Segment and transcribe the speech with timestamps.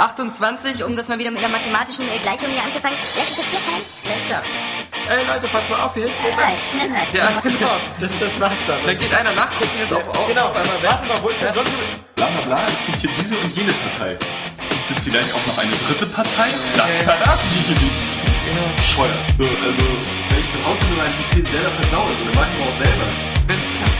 [0.00, 3.46] 28, um das mal wieder mit einer mathematischen äh, Gleichung hier anzufangen, lässt sich das
[3.46, 3.84] vier teilen?
[4.12, 4.42] Alles klar.
[5.08, 6.06] Ey Leute, passt mal auf hier.
[6.06, 7.00] Ist Nein, er.
[7.00, 7.12] das.
[7.12, 7.76] Ja, genau.
[8.00, 8.78] Das, das war's dann.
[8.86, 10.90] Da geht einer nachgucken, jetzt auf, auf, Genau, auf einmal weg.
[10.90, 11.64] warte mal, wo ist der John?
[12.16, 14.16] Bla bla bla, es gibt hier diese und jene Partei.
[14.70, 16.48] Gibt es vielleicht auch noch eine dritte Partei?
[16.76, 18.76] Das verraten die hier nicht.
[18.76, 19.14] Bescheuert.
[19.38, 19.84] So, also,
[20.30, 23.06] wenn ich zu Hause mit meinem PC selber versaue, so, dann mach ich auch selber.
[23.46, 23.99] Wenn's klappt.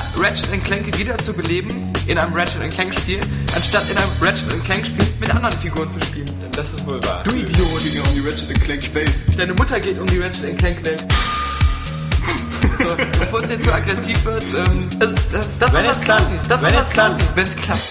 [0.21, 3.19] Ratchet Clank wieder zu beleben in einem Ratchet Clank Spiel,
[3.55, 6.29] anstatt in einem Ratchet Clank Spiel mit anderen Figuren zu spielen.
[6.55, 7.23] Das ist wohl wahr.
[7.23, 7.57] Du Idiot!
[7.91, 9.11] Ja um die Ratchet Clank Welt.
[9.35, 11.03] Deine Mutter geht um die Ratchet Clank Welt.
[12.77, 16.05] So, bevor es jetzt zu aggressiv wird, ähm, das, das, das Wenn klappt.
[16.05, 16.39] klappen.
[16.47, 17.81] Das Wenn es klappen, wenn es klappt.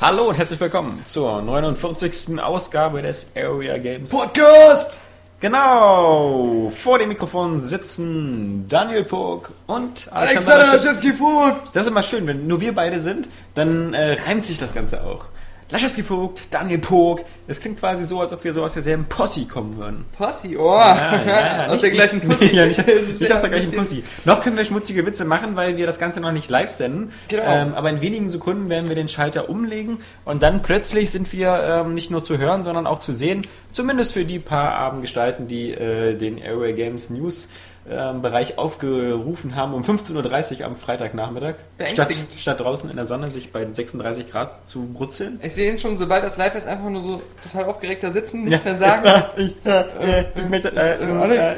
[0.00, 2.40] Hallo und herzlich willkommen zur 49.
[2.40, 4.98] Ausgabe des Area Games Podcast!
[5.38, 11.08] Genau, vor dem Mikrofon sitzen Daniel Pog und Alexander Laschewski.
[11.08, 11.70] Laschewski Vogt!
[11.74, 15.04] Das ist immer schön, wenn nur wir beide sind, dann äh, reimt sich das Ganze
[15.04, 15.26] auch.
[15.68, 19.46] Laschewski Vogt, Daniel Pog, das klingt quasi so, als ob wir so aus derselben Posse
[19.46, 20.04] kommen würden.
[20.16, 20.70] Pussy, oh!
[20.70, 22.54] aus der gleichen Pussy.
[22.54, 24.04] ja, nicht, nicht aus der gleichen Pussy.
[24.24, 27.10] Noch können wir schmutzige Witze machen, weil wir das Ganze noch nicht live senden.
[27.28, 27.42] Genau.
[27.44, 31.84] Ähm, aber in wenigen Sekunden werden wir den Schalter umlegen und dann plötzlich sind wir
[31.84, 33.46] ähm, nicht nur zu hören, sondern auch zu sehen.
[33.72, 37.48] Zumindest für die paar Abendgestalten, die äh, den Airway Games News
[37.86, 41.54] Bereich aufgerufen haben um 15.30 Uhr am Freitagnachmittag.
[41.86, 45.38] Statt, statt draußen in der Sonne sich bei 36 Grad zu brutzeln.
[45.42, 48.44] Ich sehe ihn schon, sobald das live ist, einfach nur so total aufgeregt da sitzen,
[48.44, 49.24] nichts mehr sagen.
[49.36, 49.80] Ich, äh,
[50.20, 51.56] äh, ich möchte, äh, Äh, Alex,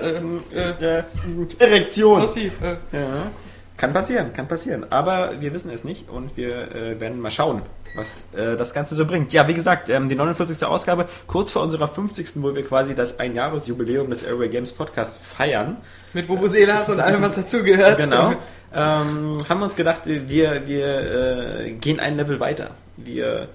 [0.52, 1.02] äh, äh, äh,
[1.58, 2.22] Erektion.
[2.22, 2.50] Äh,
[2.92, 3.30] Ja.
[3.76, 4.86] Kann passieren, kann passieren.
[4.90, 7.62] Aber wir wissen es nicht und wir äh, werden mal schauen,
[7.94, 9.32] was äh, das Ganze so bringt.
[9.32, 10.64] Ja, wie gesagt, ähm, die 49.
[10.64, 12.30] Ausgabe, kurz vor unserer 50.
[12.36, 15.78] wo wir quasi das Einjahresjubiläum des Airway Games Podcasts feiern.
[16.12, 17.98] mit Vuvuzelas und allem, was dazugehört.
[17.98, 18.34] Genau.
[18.74, 22.72] Ähm, haben wir uns gedacht, wir, wir äh, gehen ein Level weiter.
[22.96, 23.48] Wir,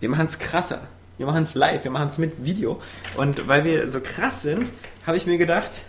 [0.00, 0.80] wir machen es krasser.
[1.18, 2.80] Wir machen es live, wir machen es mit Video.
[3.16, 4.72] Und weil wir so krass sind,
[5.06, 5.82] habe ich mir gedacht,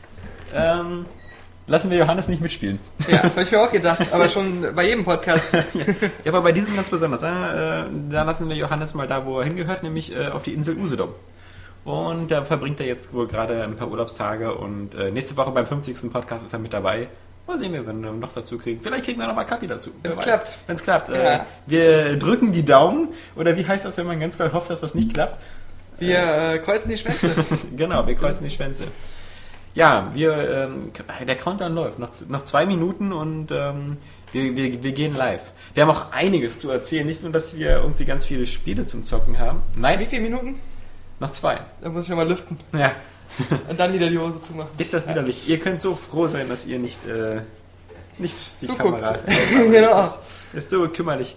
[0.54, 1.06] ähm,
[1.68, 2.80] lassen wir Johannes nicht mitspielen.
[3.08, 5.48] Ja, habe ich mir auch gedacht, aber schon bei jedem Podcast.
[6.24, 7.22] Ja, aber bei diesem ganz besonders.
[7.24, 7.26] Äh,
[8.10, 11.10] da lassen wir Johannes mal da, wo er hingehört, nämlich äh, auf die Insel Usedom.
[11.84, 15.66] Und da verbringt er jetzt wohl gerade ein paar Urlaubstage und äh, nächste Woche beim
[15.66, 16.12] 50.
[16.12, 17.08] Podcast ist er mit dabei.
[17.48, 18.80] Mal sehen wir, wenn wir noch dazu kriegen.
[18.82, 19.90] Vielleicht kriegen wir noch mal Kapi dazu.
[20.04, 20.58] Wenn's klappt.
[20.68, 21.10] Wenn es klappt.
[21.10, 21.46] Äh, Ja.
[21.66, 23.08] wir drücken die Daumen.
[23.36, 25.40] Oder wie heißt das, wenn man ganz doll hofft, dass was nicht klappt?
[25.98, 26.20] Wir
[26.54, 27.32] äh, kreuzen die Schwänze.
[27.76, 28.84] genau, wir kreuzen die Schwänze.
[29.74, 30.92] Ja, wir, ähm,
[31.26, 32.00] der Countdown läuft.
[32.00, 33.98] Noch, noch zwei Minuten und ähm,
[34.32, 35.54] wir, wir, wir gehen live.
[35.74, 37.08] Wir haben auch einiges zu erzählen.
[37.08, 39.62] Nicht nur, dass wir irgendwie ganz viele Spiele zum Zocken haben.
[39.74, 40.60] Wie Nein, viele Minuten?
[41.20, 41.60] noch zwei.
[41.82, 42.60] Da muss ich nochmal lüften.
[42.74, 42.94] Ja,
[43.70, 44.72] Und dann wieder die Hose zumachen.
[44.78, 45.48] ist das widerlich.
[45.48, 47.42] Ihr könnt so froh sein, dass ihr nicht, äh,
[48.18, 49.04] nicht die Zuguckt.
[49.04, 49.20] Kamera...
[49.72, 50.14] Genau.
[50.54, 51.36] Das ist so kümmerlich.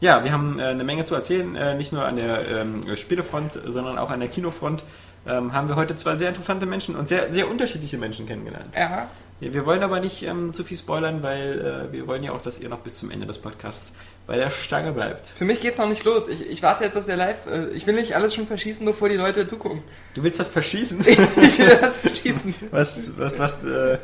[0.00, 3.58] Ja, wir haben äh, eine Menge zu erzählen, äh, nicht nur an der ähm, Spielefront,
[3.66, 4.84] sondern auch an der Kinofront.
[5.26, 8.74] Ähm, haben wir heute zwei sehr interessante Menschen und sehr, sehr unterschiedliche Menschen kennengelernt.
[8.76, 9.08] Ja.
[9.40, 12.40] Ja, wir wollen aber nicht ähm, zu viel spoilern, weil äh, wir wollen ja auch,
[12.42, 13.92] dass ihr noch bis zum Ende des Podcasts
[14.24, 15.28] bei der Stange bleibt.
[15.36, 16.28] Für mich geht's noch nicht los.
[16.28, 17.46] Ich, ich warte jetzt, dass der live.
[17.50, 19.82] Äh, ich will nicht alles schon verschießen, bevor die Leute zugucken.
[20.14, 21.00] Du willst was verschießen?
[21.42, 22.54] Ich will das verschießen.
[22.70, 23.98] was, was, was, äh,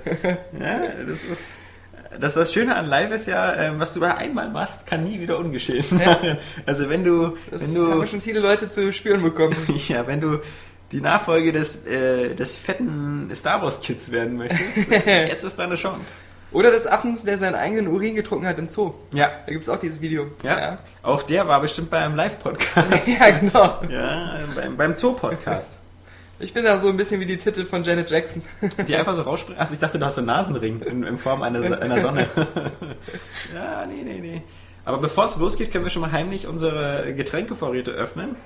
[0.60, 1.50] ja, das ist,
[2.18, 5.20] das, das Schöne an Live ist ja, ähm, was du da einmal machst, kann nie
[5.20, 6.38] wieder ungeschehen werden.
[6.66, 9.54] Also wenn du, Das wenn haben du, schon viele Leute zu spüren bekommen.
[9.86, 10.40] ja, wenn du
[10.92, 16.06] die Nachfolge des, äh, des fetten Star Wars Kids werden möchtest, jetzt ist deine Chance.
[16.50, 18.94] Oder des Affens, der seinen eigenen Urin getrunken hat im Zoo.
[19.12, 20.28] Ja, Da gibt's auch dieses Video.
[20.42, 23.06] ja, auch der war bestimmt bei einem Live-Podcast.
[23.06, 23.82] Ja, genau.
[23.90, 25.68] Ja, beim, beim Zoo-Podcast.
[26.40, 28.42] Ich bin da so ein bisschen wie die Titel von Janet Jackson.
[28.86, 29.60] Die einfach so rausspringen.
[29.60, 32.26] Also ich dachte, du hast einen Nasenring in, in Form einer, einer Sonne.
[33.54, 34.42] ja, nee, nee, nee.
[34.84, 38.36] Aber bevor es losgeht, können wir schon mal heimlich unsere Getränkevorräte öffnen,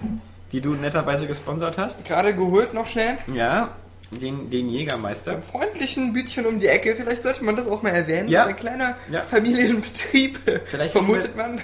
[0.53, 2.05] die du netterweise gesponsert hast.
[2.05, 3.19] Gerade geholt noch schnell.
[3.35, 3.71] Ja,
[4.11, 5.33] den, den Jägermeister.
[5.33, 8.29] Beim freundlichen Bütchen um die Ecke, vielleicht sollte man das auch mal erwähnen.
[8.29, 8.41] Ja.
[8.41, 9.23] Das ist ein kleiner Ja.
[9.23, 10.39] Familienbetrieb.
[10.67, 11.61] Vielleicht vermutet man.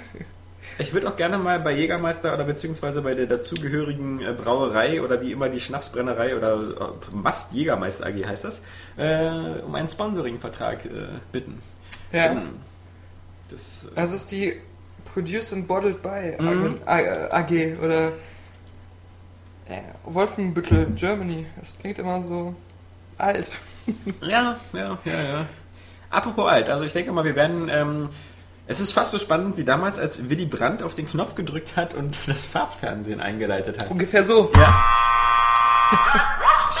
[0.79, 5.19] Ich würde auch gerne mal bei Jägermeister oder beziehungsweise bei der dazugehörigen äh, Brauerei oder
[5.21, 8.61] wie immer die Schnapsbrennerei oder äh, Mast Jägermeister AG heißt das,
[8.97, 10.89] äh, um einen Sponsoring-Vertrag äh,
[11.33, 11.61] bitten.
[12.13, 12.41] Ja.
[13.51, 14.53] Das, äh, Das ist die
[15.13, 16.77] Produced and Bottled by Mhm.
[16.85, 18.13] AG, AG oder
[20.05, 21.45] Wolfenbüttel, Germany.
[21.59, 22.55] Das klingt immer so.
[23.17, 23.47] alt.
[24.21, 25.45] Ja, ja, ja, ja.
[26.11, 27.69] Apropos alt, also ich denke mal, wir werden.
[27.71, 28.09] Ähm,
[28.67, 31.95] es ist fast so spannend wie damals, als Willy Brandt auf den Knopf gedrückt hat
[31.95, 33.89] und das Farbfernsehen eingeleitet hat.
[33.89, 34.51] Ungefähr so.
[34.55, 34.85] Ja.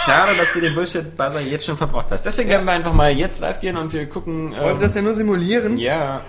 [0.05, 2.23] Schade, dass du den Bullshit-Buzzer jetzt schon verbraucht hast.
[2.23, 4.51] Deswegen werden wir einfach mal jetzt live gehen und wir gucken.
[4.51, 5.77] Ich wollte ähm, das ja nur simulieren.
[5.77, 6.21] ja.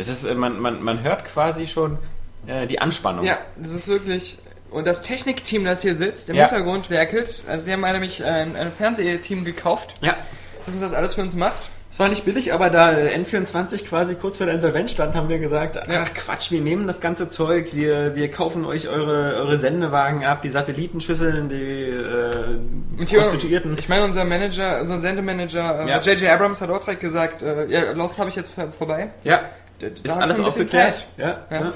[0.00, 1.98] Das ist, äh, man, man, man hört quasi schon
[2.46, 3.24] äh, die Anspannung.
[3.24, 4.38] Ja, das ist wirklich.
[4.70, 6.46] Und das Technikteam, das hier sitzt, im Ja.
[6.48, 7.42] Hintergrund werkelt.
[7.48, 10.16] Also wir haben nämlich ein, ein Fernsehteam gekauft, Ja.
[10.64, 11.70] das uns das alles für uns macht.
[11.92, 15.28] Es war nicht billig, aber da äh, N24 quasi kurz vor der Insolvenz stand, haben
[15.28, 16.04] wir gesagt, ach Ja.
[16.04, 20.50] Quatsch, wir nehmen das ganze Zeug, wir, wir kaufen euch eure, eure Sendewagen ab, die
[20.50, 23.76] Satellitenschüsseln, die äh, hier, Prostituierten.
[23.76, 25.98] ich meine, unser Manager, unser Sendemanager, Ja.
[25.98, 26.30] äh, J.J.
[26.30, 29.10] Abrams hat auch direkt gesagt, äh, ja, Lost habe ich jetzt vor- vorbei.
[29.24, 29.40] Ja,
[29.82, 31.06] ist alles aufgeklärt.
[31.16, 31.72] Ja, Ja.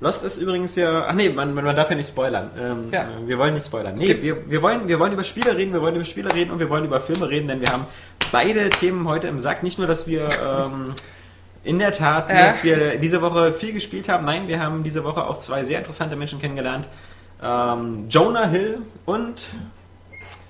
[0.00, 1.04] Lost ist übrigens ja.
[1.08, 2.50] Ach nee, man, man man darf ja nicht spoilern.
[2.58, 3.02] Ähm, Ja.
[3.02, 3.94] äh, Wir wollen nicht spoilern.
[3.94, 6.58] Nee, wir, wir, wollen, wir wollen über Spiele reden, wir wollen über Spiele reden und
[6.58, 7.86] wir wollen über Filme reden, denn wir haben
[8.32, 9.62] beide Themen heute im Sack.
[9.62, 10.94] Nicht nur, dass wir ähm,
[11.62, 12.46] in der Tat, Ja.
[12.46, 14.24] dass wir diese Woche viel gespielt haben.
[14.24, 16.88] Nein, wir haben diese Woche auch zwei sehr interessante Menschen kennengelernt.
[17.40, 19.46] Ähm, Jonah Hill und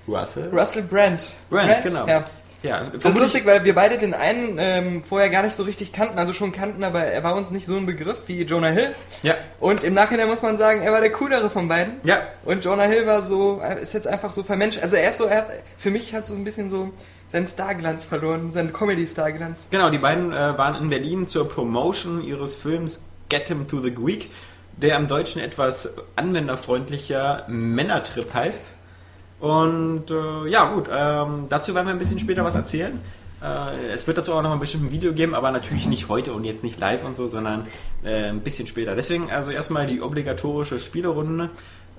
[0.07, 0.49] Russell.
[0.51, 1.31] Russell Brand.
[1.51, 2.07] Brand, genau.
[2.07, 2.23] Ja.
[2.63, 5.91] Ja, Das ist lustig, weil wir beide den einen ähm, vorher gar nicht so richtig
[5.91, 8.95] kannten, also schon kannten, aber er war uns nicht so ein Begriff wie Jonah Hill.
[9.21, 11.95] Ja, Und im Nachhinein muss man sagen, er war der coolere von beiden.
[12.03, 14.81] ja, Und Jonah Hill war so, ist jetzt einfach so vermenscht.
[14.81, 16.91] Also er ist so, er hat, für mich hat so ein bisschen so
[17.27, 19.65] seinen Starglanz verloren, seinen Comedy-Starglanz.
[19.69, 23.93] Genau, die beiden äh, waren in Berlin zur Promotion ihres Films Get Him to the
[23.93, 24.29] Greek,
[24.77, 28.67] der im Deutschen etwas anwenderfreundlicher Männertrip heißt.
[29.43, 32.97] Und äh, ja, gut, ähm, dazu werden wir ein bisschen später was erzählen.
[33.43, 36.45] Äh, es wird dazu auch noch ein bestimmtes Video geben, aber natürlich nicht heute und
[36.45, 37.67] jetzt nicht live und so, sondern
[38.05, 38.95] äh, ein bisschen später.
[38.95, 41.49] Deswegen also erstmal die obligatorische Spielerunde.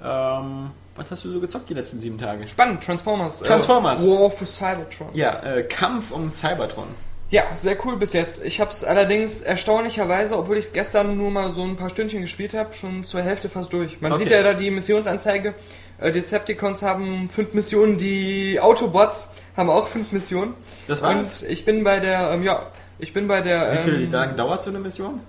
[0.03, 2.49] Ähm, was hast du so gezockt die letzten sieben Tage?
[2.49, 3.41] Spannend, Transformers.
[3.41, 4.03] Transformers.
[4.03, 5.09] Äh, War for Cybertron.
[5.13, 6.87] Ja, äh, Kampf um Cybertron.
[7.29, 8.43] Ja, sehr cool bis jetzt.
[8.43, 12.23] Ich habe es allerdings erstaunlicherweise, obwohl ich es gestern nur mal so ein paar Stündchen
[12.23, 14.01] gespielt habe, schon zur Hälfte fast durch.
[14.01, 14.23] Man Okay.
[14.23, 15.55] sieht ja da die Missionsanzeige.
[15.99, 20.55] Äh, Decepticons haben fünf Missionen, die Autobots haben auch fünf Missionen.
[20.87, 21.43] Das war's?
[21.43, 22.67] Und ich bin bei der, ähm, ja,
[22.99, 23.73] ich bin bei der.
[23.73, 25.21] Wie viel ähm, lang dauert so eine Mission?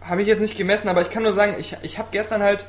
[0.00, 2.66] Habe ich jetzt nicht gemessen, aber ich kann nur sagen, ich, ich habe gestern halt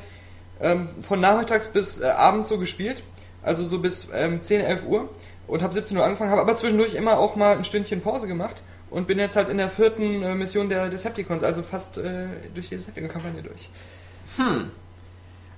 [0.60, 3.02] ähm, von nachmittags bis äh, abends so gespielt.
[3.42, 5.08] Also so bis ähm, 10, 11 Uhr.
[5.46, 8.56] Und habe 17 Uhr angefangen, habe aber zwischendurch immer auch mal ein Stündchen Pause gemacht.
[8.90, 12.68] Und bin jetzt halt in der vierten äh, Mission der Decepticons, also fast äh, durch
[12.68, 13.68] die Decepticon-Kampagne durch.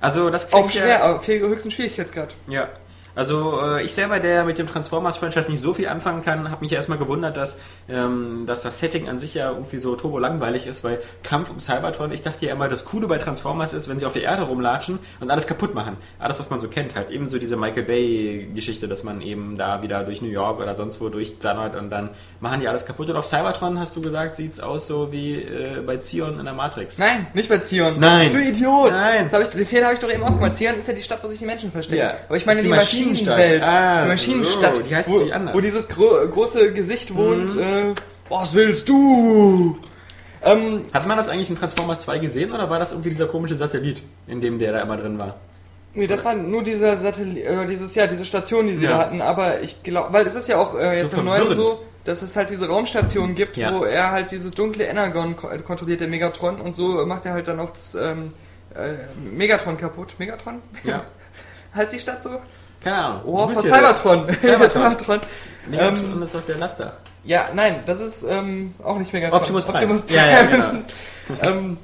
[0.00, 2.34] Also das klingt Auf schwer, ja, auf höchsten Schwierigkeitsgrad.
[2.48, 2.68] ja.
[3.18, 6.70] Also äh, ich selber, der mit dem Transformers-Franchise nicht so viel anfangen kann, habe mich
[6.70, 10.68] ja erstmal gewundert, dass, ähm, dass das Setting an sich ja irgendwie so turbo langweilig
[10.68, 13.98] ist, weil Kampf um Cybertron, ich dachte ja immer, das Coole bei Transformers ist, wenn
[13.98, 15.96] sie auf der Erde rumlatschen und alles kaputt machen.
[16.20, 20.04] Alles, was man so kennt, halt ebenso diese Michael Bay-Geschichte, dass man eben da wieder
[20.04, 23.10] durch New York oder sonst wo durchdonnert und dann machen die alles kaputt.
[23.10, 26.54] Und auf Cybertron, hast du gesagt, sieht's aus so wie äh, bei Zion in der
[26.54, 26.98] Matrix.
[26.98, 27.98] Nein, nicht bei Zion.
[27.98, 28.32] Nein.
[28.32, 28.92] Du Idiot.
[28.92, 29.24] Nein.
[29.24, 30.54] Das hab ich, den Fehler habe ich doch eben auch gemacht.
[30.54, 32.00] Zion ist ja die Stadt, wo sich die Menschen verstecken.
[32.00, 32.14] Ja.
[32.28, 33.07] Aber ich meine die, Maschinenstadt.
[33.10, 33.62] Maschinenwelt.
[33.62, 34.76] Ah, Maschinenstadt.
[34.76, 34.82] so.
[34.82, 35.54] Die heißt wo, natürlich anders.
[35.54, 35.58] Mhm.
[35.58, 37.56] Wo dieses gro große Gesicht wohnt.
[37.58, 37.94] Äh,
[38.28, 39.78] was willst du?
[40.42, 43.56] Ähm, Hat man das eigentlich in Transformers 2 gesehen oder war das irgendwie dieser komische
[43.56, 45.36] Satellit, in dem der da immer drin war?
[45.94, 48.90] nee, das war nur dieser Satellit, äh, dieses, ja, diese Station, die sie Ja.
[48.90, 49.20] da hatten.
[49.20, 52.22] Aber ich glaube, weil es ist ja auch äh, jetzt So im Neuen so, dass
[52.22, 53.74] es halt diese Raumstation gibt, Ja.
[53.74, 56.60] wo er halt dieses dunkle Energon ko kontrolliert, der Megatron.
[56.60, 58.28] Und so macht er halt dann auch das ähm,
[58.76, 58.92] äh,
[59.28, 60.14] Megatron kaputt.
[60.18, 60.62] Megatron?
[60.84, 61.04] Ja.
[61.74, 62.30] heißt die Stadt so?
[62.88, 63.20] Keine Ahnung.
[63.26, 64.26] Oh, Du von Cybertron.
[64.40, 64.70] Cybertron.
[64.70, 65.20] Cybertron.
[65.70, 66.96] Megatron Ähm, ist doch der Laster.
[67.24, 69.38] Ja, nein, das ist ähm, auch nicht Megatron.
[69.40, 69.76] Optimus Prime.
[69.94, 70.18] Optimus Prime.
[70.18, 70.70] Ja, ja, genau.
[71.42, 71.76] ähm,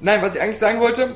[0.00, 1.14] nein, was ich eigentlich sagen wollte,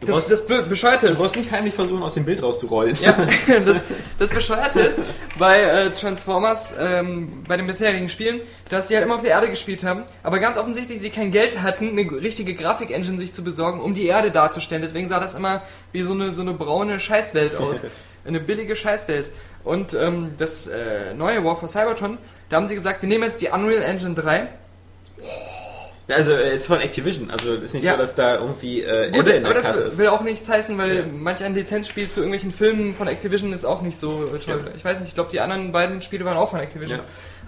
[0.00, 2.94] das, brauchst- das Blö- Bescheuerte Du ist, brauchst nicht heimlich versuchen, aus dem Bild rauszurollen.
[3.00, 3.16] ja,
[3.66, 3.80] das,
[4.18, 5.00] das Bescheuerte ist
[5.38, 9.48] bei äh, Transformers, ähm, bei den bisherigen Spielen, dass die halt immer auf der Erde
[9.50, 13.80] gespielt haben, aber ganz offensichtlich sie kein Geld hatten, eine richtige Grafik-Engine sich zu besorgen,
[13.80, 14.82] um die Erde darzustellen.
[14.82, 17.76] Deswegen sah das immer wie so eine, so eine braune Scheißwelt aus.
[18.26, 19.30] Eine billige Scheißwelt.
[19.64, 22.18] Und ähm, das äh, neue War for Cybertron,
[22.48, 24.48] da haben sie gesagt, wir nehmen jetzt die Unreal Engine 3
[26.08, 27.30] Also, äh, ist von Activision.
[27.30, 27.92] Also, ist nicht Ja.
[27.94, 29.98] so, dass da irgendwie äh, Gut, Ebbe in aber der das Kasse will, ist.
[29.98, 31.02] will auch nichts heißen, weil Ja.
[31.12, 34.62] manch ein Lizenzspiel zu irgendwelchen Filmen von Activision ist auch nicht so toll.
[34.66, 34.72] Ja.
[34.76, 37.00] Ich weiß nicht, ich glaube, die anderen beiden Spiele waren auch von Activision.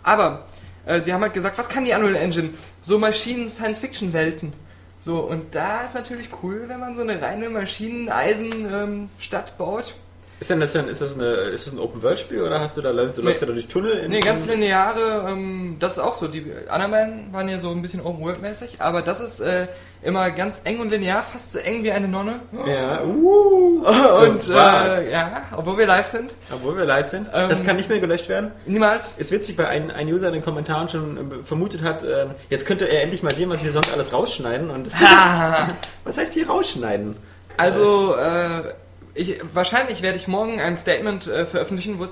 [0.03, 0.47] Aber
[0.87, 2.51] äh, sie haben halt gesagt, was kann die Unreal Engine?
[2.81, 4.53] So Maschinen-Science-Fiction-Welten.
[5.01, 9.95] So, und da ist natürlich cool, wenn man so eine reine Maschinen-Eisen-Stadt baut.
[10.41, 12.91] Ist, denn das denn, ist, das eine, ist das ein Open-World-Spiel oder hast du da,
[12.91, 13.91] läufst, du- läufst du da durch Tunnel?
[13.91, 16.29] In, Nee, ganz in, lineare, ähm, das ist auch so.
[16.29, 19.67] Die anderen beiden waren ja so ein bisschen Open-World-mäßig, aber das ist äh,
[20.01, 22.39] immer ganz eng und linear, fast so eng wie eine Nonne.
[22.67, 23.85] Ja, uh,
[24.23, 27.27] Und äh, ja, obwohl wir live sind, Obwohl wir live sind.
[27.35, 28.53] Ähm, das kann nicht mehr gelöscht werden.
[28.65, 29.15] niemals.
[29.19, 32.65] Ist witzig, weil ein, ein User in den Kommentaren schon äh, vermutet hat, ähm, jetzt
[32.65, 34.71] könnte er endlich mal sehen, was wir sonst alles rausschneiden.
[34.71, 34.89] Und
[36.05, 37.17] was heißt hier rausschneiden?
[37.57, 38.73] Also, äh,
[39.15, 42.11] ich, wahrscheinlich werde ich morgen ein Statement äh, veröffentlichen, wo es,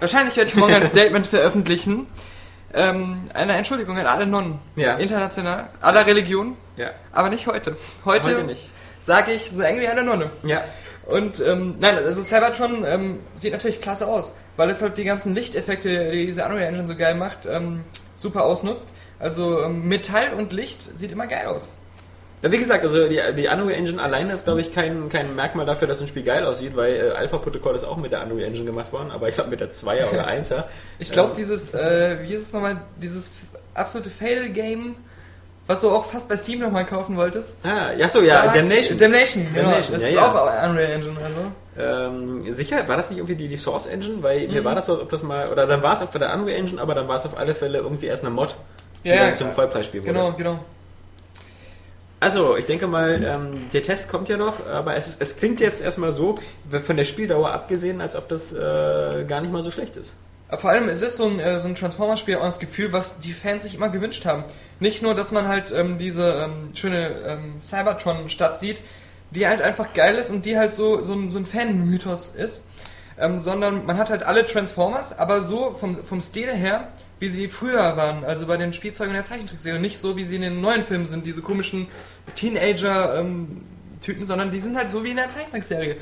[0.00, 2.06] wahrscheinlich werde ich morgen ein Statement veröffentlichen,
[2.74, 4.96] ähm, eine Entschuldigung an alle Nonnen, Ja.
[4.96, 7.76] international, aller Religionen, Ja, aber nicht heute.
[8.04, 8.70] Heute, heute nicht.
[9.00, 10.30] sage ich so eng wie eine Nonne.
[10.44, 10.62] Ja,
[11.06, 15.34] Und ähm, nein, also Cybertron ähm, sieht natürlich klasse aus, weil es halt die ganzen
[15.34, 17.84] Lichteffekte, die diese Unreal Engine so geil macht, ähm,
[18.16, 18.88] super ausnutzt.
[19.18, 21.68] Also ähm, Metall und Licht sieht immer geil aus.
[22.42, 25.64] Ja, wie gesagt, also die, die Unreal Engine alleine ist, glaube ich, kein, kein Merkmal
[25.64, 28.64] dafür, dass ein Spiel geil aussieht, weil äh, Alpha-Protokoll ist auch mit der Unreal Engine
[28.66, 30.64] gemacht worden, aber ich glaube mit der 2er oder 1er.
[30.98, 33.30] Ich glaube, Ähm, dieses, äh, wie ist es nochmal, dieses
[33.74, 34.96] absolute Fail-Game,
[35.68, 37.58] was du auch fast bei Steam nochmal kaufen wolltest.
[37.62, 38.98] Ah, ja, so, ja, Da- Damnation.
[38.98, 39.68] Damnation, genau.
[39.68, 40.32] Damnation, das ja, ist ja.
[40.32, 41.52] auch Unreal Engine, also.
[41.78, 44.20] Ähm, sicher, war das nicht irgendwie die, die Source Engine?
[44.22, 44.54] Weil Mhm.
[44.54, 46.82] mir war das so, ob das mal, oder dann war es auf der Unreal Engine,
[46.82, 48.56] aber dann war es auf alle Fälle irgendwie erst eine Mod,
[49.04, 49.52] die Ja, dann zum.
[49.52, 50.12] Vollpreisspiel wurde.
[50.12, 50.58] Genau, genau.
[52.22, 55.58] Also, ich denke mal, ähm, der Test kommt ja noch, aber es, ist, es klingt
[55.58, 56.36] jetzt erstmal so,
[56.70, 60.14] von der Spieldauer abgesehen, als ob das äh, gar nicht mal so schlecht ist.
[60.48, 63.32] Vor allem, es ist so ein, äh, so ein Transformers-Spiel auch das Gefühl, was die
[63.32, 64.44] Fans sich immer gewünscht haben.
[64.78, 68.82] Nicht nur, dass man halt ähm, diese ähm, schöne ähm, Cybertron-Stadt sieht,
[69.32, 72.62] die halt einfach geil ist und die halt so, so ein, so ein Fan-Mythos ist,
[73.18, 76.86] ähm, sondern man hat halt alle Transformers, aber so vom, vom Stil her,
[77.22, 80.42] wie sie früher waren, also bei den Spielzeugen der Zeichentrickserie, nicht so, wie sie in
[80.42, 81.86] den neuen Filmen sind, diese komischen
[82.34, 85.96] Teenager-Typen, sondern die sind halt so wie in der Zeichentrickserie.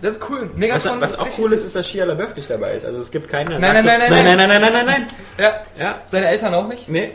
[0.00, 0.50] Das ist cool.
[0.52, 2.84] Was, Megatron was auch richtig- cool ist, ist, dass Shia LaBeouf nicht dabei ist.
[2.84, 3.58] Also es gibt keine...
[3.58, 5.06] Nein, nein, nein, nein, nein, nein, nein, nein, nein, nein, nein.
[5.38, 6.88] Ja, Ja, seine Eltern auch nicht.
[6.88, 7.12] nee,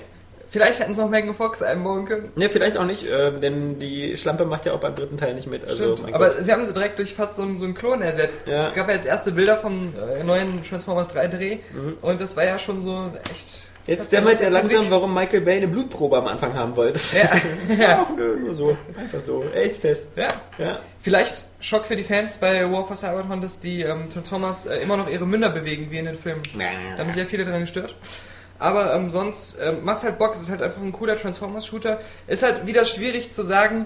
[0.54, 2.32] Vielleicht hätten sie noch Megan Fox einbauen können.
[2.36, 5.48] nee, vielleicht auch nicht, äh, denn die Schlampe macht ja auch beim dritten Teil nicht
[5.48, 5.66] mit.
[5.68, 6.44] Also, Aber Gott.
[6.44, 8.42] sie haben sie direkt durch fast so einen, so einen Klon ersetzt.
[8.46, 8.68] Ja.
[8.68, 11.58] Es gab ja jetzt erste Bilder vom äh, neuen Transformers 3 Dreh
[12.04, 13.64] und das war ja schon so echt.
[13.88, 16.76] Jetzt fast dämmert aus er der langsam, warum Michael Bay eine Blutprobe am Anfang haben
[16.76, 17.00] wollte.
[17.78, 18.06] Ja.
[18.08, 18.78] Ach nö, nur so.
[18.96, 19.44] Einfach so.
[19.56, 20.06] AIDS-Test.
[20.16, 20.28] ja.
[20.60, 20.80] Ja.
[21.02, 24.98] Vielleicht Schock für die Fans bei War for Cybertron, dass die ähm, Transformers äh, immer
[24.98, 26.44] noch ihre Münder bewegen, wie in den Filmen.
[26.96, 27.96] Da haben sich ja viele dran gestört.
[28.64, 32.00] Aber ähm, sonst ähm, macht's halt Bock, es ist halt einfach ein cooler Transformers-Shooter.
[32.28, 33.86] Ist halt wieder schwierig zu sagen,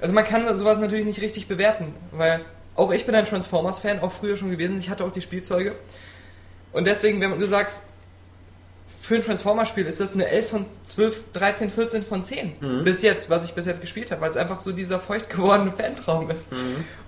[0.00, 2.44] also man kann sowas natürlich nicht richtig bewerten, weil
[2.76, 5.74] auch ich bin ein Transformers-Fan, auch früher schon gewesen, ich hatte auch die Spielzeuge.
[6.72, 7.82] Und deswegen, wenn du sagst,
[9.00, 12.52] für ein Transformers-Spiel ist das eine 11 von 12, 13, 14 von 10.
[12.84, 15.72] Bis jetzt, was ich bis jetzt gespielt habe, weil es einfach so dieser feucht gewordene
[15.76, 16.50] Fantraum ist.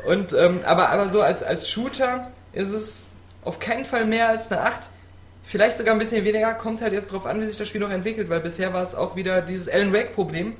[0.04, 3.06] Und, ähm, aber, aber so als, als Shooter ist es
[3.44, 4.80] auf keinen Fall mehr als eine 8.
[5.44, 7.90] Vielleicht sogar ein bisschen weniger, kommt halt jetzt drauf an, wie sich das Spiel noch
[7.90, 10.54] entwickelt, weil bisher war es auch wieder dieses Alan Wake-Problem.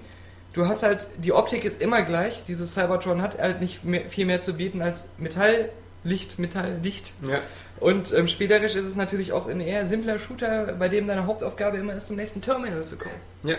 [0.52, 4.26] Du hast halt, die Optik ist immer gleich, dieses Cybertron hat halt nicht mehr, viel
[4.26, 5.70] mehr zu bieten als Metall,
[6.04, 7.14] Licht, Metall, Licht.
[7.26, 7.40] Ja.
[7.80, 11.78] Und ähm, spielerisch ist es natürlich auch ein eher simpler Shooter, bei dem deine Hauptaufgabe
[11.78, 13.14] immer ist, zum nächsten Terminal zu kommen.
[13.42, 13.56] Ja.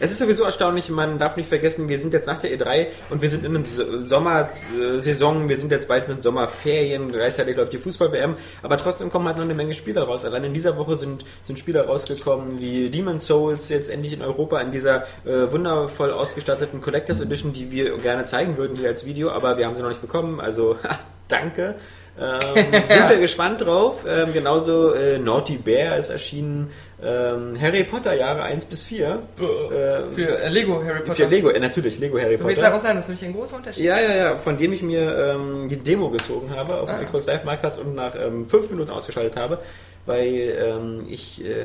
[0.00, 3.22] Es ist sowieso erstaunlich, man darf nicht vergessen, wir sind jetzt nach der E3 und
[3.22, 3.62] wir sind in der
[4.02, 9.26] Sommersaison, wir sind jetzt bald in den Sommerferien, gleichzeitig läuft die Fußball-WM, aber trotzdem kommen
[9.26, 10.24] halt noch eine Menge Spiele raus.
[10.24, 14.60] Allein in dieser Woche sind, sind Spiele rausgekommen wie Demon's Souls jetzt endlich in Europa
[14.60, 19.30] in dieser äh, wundervoll ausgestatteten Collectors Edition, die wir gerne zeigen würden hier als Video,
[19.30, 20.76] aber wir haben sie noch nicht bekommen, also
[21.28, 21.76] danke.
[22.20, 22.54] ähm,
[22.88, 24.04] sind wir gespannt drauf.
[24.06, 26.70] Ähm, genauso äh, Naughty Bear ist erschienen.
[27.04, 29.06] Ähm, Harry Potter Jahre 1 bis 4.
[29.08, 31.14] Äh, Für äh, Lego Harry Potter.
[31.16, 32.88] für Lego, äh, natürlich, Lego Harry So, wie sagen Potter.
[32.88, 33.84] wir das ist nämlich ein großer Unterschied.
[33.84, 37.04] Ja, ja, ja, von dem ich mir ähm, die Demo gezogen habe auf dem Ah.
[37.04, 39.58] Xbox Live Marktplatz und nach ähm, fünf Minuten ausgeschaltet habe,
[40.06, 40.26] weil
[40.64, 41.64] ähm, ich äh,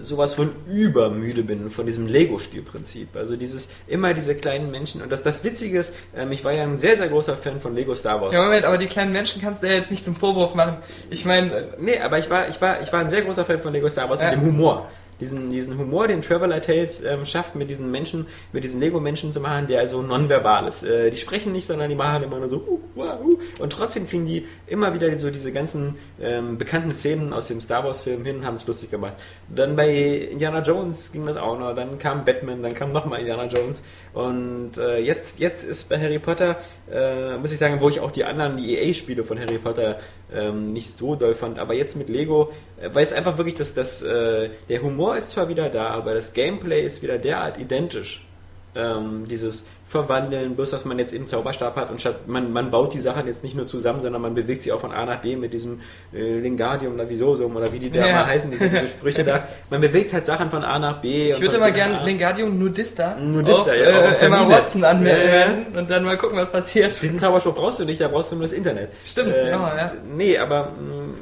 [0.00, 3.14] sowas von übermüde bin von diesem Lego-Spielprinzip.
[3.16, 5.02] Also dieses, immer diese kleinen Menschen.
[5.02, 7.74] Und das, das Witzige ist, ähm, ich war ja ein sehr, sehr großer Fan von
[7.74, 8.34] Lego Star Wars.
[8.34, 10.76] Ja, Moment, aber die kleinen Menschen kannst du ja jetzt nicht zum Vorwurf machen.
[11.10, 13.60] Ich meine, äh, Nee, aber ich war, ich war, ich war ein sehr großer Fan
[13.60, 14.30] von Lego Star Wars Ja.
[14.30, 14.88] und dem Humor.
[15.20, 19.40] Diesen, diesen Humor, den Traveler Tales ähm, schafft, mit diesen Menschen, mit diesen Lego-Menschen zu
[19.40, 20.82] machen, der also nonverbal ist.
[20.84, 24.08] Äh, die sprechen nicht, sondern die machen immer nur so, uh, uh, uh, und trotzdem
[24.08, 28.36] kriegen die immer wieder so diese ganzen ähm, bekannten Szenen aus dem Star Wars-Film hin
[28.36, 29.14] und haben es lustig gemacht.
[29.48, 33.46] Dann bei Indiana Jones ging das auch noch, dann kam Batman, dann kam nochmal Indiana
[33.46, 33.82] Jones
[34.18, 36.56] und äh, jetzt, jetzt ist bei Harry Potter,
[36.92, 40.00] äh, muss ich sagen, wo ich auch die anderen, die EA-Spiele von Harry Potter
[40.34, 43.74] ähm, nicht so doll fand, aber jetzt mit Lego, äh, weil es einfach wirklich, das,
[43.74, 48.26] das, äh, der Humor ist zwar wieder da, aber das Gameplay ist wieder derart identisch
[48.74, 52.92] ähm, dieses Verwandeln, bloß dass man jetzt eben Zauberstab hat und statt man, man baut
[52.92, 55.34] die Sachen jetzt nicht nur zusammen, sondern man bewegt sie auch von A nach B
[55.36, 55.80] mit diesem
[56.12, 58.14] äh, Lingardium oder Visosum oder wie die da Ja.
[58.16, 59.44] mal heißen, diese, diese Sprüche da.
[59.70, 61.32] Man bewegt halt Sachen von A nach B.
[61.32, 64.48] Ich würde immer gerne Lingardium Nudista, Nudista, auf, ja, äh, auf Emma.
[64.50, 65.40] Watson anmelden Ja,
[65.74, 65.80] ja.
[65.80, 66.92] und dann mal gucken, was passiert.
[67.00, 68.90] Diesen Zauberspruch brauchst du nicht, da brauchst du nur das Internet.
[69.06, 69.90] Stimmt, Äh, genau, ja.
[70.14, 71.14] Nee, aber mh,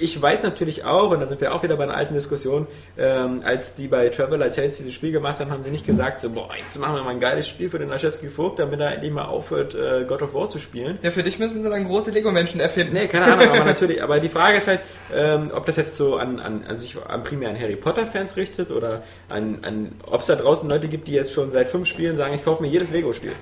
[0.00, 2.66] ich weiß natürlich auch, und da sind wir auch wieder bei einer alten Diskussion,
[2.98, 6.30] ähm, als die bei Traveler Tales dieses Spiel gemacht haben, haben sie nicht gesagt, so,
[6.30, 9.12] boah, jetzt machen wir mal ein geiles Spiel für den Laschewski Vogt, damit er endlich
[9.12, 10.98] mal aufhört, äh, God of War zu spielen.
[11.02, 12.94] Ja, für dich müssen sie dann große Lego-Menschen erfinden.
[12.94, 14.80] Nee, keine Ahnung, aber natürlich, aber die Frage ist halt,
[15.14, 18.70] ähm, ob das jetzt so an, an, an sich an primär an Harry Potter-Fans richtet
[18.70, 22.16] oder an, an ob es da draußen Leute gibt, die jetzt schon seit fünf Spielen
[22.16, 23.32] sagen, ich kaufe mir jedes Lego-Spiel.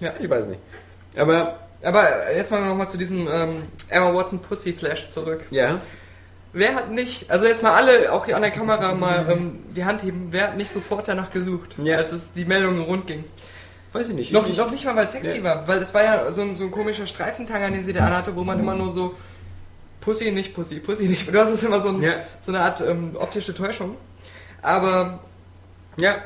[0.00, 0.12] Ja.
[0.20, 0.60] Ich weiß nicht.
[1.16, 5.42] Aber, Aber jetzt mal nochmal zu diesem ähm, Emma Watson Pussy Flash zurück.
[5.50, 5.80] ja.
[6.54, 9.86] Wer hat nicht, also jetzt mal alle, auch hier an der Kamera mal ähm, die
[9.86, 11.96] Hand heben, wer hat nicht sofort danach gesucht, Ja.
[11.96, 13.24] als es die Meldungen rund ging?
[13.94, 14.32] Weiß ich nicht.
[14.32, 15.44] Noch, ich, noch nicht mal, weil es sexy Ja.
[15.44, 18.36] war, weil es war ja so ein, so ein komischer Streifentanga, den sie da anhatte,
[18.36, 19.14] wo man immer nur so
[20.02, 21.26] Pussy, nicht Pussy, Pussy, nicht.
[21.32, 22.12] Du hast es immer so, ein, Ja.
[22.42, 23.96] so eine Art ähm, optische Täuschung.
[24.60, 25.20] Aber,
[25.96, 26.16] Ja,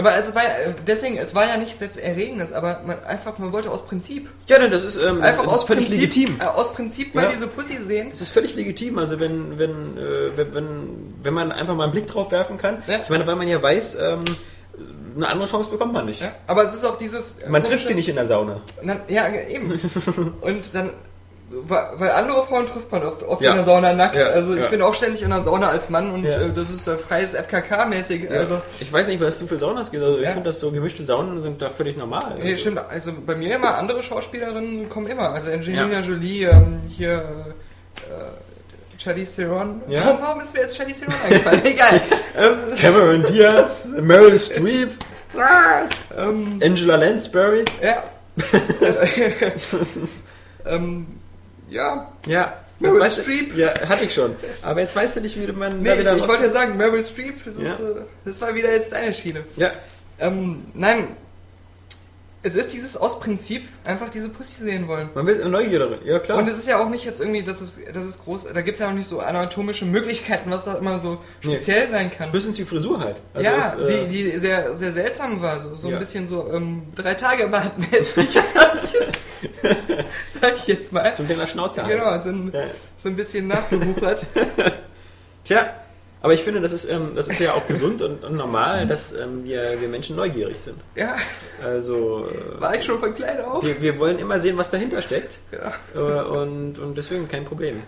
[0.00, 0.50] aber es war ja,
[0.86, 4.58] deswegen, es war ja nichts jetzt Erregendes, aber man einfach, man wollte aus Prinzip, ja,
[4.58, 6.40] denn das ist, ähm, das, einfach das aus ist völlig Prinzip, legitim.
[6.40, 7.30] Äh, aus Prinzip mal Ja.
[7.30, 8.08] diese Pussy sehen.
[8.12, 8.98] Es ist völlig legitim.
[8.98, 12.82] Also wenn, wenn, äh, wenn, wenn, wenn man einfach mal einen Blick drauf werfen kann.
[12.86, 13.00] Ja.
[13.02, 14.24] Ich meine, weil man ja weiß, ähm,
[15.16, 16.22] eine andere Chance bekommt man nicht.
[16.22, 17.40] Ja, aber es ist auch dieses.
[17.40, 18.60] äh, Man trifft sie nicht in der Sauna.
[18.82, 19.70] Dann, ja, eben.
[20.40, 20.90] Und dann,
[21.52, 23.50] weil weil andere Frauen trifft man oft, oft Ja.
[23.50, 24.14] in der Sauna nackt.
[24.14, 24.68] Ja, Also ich ja.
[24.68, 26.30] bin auch ständig in der Sauna als Mann und Ja.
[26.42, 28.30] äh, das ist äh, freies FKK-mäßig.
[28.30, 30.00] Also, ich weiß nicht, was du für Saunas geht.
[30.00, 32.36] Also ich finde, das so gemischte Saunen sind da völlig normal.
[32.40, 32.78] nee, stimmt.
[32.88, 35.30] Also bei mir immer andere Schauspielerinnen kommen immer.
[35.32, 36.00] Also Angelina Ja.
[36.00, 37.14] Jolie, ähm, hier
[38.08, 39.80] äh, Charlize Theron.
[39.88, 40.04] Ja.
[40.04, 41.60] Warum, warum ist mir jetzt Charlize Theron eingefallen?
[41.64, 42.00] Egal.
[42.38, 44.90] ähm, Cameron Diaz, Meryl Streep,
[46.16, 47.64] ähm, Angela Lansbury.
[47.82, 48.04] ja.
[50.66, 51.06] ähm,
[51.70, 52.12] ja.
[52.26, 52.52] Ja.
[52.78, 53.54] Meryl Streep.
[53.56, 54.34] Ja, hatte ich schon.
[54.62, 56.76] Aber jetzt weißt du nicht, wie man Nee, da ich, wieder ich wollte ja sagen,
[56.78, 57.74] Meryl Streep, das, ist, Ja.
[57.74, 59.44] äh, das war wieder jetzt deine Schiene.
[59.56, 59.70] Ja,
[60.18, 61.08] Ähm, nein,
[62.42, 65.10] es ist dieses aus Prinzip einfach diese Pussy sehen wollen.
[65.14, 65.98] man will Neugier darin.
[66.06, 66.38] Ja, klar.
[66.38, 68.76] Und es ist ja auch nicht jetzt irgendwie, dass es, das ist groß, da gibt
[68.76, 71.56] es ja auch nicht so anatomische Möglichkeiten, was da immer so Nee.
[71.56, 72.32] speziell sein kann.
[72.32, 73.16] Bisschen die Frisur halt.
[73.34, 75.96] Also ja, es, äh, die, die sehr, sehr seltsam war, so, so Ja.
[75.96, 79.18] ein bisschen so ähm, drei Tage bartmäßig, sag ich jetzt,
[80.40, 81.14] sag ich jetzt mal.
[81.14, 81.84] So ein kleiner Schnauzer.
[81.84, 81.98] halt.
[81.98, 82.64] Genau, so ein, Ja.
[82.96, 84.24] so ein bisschen nachgewuchert.
[85.44, 85.74] Tja,
[86.22, 89.12] aber ich finde, das ist, ähm, das ist ja auch gesund und, und normal, dass
[89.12, 90.76] ähm, wir, wir Menschen neugierig sind.
[90.94, 91.16] ja,
[91.64, 93.64] Also äh, war ich schon von klein auf.
[93.64, 95.38] wir, wir wollen immer sehen, was dahinter steckt.
[95.52, 95.72] Ja.
[95.94, 97.82] Äh, und, und deswegen kein Problem.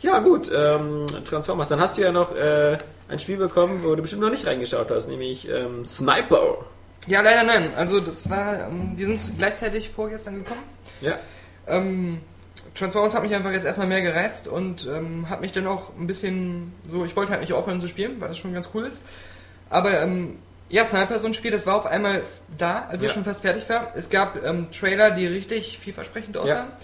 [0.00, 1.68] Ja gut, ähm, Transformers.
[1.68, 2.76] Dann hast du ja noch äh,
[3.08, 6.58] ein Spiel bekommen, wo du bestimmt noch nicht reingeschaut hast, nämlich ähm, Sniper.
[7.06, 7.70] Ja, leider nein.
[7.76, 10.62] Also das war, ähm, wir sind gleichzeitig vorgestern gekommen.
[11.00, 11.18] Ja.
[11.66, 12.20] Ähm,
[12.74, 16.06] Transformers hat mich einfach jetzt erstmal mehr gereizt und ähm, hat mich dann auch ein
[16.06, 19.02] bisschen so, ich wollte halt nicht aufhören zu spielen, weil das schon ganz cool ist.
[19.70, 22.22] Aber ähm, ja, Sniper ist so ein Spiel, das war auf einmal
[22.56, 23.14] da, als ich Ja.
[23.14, 23.92] schon fast fertig war.
[23.96, 26.68] Es gab ähm, Trailer, die richtig vielversprechend aussahen.
[26.68, 26.76] Ja,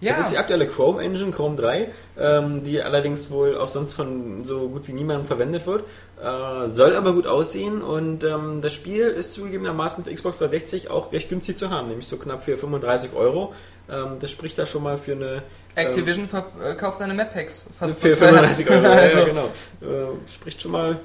[0.00, 4.44] Das ist die aktuelle Chrome Engine, Chrome 3, ähm, die allerdings wohl auch sonst von
[4.44, 5.84] so gut wie niemandem verwendet wird.
[6.22, 11.12] Äh, soll aber gut aussehen und ähm, das Spiel ist zugegebenermaßen für Xbox 360 auch
[11.12, 13.52] recht günstig zu haben, nämlich so knapp für 35 Euro.
[13.90, 15.42] Ähm, das spricht da schon mal für eine
[15.74, 17.66] Activision verkauft seine Map Packs.
[17.66, 18.28] ähm, fast für so teuer.
[18.32, 18.82] 35 Euro.
[18.84, 19.46] ja, ja, Also, genau.
[19.82, 20.98] Äh, spricht schon mal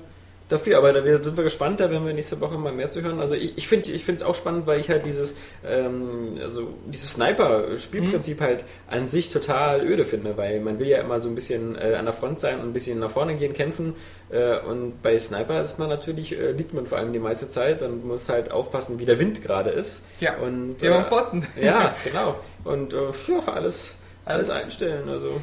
[0.54, 3.20] dafür, aber da sind wir gespannt, da werden wir nächste Woche mal mehr zu hören.
[3.20, 5.36] Also ich, ich finde ich es auch spannend, weil ich halt dieses
[5.68, 8.44] ähm, also dieses Sniper-Spielprinzip Mhm.
[8.44, 11.96] halt an sich total öde finde, weil man will ja immer so ein bisschen äh,
[11.96, 13.96] an der Front sein und ein bisschen nach vorne gehen, kämpfen
[14.30, 17.82] äh, und bei Sniper ist man natürlich, äh, liegt man vor allem die meiste Zeit
[17.82, 20.02] und muss halt aufpassen, wie der Wind gerade ist.
[20.20, 20.76] Ja, und,
[21.10, 21.46] Furzen.
[21.62, 22.36] ja, genau.
[22.64, 23.94] Und äh, ja, alles,
[24.26, 25.10] alles Alles- einstellen.
[25.10, 25.42] Also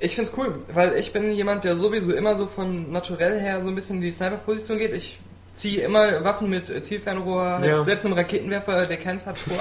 [0.00, 3.68] Ich find's cool, weil ich bin jemand, der sowieso immer so von naturell her so
[3.68, 4.92] ein bisschen in die Sniper-Position geht.
[4.94, 5.18] Ich
[5.54, 7.82] ziehe immer Waffen mit Zielfernrohr, halt Ja.
[7.82, 9.56] selbst einem Raketenwerfer, der keins hat, vor.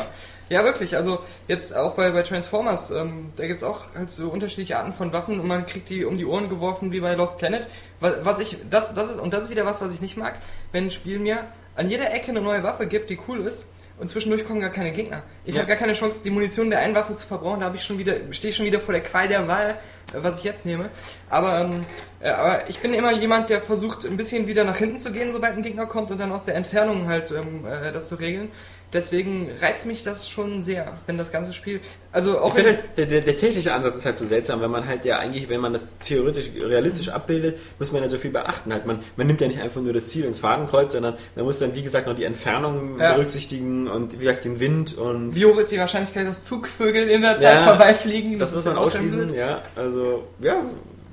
[0.49, 0.97] ja, wirklich.
[0.97, 5.13] Also jetzt auch bei, bei Transformers, ähm, da gibt's auch halt so unterschiedliche Arten von
[5.13, 7.67] Waffen und man kriegt die um die Ohren geworfen wie bei Lost Planet.
[7.99, 10.33] Was, was ich, das, das ist, und das ist wieder was, was ich nicht mag,
[10.71, 13.65] wenn ein Spiel mir an jeder Ecke eine neue Waffe gibt, die cool ist.
[13.99, 15.21] Und zwischendurch kommen gar keine Gegner.
[15.45, 15.61] Ich Ja.
[15.61, 17.59] habe gar keine Chance, die Munition der einen Waffe zu verbrauchen.
[17.59, 19.69] Da habe ich schon wieder, stehe ich schon wieder vor der Qual der Wahl,
[20.13, 20.89] äh, was ich jetzt nehme.
[21.29, 21.85] Aber, ähm,
[22.19, 25.31] äh, aber ich bin immer jemand, der versucht, ein bisschen wieder nach hinten zu gehen,
[25.31, 28.51] sobald ein Gegner kommt und dann aus der Entfernung halt ähm, äh, das zu regeln.
[28.93, 31.79] Deswegen reizt mich das schon sehr, wenn das ganze Spiel.
[32.11, 34.87] Also auch Ich finde, der, der, der technische Ansatz ist halt so seltsam, weil man
[34.87, 38.71] halt ja eigentlich, wenn man das theoretisch realistisch abbildet, muss man ja so viel beachten.
[38.71, 41.57] Halt man, man nimmt ja nicht einfach nur das Ziel ins Fadenkreuz, sondern man muss
[41.59, 43.13] dann, wie gesagt, noch die Entfernung Ja.
[43.13, 47.21] berücksichtigen und wie gesagt den Wind und wie hoch ist die Wahrscheinlichkeit, dass Zugvögel in
[47.23, 48.37] der Zeit Ja, vorbeifliegen?
[48.37, 49.61] das muss ist man ausschließen, ja.
[49.75, 50.61] Also, ja,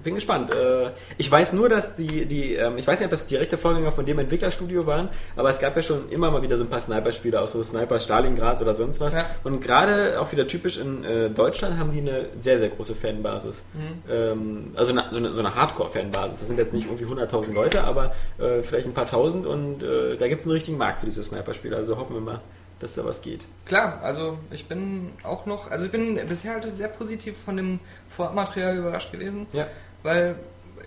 [0.02, 0.54] bin gespannt.
[0.54, 3.92] Äh, Ich weiß nur, dass die, die ähm, ich weiß nicht, ob das direkte Vorgänger
[3.92, 6.80] von dem Entwicklerstudio waren, aber es gab ja schon immer mal wieder so ein paar
[6.80, 9.14] Sniper-Spiele, auch so Sniper Stalingrad oder sonst was.
[9.14, 9.26] Ja.
[9.44, 13.62] Und gerade auch wieder typisch in äh, Deutschland haben die eine sehr, sehr große Fanbasis.
[13.74, 14.10] Mhm.
[14.12, 16.38] Ähm, also eine, so eine, so eine Hardcore-Fanbasis.
[16.38, 20.28] Das sind jetzt nicht irgendwie 100.000 Leute, aber äh, vielleicht ein paar tausend und da
[20.28, 21.76] gibt es einen richtigen Markt für diese Sniper-Spiele.
[21.76, 22.40] Also hoffen wir mal,
[22.80, 23.44] dass da was geht.
[23.66, 27.78] Klar, also ich bin auch noch, also ich bin bisher halt sehr positiv von dem
[28.08, 29.66] Vorabmaterial überrascht gewesen, Ja.
[30.02, 30.36] Weil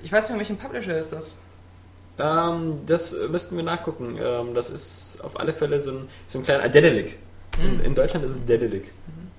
[0.04, 1.38] ich weiß nicht, welchen Publisher ist das?
[2.20, 4.18] Ähm, das müssten wir nachgucken.
[4.22, 6.70] Ähm, das ist auf alle Fälle so ein, so ein kleiner.
[6.70, 7.18] Dedelic.
[7.62, 7.86] In, Mhm.
[7.86, 8.90] in Deutschland ist es Dedelic.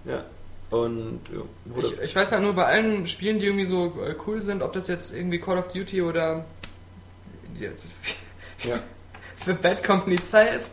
[0.05, 0.25] Ja.
[0.71, 4.43] Und ja, Ich, ich weiß ja nur bei allen Spielen, die irgendwie so äh, cool
[4.43, 6.45] sind, ob das jetzt irgendwie Call of Duty oder
[7.61, 7.69] ja,
[8.69, 8.81] ja.
[9.45, 10.73] für Bad Company 2 ist.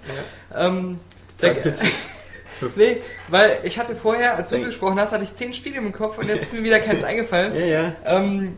[0.55, 0.99] Ähm,
[1.41, 1.91] der- witzig.
[2.75, 5.91] nee, weil ich hatte vorher, als du Denk- gesprochen hast, hatte ich zehn Spiele im
[5.91, 7.53] Kopf und jetzt ist mir wieder keins eingefallen.
[7.55, 7.95] ja, ja.
[8.05, 8.57] Ähm,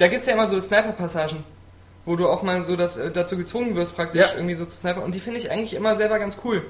[0.00, 1.44] da gibt es ja immer so Sniper-Passagen,
[2.04, 4.28] wo du auch mal so das, äh, dazu gezwungen wirst, praktisch Ja.
[4.34, 5.02] irgendwie so zu sniper.
[5.02, 6.62] Und die finde ich eigentlich immer selber ganz cool.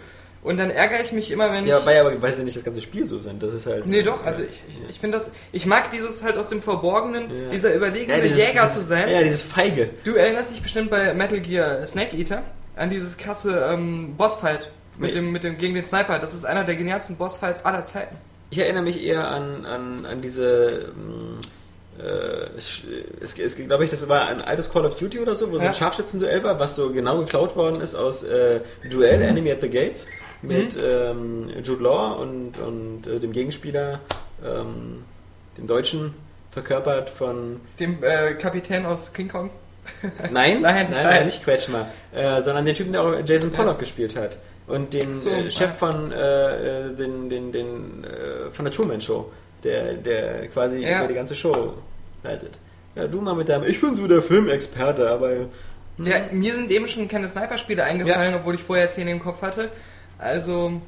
[0.42, 1.86] Und dann ärgere ich mich immer, wenn Ja, ich.
[1.86, 3.42] weil aber weiß ja nicht das ganze Spiel so sind.
[3.42, 3.86] Das ist halt.
[3.86, 4.48] Nee, doch, also ich,
[4.88, 5.30] ich, finde das.
[5.52, 7.50] Ich mag dieses halt aus dem Verborgenen, Ja.
[7.50, 9.08] dieser überlegene dieses- Jäger dieses, zu sein.
[9.08, 9.90] Ja, dieses Feige.
[10.04, 12.42] Du erinnerst dich bestimmt bei Metal Gear Snake Eater
[12.74, 15.20] an dieses krasse ähm, Bossfight mit Nee.
[15.20, 16.18] dem, mit dem gegen den Sniper.
[16.18, 18.16] Das ist einer der genialsten Bossfights aller Zeiten.
[18.48, 20.90] Ich erinnere mich eher an, an, an diese.
[20.96, 21.59] ähm, Äh,
[22.56, 22.82] es,
[23.20, 25.64] es, es glaube ich, das war ein altes Call of Duty oder so, wo so
[25.64, 25.70] Ja.
[25.70, 28.60] ein Scharfschützenduell war, was so genau geklaut worden ist aus äh,
[28.90, 30.06] Duell Enemy at the Gates
[30.42, 30.82] mit Mhm.
[30.84, 34.00] ähm, Jude Law und, und äh, dem Gegenspieler,
[34.44, 35.04] ähm,
[35.58, 36.14] dem Deutschen,
[36.50, 39.50] verkörpert von Dem äh, Kapitän aus King Kong.
[40.02, 44.16] Nein, Nein, nein, nein, nicht Kretschmer, äh, sondern den Typen, der auch Jason Pollock gespielt
[44.16, 44.38] hat.
[44.66, 49.00] Und den So, äh, Chef von, äh, äh, den, den, den, äh, von der Truman
[49.00, 49.30] Show,
[49.64, 50.98] der, der quasi Ja.
[51.00, 51.74] über die ganze Show
[52.22, 52.58] leitet.
[52.94, 55.30] Ja, du mal mit deinem, ich bin so der Filmexperte, aber
[55.98, 59.68] Ja, mir sind eben schon keine Sniper-Spiele eingefallen, obwohl ich vorher zehn im Kopf hatte.
[60.18, 60.80] Also,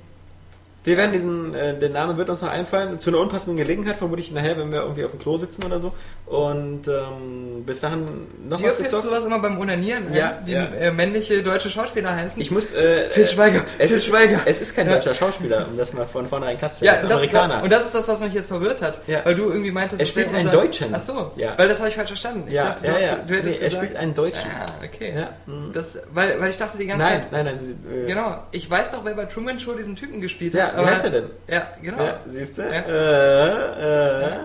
[0.85, 4.33] wir werden diesen, äh, der Name wird uns noch einfallen, zu einer unpassenden Gelegenheit, vermutlich
[4.33, 5.93] nachher, wenn wir irgendwie auf dem Klo sitzen oder so.
[6.27, 8.07] Und ähm, bis dahin
[8.49, 9.03] noch dir was gezockt.
[9.03, 10.65] sowas immer beim Onanieren ein, Ja, wie ja.
[10.65, 12.41] Äh, männliche deutsche Schauspieler heißen.
[12.41, 12.73] Ich muss.
[12.73, 14.41] Äh, Til Schweiger, Es Til ist, Schweiger.
[14.47, 14.95] Es ist kein Ja.
[14.95, 16.95] deutscher Schauspieler, um das mal von vornherein klarzustellen.
[16.95, 17.63] ja, es ist ein das, Amerikaner.
[17.63, 19.01] und das ist das, was mich jetzt verwirrt hat.
[19.07, 19.21] Ja.
[19.25, 20.89] Weil du irgendwie meintest, Er es spielt einen unser- Deutschen.
[20.95, 21.53] Ach so, Ja.
[21.59, 22.45] weil das habe ich falsch verstanden.
[22.49, 23.15] Ich ja, dachte, du, ja, hast, ja.
[23.27, 24.51] du hättest Nee, er gesagt, spielt einen Deutschen.
[24.59, 25.13] Ah, okay.
[25.15, 25.31] Ja.
[25.73, 28.05] Das, weil, weil ich dachte die ganze Nein, Zeit, nein, nein.
[28.05, 30.72] Äh, genau, ich weiß doch, wer bei Truman Show diesen Typen gespielt Ja, hat.
[30.77, 31.31] Wie heißt er denn?
[31.49, 32.05] Ja, genau.
[32.05, 32.63] Ja, siehst du?
[32.63, 32.69] Ja.
[32.81, 34.39] Äh, äh.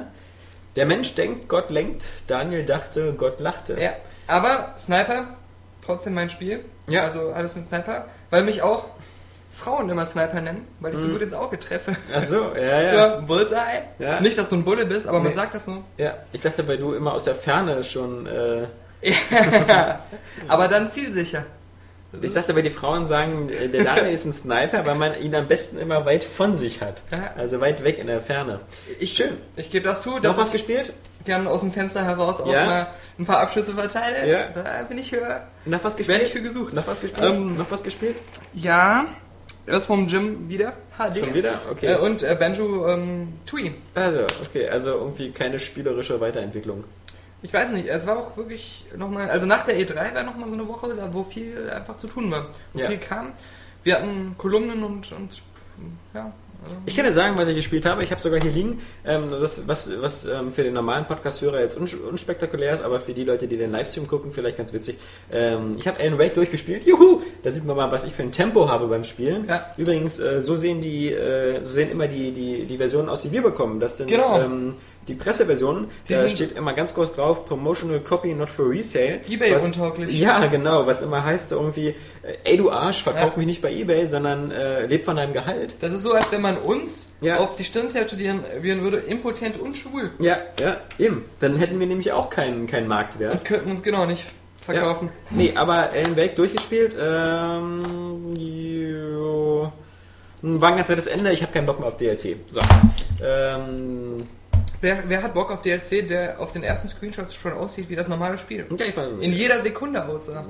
[0.75, 2.05] Der Mensch denkt, Gott lenkt.
[2.27, 3.79] Daniel dachte, Gott lachte.
[3.81, 3.91] Ja,
[4.27, 5.25] aber Sniper,
[5.85, 6.63] trotzdem mein Spiel.
[6.87, 7.03] Ja.
[7.05, 8.05] Also alles mit Sniper.
[8.29, 8.85] Weil mich auch
[9.51, 11.13] Frauen immer Sniper nennen, weil ich so Mhm.
[11.13, 11.95] gut ins Auge treffe.
[12.13, 13.19] Ach so, ja, ja.
[13.19, 13.83] So, Bullseye.
[13.97, 14.19] Ja.
[14.21, 15.33] Nicht, dass du ein Bulle bist, aber man Nee.
[15.35, 15.83] sagt das so.
[15.97, 16.13] ja.
[16.31, 18.27] Ich dachte, weil du immer aus der Ferne schon.
[18.27, 18.67] Äh,
[20.47, 21.43] aber dann zielsicher.
[22.12, 25.20] Das ich ist- dachte, weil die Frauen sagen, der Daniel ist ein Sniper, weil man
[25.22, 27.02] ihn am besten immer weit von sich hat.
[27.38, 28.62] Also weit weg in der Ferne.
[29.00, 29.38] ich, Schön.
[29.56, 30.93] Ich gebe das zu, Noch was ich gespielt?
[31.26, 32.65] gerne aus dem Fenster heraus auch Ja.
[32.65, 32.88] mal
[33.20, 34.30] ein paar Abschüsse verteile.
[34.32, 34.48] Ja.
[34.54, 35.41] Da bin ich für.
[35.65, 36.20] Noch was gespielt?
[36.20, 36.74] Werde ich für gesucht.
[36.74, 37.30] Noch was gespielt?
[37.30, 38.15] Ähm, noch was gespielt?
[38.54, 39.06] Ja.
[39.65, 40.72] Erst vom Gym wieder.
[40.98, 41.20] HD.
[41.20, 41.56] Schon wieder?
[41.70, 41.88] Okay.
[41.88, 43.74] Äh, und äh, Banjo ähm, Tui.
[43.96, 46.86] Also, okay, also irgendwie keine spielerische Weiterentwicklung.
[47.43, 50.56] Ich weiß nicht, es war auch wirklich nochmal, also nach der E3 war nochmal so
[50.56, 52.47] eine Woche, da wo viel einfach zu tun war.
[52.73, 52.88] Und Ja.
[52.88, 53.32] viel kam.
[53.84, 55.41] Wir hatten Kolumnen und, und
[56.15, 56.32] ja.
[56.63, 58.04] also- Ich kann dir sagen, was ich gespielt habe.
[58.04, 61.78] Ich habe sogar hier liegen, ähm, das, was, was ähm, für den normalen Podcast-Hörer jetzt
[61.78, 64.97] uns unspektakulär ist, aber für die Leute, die den Livestream gucken, vielleicht ganz witzig.
[65.32, 66.86] Ähm, ich habe Alan Wake durchgespielt.
[66.88, 67.21] Juhu!
[67.43, 69.47] Da sieht man mal, was ich für ein Tempo habe beim Spielen.
[69.47, 69.73] Ja.
[69.78, 73.32] Übrigens, äh, so sehen die, äh, so sehen immer die, die, die Versionen aus, die
[73.32, 73.80] wir bekommen.
[73.80, 74.39] Das sind Genau.
[75.08, 75.88] Die Presseversionen.
[76.08, 79.22] Die Da sind- steht immer ganz groß drauf, Promotional Copy not for Resale.
[79.30, 80.20] Ebay was, untauglich.
[80.20, 80.86] Ja, genau.
[80.86, 81.89] Was immer heißt so irgendwie,
[82.24, 83.38] äh, ey du Arsch, verkauf Ja.
[83.38, 85.76] mich nicht bei Ebay, sondern äh, leb von deinem Gehalt.
[85.82, 87.38] Das ist so, als wenn man uns Ja.
[87.39, 90.12] auf die Stirn tätowieren tätowieren würde, impotent und schwul.
[90.20, 91.26] Ja, ja, eben.
[91.39, 93.34] Dann hätten wir nämlich auch keinen, keinen Marktwert.
[93.34, 94.24] Und könnten uns genau nicht
[94.62, 95.10] verkaufen.
[95.30, 96.96] Nee, aber Alan Wake durchgespielt.
[97.00, 99.72] Ähm, jo,
[100.41, 101.32] war ein ganz nettes Ende.
[101.32, 102.36] Ich habe keinen Bock mehr auf DLC.
[102.50, 102.60] So.
[103.24, 104.17] Ähm,
[104.81, 108.07] Wer, wer hat Bock auf DLC, der auf den ersten Screenshots schon aussieht wie das
[108.07, 108.65] normale Spiel?
[108.77, 109.39] ja, ich weiß es In nicht.
[109.39, 110.45] jeder Sekunde aussah.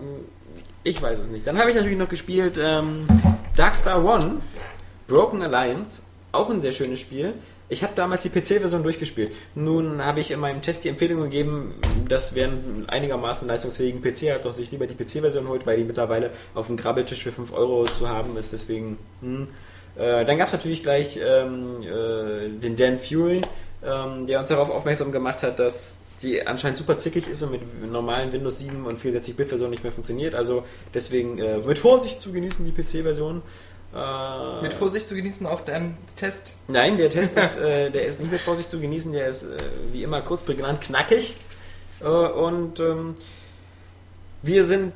[0.84, 1.48] Ich weiß es nicht.
[1.48, 3.08] Dann habe ich natürlich noch gespielt ähm,
[3.56, 4.42] Darkstar One.
[5.08, 7.34] Broken Alliance, auch ein sehr schönes Spiel.
[7.70, 9.34] Ich habe damals die PC-Version durchgespielt.
[9.56, 11.76] Nun habe ich in meinem Test die Empfehlung gegeben,
[12.08, 15.84] dass wer einen einigermaßen leistungsfähigen PC hat, doch sich lieber die PC-Version holt, weil die
[15.84, 18.54] mittlerweile auf dem Grabbeltisch für 5 Euro zu haben ist.
[18.54, 19.48] Deswegen, hm.
[19.98, 23.42] äh, dann gab es natürlich gleich ähm, äh, den Dan Fury,
[23.88, 27.92] ähm, der uns darauf aufmerksam gemacht hat, dass die anscheinend super zickig ist und mit
[27.92, 30.36] normalen Windows 7 und 64-Bit-Version nicht mehr funktioniert.
[30.36, 33.42] Also deswegen äh, mit Vorsicht zu genießen, die PC-Version.
[33.96, 36.56] Äh, mit Vorsicht zu genießen auch dein Test?
[36.68, 39.58] Nein, der Test ist, äh, der ist nicht mit Vorsicht zu genießen, der ist äh,
[39.92, 41.36] wie immer kurz prägnant knackig.
[42.02, 43.16] Äh, und ähm,
[44.42, 44.94] wir sind,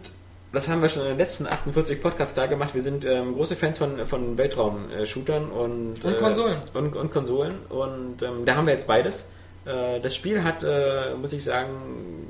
[0.53, 3.55] das haben wir schon in den letzten 48 Podcasts klar gemacht, wir sind ähm, große
[3.55, 6.57] Fans von, von Weltraum-Shootern und, und Konsolen.
[6.73, 7.55] Und, und Konsolen.
[7.69, 9.29] Und ähm, da haben wir jetzt beides.
[9.65, 11.69] Äh, das Spiel hat, äh, muss ich sagen,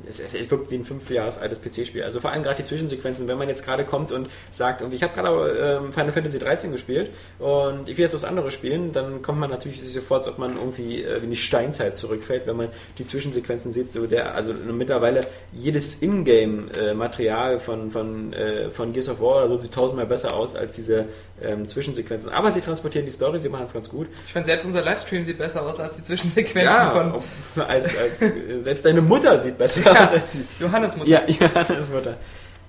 [0.08, 2.04] es, es, wirkt wie ein fünf Jahre altes PC-Spiel.
[2.04, 5.14] Also vor allem gerade die Zwischensequenzen, wenn man jetzt gerade kommt und sagt, ich habe
[5.14, 9.40] gerade ähm, Final Fantasy 13 gespielt und ich will jetzt was anderes spielen, dann kommt
[9.40, 12.68] man natürlich sofort, als ob man irgendwie äh, in die Steinzeit zurückfällt, wenn man
[12.98, 13.94] die Zwischensequenzen sieht.
[13.94, 15.22] So der, also mittlerweile
[15.54, 18.36] jedes Ingame-Material von, von,
[18.72, 21.06] von Gears of War oder so sieht tausendmal besser aus als diese
[21.44, 22.30] ähm, Zwischensequenzen.
[22.30, 24.08] Aber sie transportieren die Story, sie machen es ganz gut.
[24.28, 28.20] Ich meine, selbst unser Livestream sieht besser aus als die Zwischensequenzen ja, von als, als
[28.64, 30.46] selbst deine Mutter sieht besser ja, aus als sie.
[30.60, 31.10] Johannes Mutter.
[31.10, 32.18] Ja, Johannes Mutter.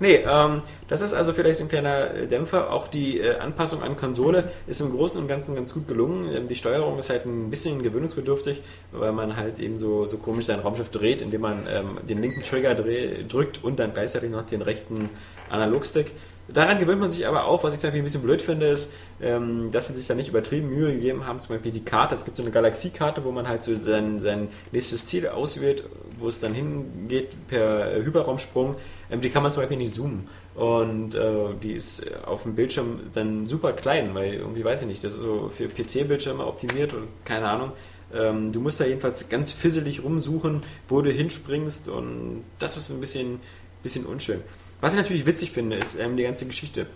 [0.02, 2.72] Nee, ähm, das ist also vielleicht so ein kleiner Dämpfer.
[2.72, 6.34] Auch die äh, Anpassung an Konsole ist im Großen und Ganzen ganz gut gelungen.
[6.34, 10.46] Ähm, die Steuerung ist halt ein bisschen gewöhnungsbedürftig, weil man halt eben so, so komisch
[10.46, 14.62] sein Raumschiff dreht, indem man ähm, den linken Trigger drückt und dann gleichzeitig noch den
[14.62, 15.08] rechten
[15.50, 16.10] Analogstick.
[16.52, 18.92] Daran gewöhnt man sich aber auch, was ich zum Beispiel ein bisschen blöd finde, ist,
[19.20, 21.40] ähm, dass sie sich da nicht übertrieben Mühe gegeben haben.
[21.40, 24.48] Zum Beispiel die Karte, es gibt so eine Galaxiekarte, wo man halt so sein, sein
[24.70, 25.84] nächstes Ziel auswählt,
[26.18, 28.76] wo es dann hingeht per Hyperraumsprung.
[29.10, 30.28] Ähm, die kann man zum Beispiel nicht zoomen.
[30.54, 35.02] Und äh, die ist auf dem Bildschirm dann super klein, weil irgendwie weiß ich nicht,
[35.02, 37.72] das ist so für PC-Bildschirme optimiert und keine Ahnung.
[38.14, 43.00] Ähm, du musst da jedenfalls ganz fisselig rumsuchen, wo du hinspringst und das ist ein
[43.00, 43.40] bisschen,
[43.82, 44.42] bisschen unschön.
[44.82, 46.86] Was ich natürlich witzig finde, ist ähm, die ganze Geschichte.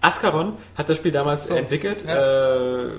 [0.00, 2.86] Ascaron hat das Spiel damals so, entwickelt, ja.
[2.86, 2.90] äh,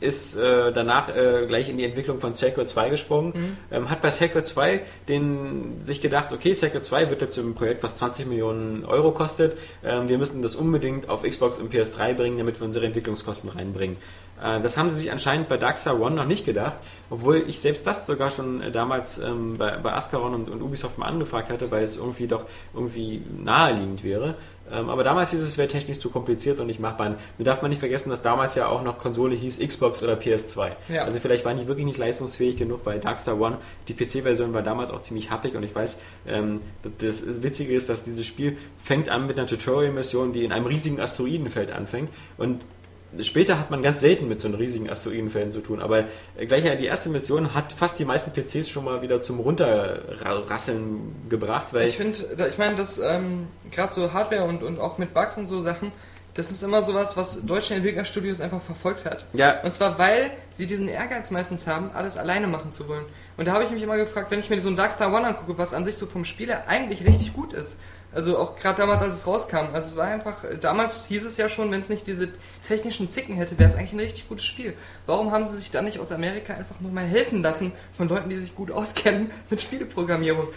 [0.00, 3.56] ist äh, danach äh, gleich in die Entwicklung von Sacred 2 gesprungen, mhm.
[3.70, 7.82] ähm, hat bei Sacred 2 den, sich gedacht, okay, Sacred 2 wird jetzt ein Projekt,
[7.82, 12.38] was 20 Millionen Euro kostet, ähm, wir müssen das unbedingt auf Xbox und PS3 bringen,
[12.38, 13.98] damit wir unsere Entwicklungskosten reinbringen.
[14.42, 16.78] Äh, das haben sie sich anscheinend bei Darkstar One noch nicht gedacht,
[17.10, 20.98] obwohl ich selbst das sogar schon äh, damals ähm, bei, bei Ascaron und, und, Ubisoft
[20.98, 24.34] mal angefragt hatte, weil es irgendwie doch irgendwie naheliegend wäre.
[24.72, 27.16] Ähm, aber damals hieß es, es wäre technisch zu kompliziert und nicht machbar.
[27.38, 30.70] Nur darf man nicht vergessen, dass damals ja auch noch Konsole hieß Xbox oder PS2.
[30.88, 31.04] Ja.
[31.04, 34.92] Also vielleicht waren die wirklich nicht leistungsfähig genug, weil Darkstar One, die PC-Version war damals
[34.92, 36.60] auch ziemlich happig und ich weiß, ähm,
[36.98, 41.00] das Witzige ist, dass dieses Spiel fängt an mit einer Tutorial-Mission, die in einem riesigen
[41.00, 42.66] Asteroidenfeld anfängt und
[43.18, 46.04] Später hat man ganz selten mit so einem riesigen Asteroidenfällen zu tun, aber
[46.38, 51.74] gleich die erste Mission hat fast die meisten PCs schon mal wieder zum Runterrasseln gebracht.
[51.74, 55.36] Weil ich finde, ich meine, dass ähm, gerade so Hardware und, und auch mit Bugs
[55.38, 55.90] und so Sachen,
[56.34, 59.26] das ist immer sowas, was deutsche Entwicklerstudios einfach verfolgt hat.
[59.32, 59.60] Ja.
[59.62, 63.04] Und zwar, weil sie diesen Ehrgeiz meistens haben, alles alleine machen zu wollen.
[63.36, 65.58] Und da habe ich mich immer gefragt, wenn ich mir so ein Darkstar One angucke,
[65.58, 67.76] was an sich so vom Spieler eigentlich richtig gut ist,
[68.12, 69.72] also auch gerade damals, als es rauskam.
[69.72, 72.28] Also es war einfach, damals hieß es ja schon, wenn es nicht diese
[72.66, 74.74] technischen Zicken hätte, wäre es eigentlich ein richtig gutes Spiel.
[75.06, 78.36] Warum haben sie sich dann nicht aus Amerika einfach nochmal helfen lassen von Leuten, die
[78.36, 80.48] sich gut auskennen mit Spieleprogrammierung?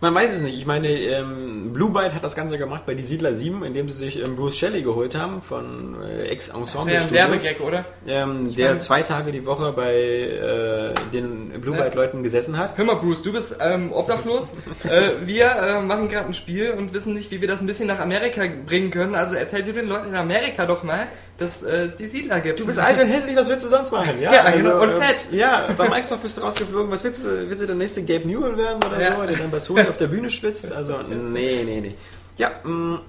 [0.00, 0.56] Man weiß es nicht.
[0.56, 3.96] Ich meine, ähm, Blue Byte hat das Ganze gemacht bei Die Siedler 7, indem sie
[3.96, 7.84] sich ähm, Bruce Shelley geholt haben von äh, Ex-Ensemble Das wäre ein Werbegag, oder?
[8.06, 12.78] Ähm, der meine, zwei Tage die Woche bei äh, den Blue Byte Leuten gesessen hat.
[12.78, 14.50] Hör mal, Bruce, du bist ähm, obdachlos.
[14.84, 17.88] äh, wir äh, machen gerade ein Spiel und wissen nicht, wie wir das ein bisschen
[17.88, 19.16] nach Amerika bringen können.
[19.16, 21.08] Also erzähl du den Leuten in Amerika doch mal,
[21.38, 22.58] dass äh, es die Siedler gibt.
[22.58, 24.20] Du bist alt und hässlich, was willst du sonst machen?
[24.20, 25.26] Ja, ja also, und ähm, fett.
[25.30, 26.90] ja, bei Microsoft bist du rausgeflogen.
[26.90, 29.16] Was willst du, willst du der nächste Gabe Newell werden oder ja.
[29.16, 30.70] so, der dann bei Sony auf der Bühne schwitzt?
[30.72, 31.94] Also, nee, nee, nee.
[32.36, 33.00] Ja, mh, mm,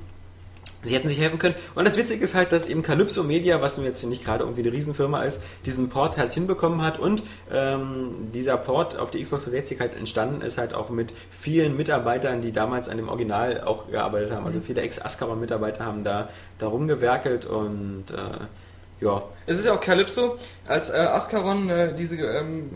[0.84, 1.56] Sie hätten sich helfen können.
[1.76, 4.62] Und das Witzige ist halt, dass eben Calypso Media, was nun jetzt nicht gerade irgendwie
[4.62, 7.00] eine Riesenfirma ist, diesen Port halt hinbekommen hat.
[7.00, 11.76] Und ähm, dieser Port auf die Xbox 360 halt entstanden ist halt auch mit vielen
[11.76, 14.46] Mitarbeitern, die damals an dem Original auch gearbeitet haben.
[14.46, 14.64] Also mhm.
[14.64, 19.24] viele Ex-Ascaron-Mitarbeiter haben da, da rumgewerkelt und äh, ja.
[19.46, 20.38] Es ist ja auch Calypso,
[20.68, 22.72] als äh, Ascaron äh, diese ähm,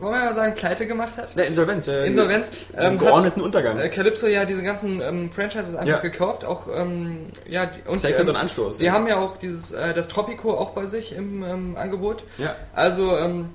[0.00, 1.36] wollen wir mal sagen, pleite gemacht hat.
[1.36, 1.88] Ja, Insolvenz.
[1.88, 2.50] Äh, Insolvenz.
[2.76, 3.78] Ähm, geordneten hat, Untergang.
[3.78, 6.00] Äh, Calypso ja diese ganzen ähm, Franchises einfach ja.
[6.00, 8.78] gekauft, auch ähm, ja und Sacred ähm, und Anstoß.
[8.78, 8.92] Sie ja.
[8.92, 12.24] haben ja auch dieses äh, das Tropico auch bei sich im ähm, Angebot.
[12.38, 12.56] Ja.
[12.74, 13.50] Also ähm,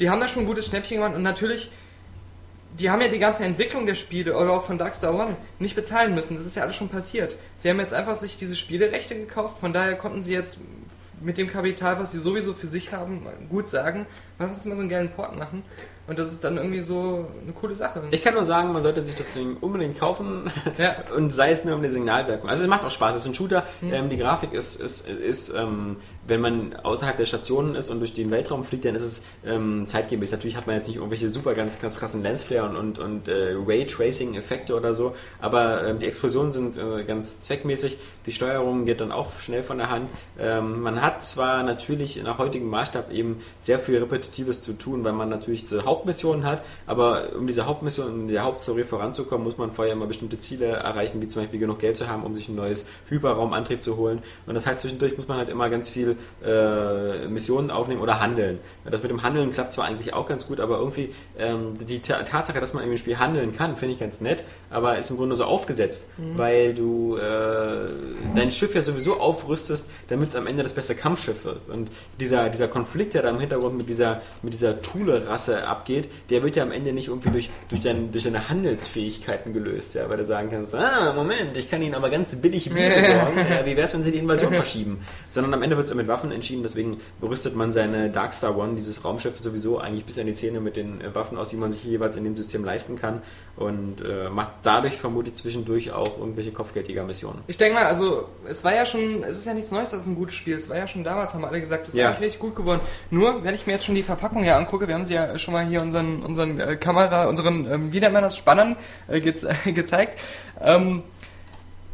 [0.00, 1.70] die haben da schon ein gutes Schnäppchen gemacht und natürlich
[2.78, 6.14] die haben ja die ganze Entwicklung der Spiele oder auch von Darkstar One nicht bezahlen
[6.14, 6.36] müssen.
[6.36, 7.36] Das ist ja alles schon passiert.
[7.56, 10.58] Sie haben jetzt einfach sich diese Spielerechte gekauft, von daher konnten sie jetzt
[11.20, 14.06] mit dem Kapital, was sie sowieso für sich haben, gut sagen,
[14.38, 15.62] lass uns mal so einen geilen Port machen.
[16.06, 18.02] Und das ist dann irgendwie so eine coole Sache.
[18.10, 20.96] Ich kann nur sagen, man sollte sich das Ding unbedingt kaufen Ja.
[21.16, 22.50] und sei es nur um die Signalwirkung.
[22.50, 23.64] Also es macht auch Spaß, es ist ein Shooter.
[23.80, 23.92] Mhm.
[23.94, 28.14] Ähm, die Grafik ist, ist, ist ähm, wenn man außerhalb der Stationen ist und durch
[28.14, 30.32] den Weltraum fliegt, dann ist es ähm, zeitgemäß.
[30.32, 33.54] Natürlich hat man jetzt nicht irgendwelche super ganz, ganz krassen Lensflare und, und, und äh,
[33.54, 37.98] Ray-Tracing-Effekte oder so, aber ähm, die Explosionen sind äh, ganz zweckmäßig.
[38.26, 40.10] Die Steuerung geht dann auch schnell von der Hand.
[40.38, 45.12] Ähm, man hat zwar natürlich nach heutigem Maßstab eben sehr viel Repetitives zu tun, weil
[45.12, 49.70] man natürlich diese Hauptmissionen hat, aber um diese Hauptmission, um der Hauptstory voranzukommen, muss man
[49.70, 52.54] vorher immer bestimmte Ziele erreichen, wie zum Beispiel genug Geld zu haben, um sich ein
[52.54, 54.22] neues Hyperraumantrieb zu holen.
[54.46, 56.13] Und das heißt, zwischendurch muss man halt immer ganz viel
[56.44, 58.58] äh, Missionen aufnehmen oder handeln.
[58.84, 62.22] Das mit dem Handeln klappt zwar eigentlich auch ganz gut, aber irgendwie ähm, die Ta
[62.22, 65.34] Tatsache, dass man im Spiel handeln kann, finde ich ganz nett, aber ist im Grunde
[65.34, 67.88] so aufgesetzt, weil du äh,
[68.34, 71.68] dein Schiff ja sowieso aufrüstest, damit es am Ende das beste Kampfschiff wird.
[71.68, 76.42] Und dieser, dieser Konflikt, der da im Hintergrund mit dieser, mit dieser Thule-Rasse abgeht, der
[76.42, 80.18] wird ja am Ende nicht irgendwie durch, durch, dein, durch deine Handelsfähigkeiten gelöst, ja, weil
[80.18, 83.76] du sagen kannst, ah, Moment, ich kann ihnen aber ganz billig Bier besorgen, ja, wie
[83.76, 85.00] wäre es, wenn sie die Invasion verschieben?
[85.30, 89.04] Sondern am Ende wird es mit Waffen entschieden, deswegen berüstet man seine Darkstar One, dieses
[89.04, 91.82] Raumschiff, sowieso eigentlich bis an die Zähne mit den äh, Waffen aus, die man sich
[91.84, 93.22] jeweils in dem System leisten kann
[93.56, 97.40] und äh, macht dadurch vermutlich zwischendurch auch irgendwelche Kopfgeldjäger-Missionen.
[97.46, 100.06] Ich denke mal, also es war ja schon, es ist ja nichts Neues, dass es
[100.06, 100.64] ein gutes Spiel ist.
[100.64, 102.08] Es war ja schon damals, haben alle gesagt, das ist Ja.
[102.08, 102.80] eigentlich richtig gut geworden.
[103.10, 105.54] Nur, wenn ich mir jetzt schon die Verpackung hier angucke, wir haben sie ja schon
[105.54, 108.76] mal hier unseren, unseren äh, Kamera, unseren, ähm, wie nennt man das, Spannern
[109.08, 110.18] äh, geze gezeigt.
[110.60, 111.02] Ähm,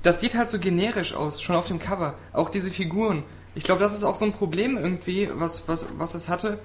[0.03, 2.15] das sieht halt so generisch aus, schon auf dem Cover.
[2.33, 3.23] Auch diese Figuren.
[3.55, 6.59] Ich glaube, das ist auch so ein Problem irgendwie, was, was, was es hatte.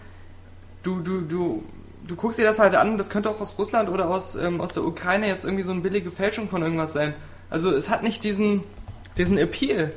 [0.84, 1.64] Du, du, du,
[2.08, 4.72] du guckst dir das halt an, das könnte auch aus Russland oder aus, ähm, aus
[4.72, 7.14] der Ukraine jetzt irgendwie so eine billige Fälschung von irgendwas sein.
[7.50, 8.64] Also es hat nicht diesen,
[9.18, 9.94] diesen Appeal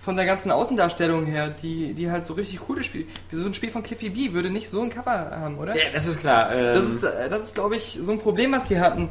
[0.00, 3.06] von der ganzen Außendarstellung her, die, die halt so richtig coole Spiele.
[3.30, 5.74] Wie so ein Spiel von Cliffy B würde nicht so ein Cover haben, oder?
[5.76, 6.54] Ja, das ist klar.
[6.54, 9.08] Ähm, Das ist, äh, das ist glaube ich, so ein Problem, was die hatten.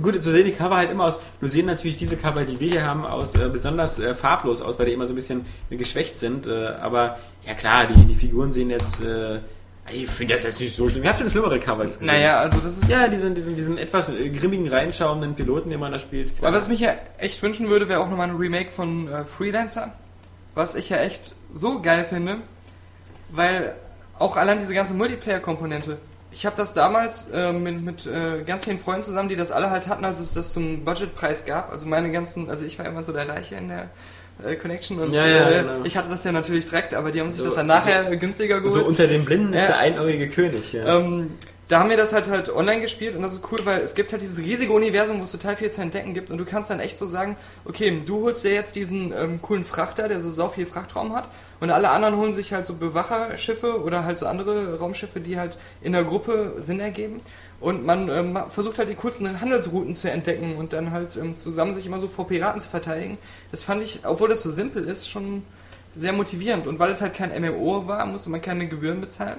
[0.00, 1.20] Gut, so sehen die Cover halt immer aus.
[1.40, 4.78] Nur sehen natürlich diese Cover, die wir hier haben, aus äh, besonders äh, farblos aus,
[4.78, 6.46] weil die immer so ein bisschen geschwächt sind.
[6.46, 9.04] Äh, aber ja klar, die, die Figuren sehen jetzt.
[9.04, 9.40] Äh,
[9.92, 11.02] ich finde das jetzt nicht so schlimm.
[11.02, 12.06] Ich habe schon schlimmere Covers gesehen.
[12.06, 12.88] Naja, also das ist.
[12.88, 16.32] Ja, diesen, diesen, diesen etwas äh, grimmigen, reinschauenden Piloten, den man da spielt.
[16.40, 19.24] Aber was ich mich ja echt wünschen würde, wäre auch nochmal ein Remake von äh,
[19.24, 19.92] Freelancer.
[20.54, 22.38] Was ich ja echt so geil finde,
[23.30, 23.74] weil
[24.18, 25.98] auch allein diese ganze Multiplayer-Komponente.
[26.34, 29.70] Ich habe das damals äh, mit, mit äh, ganz vielen Freunden zusammen, die das alle
[29.70, 31.70] halt hatten, als es das zum Budgetpreis gab.
[31.70, 33.90] Also meine ganzen, also ich war immer so der Reiche in der
[34.44, 35.84] äh, Connection und Ja, ja, äh, genau.
[35.84, 38.60] ich hatte das ja natürlich direkt, aber die haben sich So- das dann nachher günstiger
[38.60, 38.72] geholt.
[38.72, 40.72] so unter den Blinden ist der einäugige König.
[40.72, 40.98] Ja.
[40.98, 41.32] Ähm,
[41.72, 44.12] da haben wir das halt halt online gespielt und das ist cool, weil es gibt
[44.12, 46.80] halt dieses riesige Universum, wo es total viel zu entdecken gibt und du kannst dann
[46.80, 50.50] echt so sagen, okay, du holst dir jetzt diesen ähm, coolen Frachter, der so sau
[50.50, 51.30] viel Frachtraum hat
[51.60, 55.56] und alle anderen holen sich halt so Bewacherschiffe oder halt so andere Raumschiffe, die halt
[55.80, 57.22] in der Gruppe Sinn ergeben
[57.58, 61.72] und man ähm, versucht halt die kurzen Handelsrouten zu entdecken und dann halt ähm, zusammen
[61.72, 63.16] sich immer so vor Piraten zu verteidigen.
[63.50, 65.42] Das fand ich, obwohl das so simpel ist, schon
[65.96, 69.38] sehr motivierend und weil es halt kein MMO war, musste man keine Gebühren bezahlen.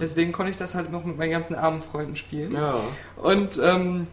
[0.00, 2.52] Deswegen konnte ich das halt noch mit meinen ganzen armen Freunden spielen.
[2.52, 2.74] ja.
[3.16, 4.06] Und ähm,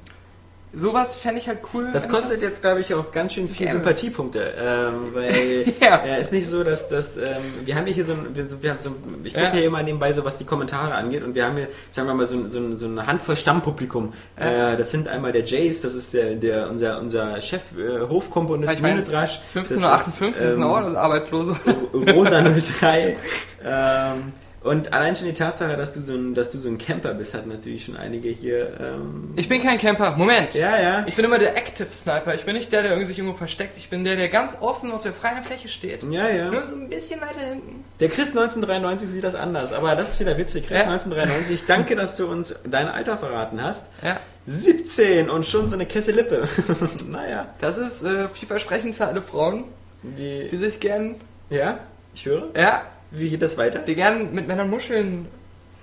[0.78, 1.90] sowas fände ich halt cool.
[1.92, 3.80] Das kostet jetzt, glaube ich, auch ganz schön viel Gerne.
[3.80, 6.06] Sympathiepunkte, ähm, weil Ja.
[6.06, 6.16] ja.
[6.16, 7.24] ist nicht so, dass das, ähm,
[7.66, 8.28] wir haben hier so ein,
[8.62, 9.52] wir, haben so, ein- ich gucke Ja.
[9.52, 12.26] hier immer nebenbei so, was die Kommentare angeht und wir haben hier, sagen wir mal,
[12.26, 14.13] so, ein- so, ein- so eine Handvoll Stammpublikum.
[14.40, 14.74] Ja.
[14.74, 18.74] Äh, das sind einmal der Jace, das ist der, der unser, unser Chef, äh, Hofkomponist
[18.74, 19.40] Ich Minidrasch.
[19.56, 21.56] 15.58 Das ist, sind ähm, auch alles Arbeitslose.
[21.94, 22.42] Rosa
[22.80, 23.18] 03.
[23.66, 24.34] ähm,
[24.68, 27.34] und allein schon die Tatsache, dass du so ein, dass du so ein Camper bist,
[27.34, 28.72] hat natürlich schon einige hier.
[28.80, 30.12] Ähm, Ich bin kein Camper.
[30.18, 30.54] Moment.
[30.54, 31.04] ja, ja.
[31.08, 32.36] Ich bin immer der Active Sniper.
[32.36, 33.78] Ich bin nicht der, der irgendwie sich irgendwo versteckt.
[33.78, 36.04] Ich bin der, der ganz offen auf der freien Fläche steht.
[36.10, 36.52] Ja, ja.
[36.52, 37.84] Nur so ein bisschen weiter hinten.
[38.00, 40.68] Der Chris 1993 sieht das anders, aber das ist wieder witzig.
[40.68, 40.84] Chris Ja.
[40.86, 43.88] 1993, danke, dass du uns dein Alter verraten hast.
[44.04, 44.20] Ja.
[44.46, 46.48] 17 und schon so eine Kesselippe.
[47.08, 49.66] naja, Das ist äh, vielversprechend für alle Frauen,
[50.04, 50.58] die die.
[50.58, 51.16] sich gern,
[51.50, 51.80] Ja,
[52.14, 52.50] ich höre.
[52.56, 53.80] ja, Wie geht das weiter?
[53.80, 55.28] die gern mit Männern Muscheln,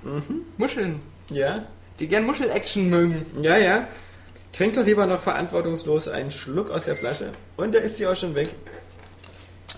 [0.02, 0.42] Mhm.
[0.58, 1.64] Muscheln, Ja,
[1.98, 3.24] die gern Muschel-Action mögen.
[3.40, 3.86] ja, ja.
[4.52, 7.30] Trink doch lieber noch verantwortungslos einen Schluck aus der Flasche.
[7.56, 8.48] Und da ist sie auch schon weg.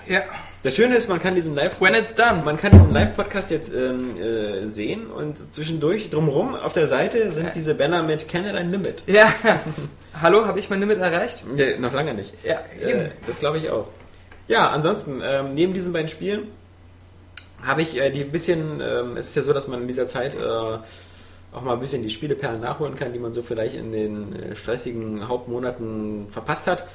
[0.08, 0.22] Ja.
[0.62, 2.42] Das Schöne ist, man kann diesen Live When it's done.
[2.44, 7.46] man kann diesen Live-Podcast jetzt ähm, äh, sehen und zwischendurch drumherum auf der Seite sind
[7.46, 7.52] Ja.
[7.52, 9.04] diese Banner mit Kenne dein Limit.
[9.06, 9.32] Ja.
[10.20, 11.44] Hallo, habe ich mein Limit erreicht?
[11.54, 12.34] Nee, noch lange nicht.
[12.44, 13.10] Ja, Äh, eben.
[13.26, 13.86] das glaube ich auch.
[14.48, 16.48] Ja, ansonsten, ähm, neben diesen beiden Spielen
[17.62, 20.36] habe ich äh, die bisschen, ähm, es ist ja so, dass man in dieser Zeit
[20.36, 20.78] äh,
[21.52, 24.54] auch mal ein bisschen die Spieleperlen nachholen kann, die man so vielleicht in den äh,
[24.54, 26.86] stressigen Hauptmonaten verpasst hat.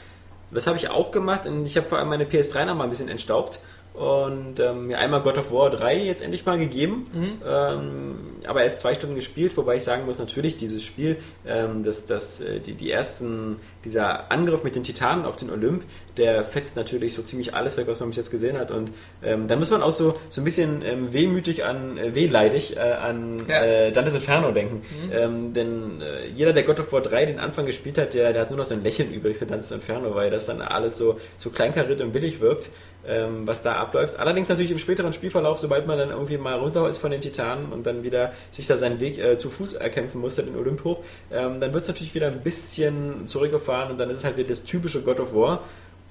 [0.51, 2.89] Das habe ich auch gemacht und ich habe vor allem meine PS3 noch mal ein
[2.89, 3.59] bisschen entstaubt
[3.93, 7.05] und ähm, mir einmal God of War 3 jetzt endlich mal gegeben,
[7.45, 8.15] ähm,
[8.47, 12.39] aber erst zwei Stunden gespielt, wobei ich sagen muss, natürlich dieses Spiel, ähm, das, das,
[12.41, 15.83] äh, die, die ersten, dieser Angriff mit den Titanen auf den Olymp,
[16.17, 18.71] der fetzt natürlich so ziemlich alles weg, was man bis jetzt gesehen hat.
[18.71, 18.91] Und
[19.23, 22.79] ähm, dann muss man auch so, so ein bisschen ähm, wehmütig an, äh, wehleidig äh,
[22.79, 23.63] an Ja.
[23.63, 24.81] äh, Dantes Inferno denken,
[25.11, 28.43] ähm, denn äh, jeder, der God of War 3 den Anfang gespielt hat, der, der
[28.43, 31.19] hat nur noch so ein Lächeln übrig für Dantes Inferno, weil das dann alles so,
[31.37, 32.69] so kleinkariert und billig wirkt,
[33.07, 34.17] ähm, was da abläuft.
[34.19, 37.71] Allerdings natürlich im späteren Spielverlauf, sobald man dann irgendwie mal runter ist von den Titanen
[37.71, 40.99] und dann wieder sich da seinen Weg äh, zu Fuß erkämpfen musste, den Olymp hoch,
[41.31, 44.49] ähm, dann wird es natürlich wieder ein bisschen zurückgefahren und dann ist es halt wieder
[44.49, 45.61] das typische God of War.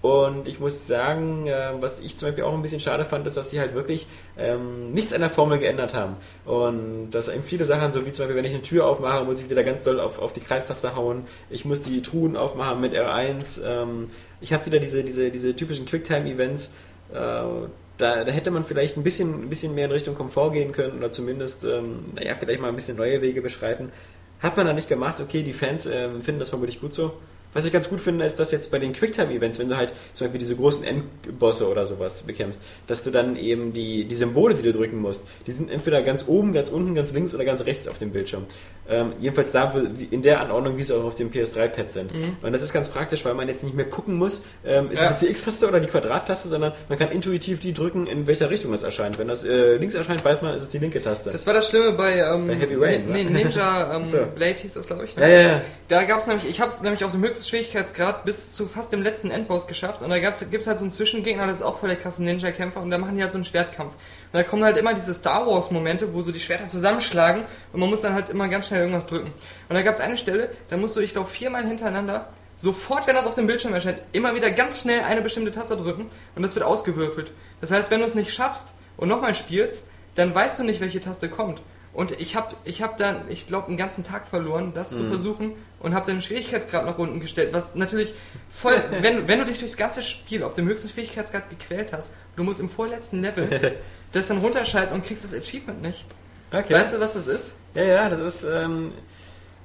[0.03, 3.36] Und ich muss sagen, äh, was ich zum Beispiel auch ein bisschen schade fand, ist,
[3.36, 4.07] dass sie halt wirklich
[4.38, 6.16] ähm, nichts an der Formel geändert haben.
[6.47, 9.43] Und dass eben viele Sachen, so wie zum Beispiel, wenn ich eine Tür aufmache, muss
[9.43, 11.26] ich wieder ganz doll auf, auf die Kreistaste hauen.
[11.51, 13.61] Ich muss die Truhen aufmachen mit R1.
[13.62, 14.11] Ähm,
[14.41, 16.70] ich habe wieder diese, diese, diese typischen Quicktime-Events.
[17.12, 20.72] Äh, da, da hätte man vielleicht ein bisschen, ein bisschen mehr in Richtung Komfort gehen
[20.72, 23.93] können oder zumindest, ähm, naja, vielleicht mal ein bisschen neue Wege beschreiten.
[24.41, 25.20] Hat man da nicht gemacht.
[25.20, 27.12] Okay, die Fans ähm, finden das vermutlich gut so.
[27.53, 30.26] Was ich ganz gut finde, ist, dass jetzt bei den Quicktime-Events, wenn du halt zum
[30.26, 34.62] Beispiel diese großen Endbosse oder sowas bekämpfst, dass du dann eben die, die Symbole, die
[34.62, 37.88] du drücken musst, die sind entweder ganz oben, ganz unten, ganz links oder ganz rechts
[37.88, 38.44] auf dem Bildschirm.
[38.88, 39.72] Ähm, jedenfalls da
[40.11, 42.11] in der Anordnung, wie sie auch auf dem PS3-Pad sind.
[42.42, 45.05] Und das ist ganz praktisch, weil man jetzt nicht mehr gucken muss, ähm, ist Ja.
[45.07, 48.51] es jetzt die X-Taste oder die Quadrat-Taste, sondern man kann intuitiv die drücken, in welcher
[48.51, 49.18] Richtung das erscheint.
[49.18, 51.30] Wenn das äh, links erscheint, weiß man, ist es die linke Taste.
[51.30, 53.24] Das war das Schlimme bei, ähm, Bei Heavy Rain, nee?
[53.24, 54.18] Ninja ähm, So.
[54.34, 55.14] Blade hieß das, glaube ich.
[55.16, 55.61] ja, ja, ja.
[55.88, 58.93] Da gab es nämlich, ich habe es nämlich auf dem höchsten Schwierigkeitsgrad bis zu fast
[58.93, 61.78] dem letzten Endboss geschafft und da gibt es halt so einen Zwischengegner, das ist auch
[61.78, 63.93] voll der krasse Ninja-Kämpfer und da machen die halt so einen Schwertkampf.
[63.95, 67.91] Und da kommen halt immer diese Star Wars-Momente, wo so die Schwerter zusammenschlagen und man
[67.91, 69.32] muss dann halt immer ganz schnell irgendwas drücken.
[69.68, 73.16] Und da gab es eine Stelle, da musst du, ich glaube, viermal hintereinander, sofort, wenn
[73.16, 76.55] das auf dem Bildschirm erscheint, immer wieder ganz schnell eine bestimmte Taste drücken und das
[76.55, 77.32] wird ausgewürfelt.
[77.61, 81.01] Das heißt, wenn du es nicht schaffst und nochmal spielst, dann weißt du nicht, welche
[81.01, 81.62] Taste kommt.
[81.93, 85.55] Und ich habe ich hab dann, ich glaube, einen ganzen Tag verloren, das zu versuchen
[85.80, 88.14] und habe dann den Schwierigkeitsgrad nach unten gestellt, was natürlich
[88.49, 92.45] voll, wenn, wenn du dich durchs ganze Spiel auf dem höchsten Schwierigkeitsgrad gequält hast, du
[92.45, 93.76] musst im vorletzten Level
[94.12, 96.05] das dann runterschalten und kriegst das Achievement nicht.
[96.53, 96.74] Okay.
[96.74, 97.55] Weißt du, was das ist?
[97.74, 98.93] Ja, ja, das ist, ähm,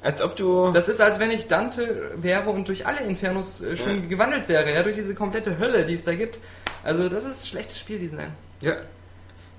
[0.02, 0.72] als ob du.
[0.72, 4.10] Das ist, als wenn ich Dante wäre und durch alle Infernos äh, schon Ja.
[4.10, 6.40] gewandelt wäre, ja, durch diese komplette Hölle, die es da gibt.
[6.84, 8.32] Also, das ist schlechtes Spieldesign.
[8.62, 8.78] Ja.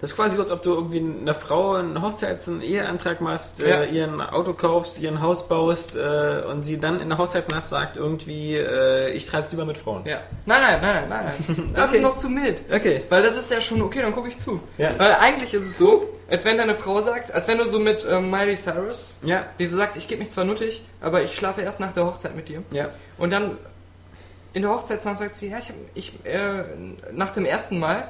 [0.06, 3.58] Das ist quasi so, als ob du irgendwie einer Frau einen Hochzeits-, einen Eheantrag machst,
[3.58, 3.80] Ja.
[3.82, 7.18] äh, ihr ein Auto kaufst, ihr ein Haus baust äh, und sie dann in der
[7.18, 10.04] Hochzeitsnacht sagt irgendwie, äh, ich treib's lieber mit Frauen.
[10.06, 10.20] Ja.
[10.44, 11.72] Nein, nein, nein, nein, nein.
[11.74, 11.96] Das Okay.
[11.96, 12.62] ist noch zu mild.
[12.72, 13.02] Okay.
[13.08, 14.60] Weil das ist ja schon okay, dann gucke ich zu.
[14.78, 14.90] Ja.
[14.96, 18.06] Weil eigentlich ist es so, als wenn deine Frau sagt, als wenn du so mit
[18.08, 19.46] ähm, Miley Cyrus, Ja.
[19.58, 22.36] die so sagt, ich gebe mich zwar nuttig, aber ich schlafe erst nach der Hochzeit
[22.36, 22.62] mit dir.
[22.70, 22.90] Ja.
[23.18, 23.58] Und dann
[24.52, 26.62] in der Hochzeitsnacht sagt sie, ja, ich, ich äh,
[27.10, 28.06] nach dem ersten Mal,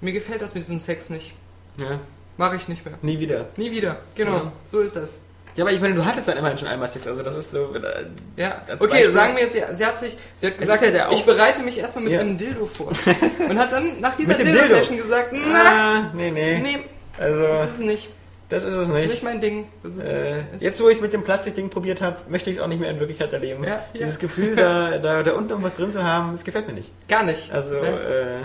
[0.00, 1.34] mir gefällt das mit diesem Sex nicht.
[1.76, 1.98] Ja.
[2.36, 2.94] Mache ich nicht mehr.
[3.02, 3.46] Nie wieder.
[3.56, 3.98] Nie wieder.
[4.14, 4.52] Genau, Ja.
[4.66, 5.18] so ist das.
[5.56, 7.72] Ja, aber ich meine, du hattest dann immerhin schon einmal Sex, also das ist so.
[7.76, 11.12] Äh, Ja, okay, Beispiel- sagen wir jetzt, sie hat sich, sie hat Es gesagt, ja
[11.12, 12.20] ich bereite mich erstmal mit Ja.
[12.20, 12.88] einem Dildo vor.
[13.48, 14.50] Und hat dann nach dieser Dildo?
[14.52, 15.62] Dildo-Session gesagt, na,
[16.08, 16.58] ah, nee, nee.
[16.58, 16.78] nee,
[17.18, 18.08] Also, das ist nicht,
[18.48, 19.08] das ist es das ist nicht.
[19.10, 19.68] nicht mein Ding.
[19.84, 22.62] Das ist, Äh, jetzt, wo ich es mit dem Plastikding probiert habe, möchte ich es
[22.62, 23.62] auch nicht mehr in Wirklichkeit erleben.
[23.62, 23.84] Ja, ja.
[23.94, 26.90] Dieses Gefühl, da, da, da unten irgendwas drin zu haben, das gefällt mir nicht.
[27.08, 27.52] gar nicht.
[27.52, 28.40] Also, äh,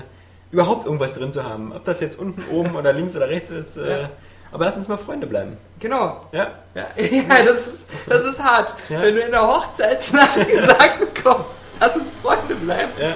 [0.51, 1.71] überhaupt irgendwas drin zu haben.
[1.73, 3.77] Ob das jetzt unten, oben oder links oder rechts ist.
[3.77, 4.09] Äh, Ja.
[4.51, 5.57] Aber lass uns mal Freunde bleiben.
[5.79, 6.25] Genau.
[6.31, 6.47] Ja?
[6.73, 8.73] Ja, ja das, ist, das ist hart.
[8.89, 8.99] Ja.
[9.03, 12.91] Wenn du in der Hochzeitsnacht gesagt bekommst, lass uns Freunde bleiben.
[12.99, 13.13] Ja.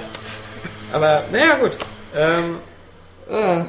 [0.92, 1.76] Aber, naja, gut.
[2.14, 2.58] Ähm,
[3.30, 3.64] Ah,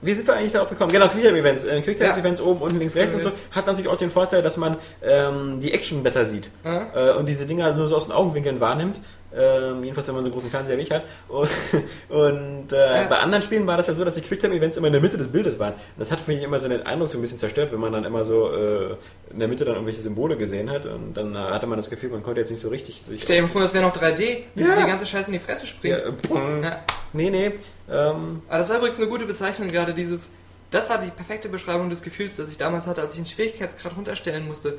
[0.00, 0.90] wie sind wir eigentlich darauf gekommen?
[0.90, 1.64] Genau, Quicktime-Events.
[1.64, 3.30] Äh, Quicktime-Events oben, unten, links, rechts und so.
[3.52, 6.50] Hat natürlich auch den Vorteil, dass man ähm, die Action besser sieht.
[6.64, 7.10] Ja.
[7.10, 9.00] Äh, und diese Dinger nur so aus den Augenwinkeln wahrnimmt.
[9.34, 11.04] Ähm, jedenfalls, wenn man so einen großen Fernseher wie ich hat.
[11.28, 11.48] Und,
[12.08, 13.06] und äh, Ja.
[13.08, 15.28] bei anderen Spielen war das ja so, dass die Quicktime-Events immer in der Mitte des
[15.28, 15.72] Bildes waren.
[15.72, 17.92] Und das hat, finde ich, immer so den Eindruck so ein bisschen zerstört, wenn man
[17.92, 18.96] dann immer so äh,
[19.30, 20.86] in der Mitte dann irgendwelche Symbole gesehen hat.
[20.86, 23.22] Und dann äh, hatte man das Gefühl, man konnte jetzt nicht so richtig sich.
[23.22, 24.76] stell dir vor, das wäre noch 3D, wie Ja.
[24.80, 25.96] die ganze Scheiße in die Fresse Ja, springt.
[25.98, 26.30] äh, pff,
[26.64, 26.80] Ja.
[27.12, 27.52] nee, nee.
[27.90, 30.32] Ähm, Aber das war übrigens eine gute Bezeichnung gerade, dieses,
[30.70, 33.96] das war die perfekte Beschreibung des Gefühls, das ich damals hatte, als ich den Schwierigkeitsgrad
[33.96, 34.78] runterstellen musste.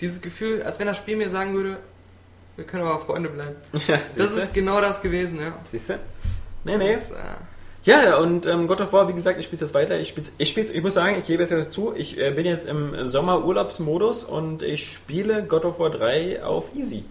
[0.00, 1.76] Dieses Gefühl, als wenn das Spiel mir sagen würde,
[2.56, 3.56] wir können aber Freunde bleiben.
[3.86, 5.52] ja, Das ist genau das gewesen, ja.
[5.70, 5.98] Siehst du?
[6.64, 6.94] Nee, nee.
[6.94, 7.14] Das, äh,
[7.84, 9.98] Ja, und ähm, God of War, wie gesagt, ich spiele das weiter.
[9.98, 12.66] Ich, spiel's, ich, spiel's, ich muss sagen, ich gebe jetzt dazu, ich äh, bin jetzt
[12.66, 17.04] im Sommerurlaubsmodus und ich spiele God of War 3 auf Easy.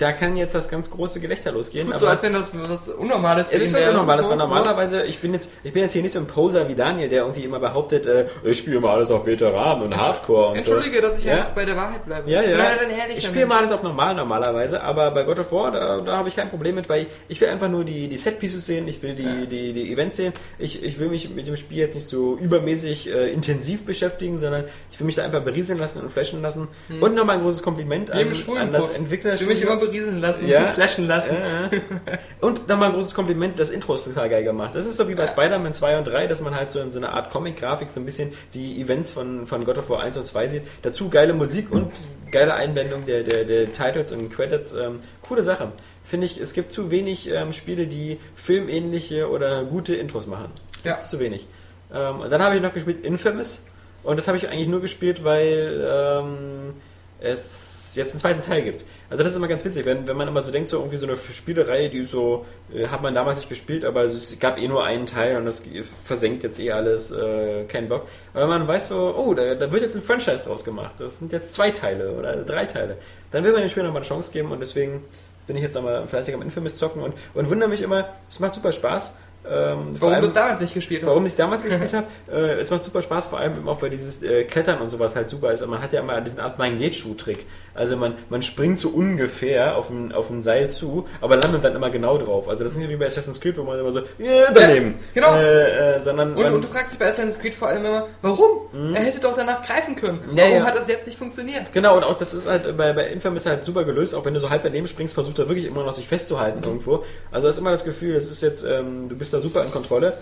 [0.00, 1.90] Da kann jetzt das ganz große Gelächter losgehen.
[1.90, 3.84] Tut so, als wenn das was Unnormales es ist was.
[3.86, 6.74] Unnormales, weil normalerweise, ich bin jetzt, ich bin jetzt hier nicht so ein Poser wie
[6.74, 10.62] Daniel, der irgendwie immer behauptet, äh, ich spiele immer alles auf Veteran und Hardcore und
[10.62, 10.72] so.
[10.72, 11.34] Entschuldige, dass ich Ja.
[11.34, 12.30] einfach bei der Wahrheit bleibe.
[12.30, 12.56] Ja, ich ja.
[12.58, 12.78] halt
[13.16, 16.28] ich spiele mal alles auf normal normalerweise, aber bei God of War, da, da habe
[16.30, 19.14] ich kein Problem mit, weil ich will einfach nur die, die Set-Pieces sehen, ich will
[19.14, 20.32] die, die, die Events sehen.
[20.58, 24.64] Ich, ich will mich mit dem Spiel jetzt nicht so übermäßig äh, intensiv beschäftigen, sondern
[24.90, 26.68] ich will mich da einfach berieseln lassen und flashen lassen.
[27.00, 28.18] Und nochmal ein großes Kompliment an,
[28.56, 29.89] an das Puff.
[29.90, 30.72] Berieseln lassen, Ja.
[30.72, 31.36] flashen lassen.
[32.40, 34.74] Und nochmal ein großes Kompliment, das Intro ist total geil gemacht.
[34.74, 36.98] Das ist so wie bei Spider-Man 2 und 3, dass man halt so in so
[36.98, 40.24] einer Art Comic-Grafik so ein bisschen die Events von, von God of War 1 und
[40.24, 40.62] 2 sieht.
[40.82, 41.90] Dazu geile Musik und
[42.30, 44.72] geile Einblendung der, der, der Titles und Credits.
[44.72, 45.72] Ähm, coole Sache.
[46.04, 50.50] Finde ich, es gibt zu wenig ähm, Spiele, die filmähnliche oder gute Intros machen.
[50.84, 50.94] Ja.
[50.94, 51.46] Das ist zu wenig.
[51.92, 53.64] Ähm, dann habe ich noch gespielt Infamous.
[54.02, 56.74] Und das habe ich eigentlich nur gespielt, weil ähm,
[57.20, 58.84] es jetzt einen zweiten Teil gibt.
[59.10, 61.06] Also das ist immer ganz witzig, wenn, wenn man immer so denkt, so irgendwie so
[61.06, 64.84] eine Spielerei, die so, äh, hat man damals nicht gespielt, aber es gab eh nur
[64.84, 65.64] einen Teil und das
[66.04, 68.06] versenkt jetzt eh alles, äh, kein Bock.
[68.34, 71.32] Aber man weiß so, oh, da, da wird jetzt ein Franchise draus gemacht, das sind
[71.32, 72.98] jetzt zwei Teile oder drei Teile,
[73.32, 75.02] dann will man dem Spiel nochmal eine Chance geben und deswegen
[75.48, 78.54] bin ich jetzt einmal fleißig am Infamous zocken und, und wundere mich immer, es macht
[78.54, 79.14] super Spaß.
[79.42, 81.08] Ähm, Warum du es damals nicht gespielt hast.
[81.08, 84.22] Warum ich damals gespielt habe, äh, es macht super Spaß, vor allem auch, weil dieses
[84.22, 85.66] äh, Klettern und sowas halt super ist.
[85.66, 87.46] Man hat ja immer diesen Art Magnetschuh-Trick.
[87.80, 91.74] Also man, man springt so ungefähr auf ein, auf ein Seil zu, aber landet dann
[91.74, 92.46] immer genau drauf.
[92.46, 94.98] Also das ist nicht wie bei Assassin's Creed, wo man immer so, yeah, daneben.
[95.14, 95.34] genau.
[95.34, 98.08] Äh, äh, sondern Und, man, und du fragst dich bei Assassin's Creed vor allem immer,
[98.20, 98.94] warum?
[98.94, 100.20] Er hätte doch danach greifen können.
[100.30, 100.36] Mhm.
[100.36, 100.64] Ja, warum ja.
[100.64, 101.72] hat das jetzt nicht funktioniert?
[101.72, 104.40] Genau, und auch das ist halt bei, bei Infamous halt super gelöst, auch wenn du
[104.40, 107.02] so halb daneben springst, versucht er wirklich immer noch sich festzuhalten irgendwo.
[107.32, 109.70] Also du hast immer das Gefühl, das ist jetzt, ähm, du bist da super in
[109.70, 110.18] Kontrolle.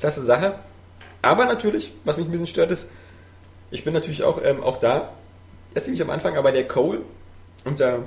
[0.00, 0.56] Klasse Sache.
[1.22, 2.90] Aber natürlich, was mich ein bisschen stört, ist,
[3.70, 5.12] ich bin natürlich auch, ähm, auch da,
[5.74, 7.00] erst nämlich am Anfang, aber der Cole,
[7.64, 8.00] unser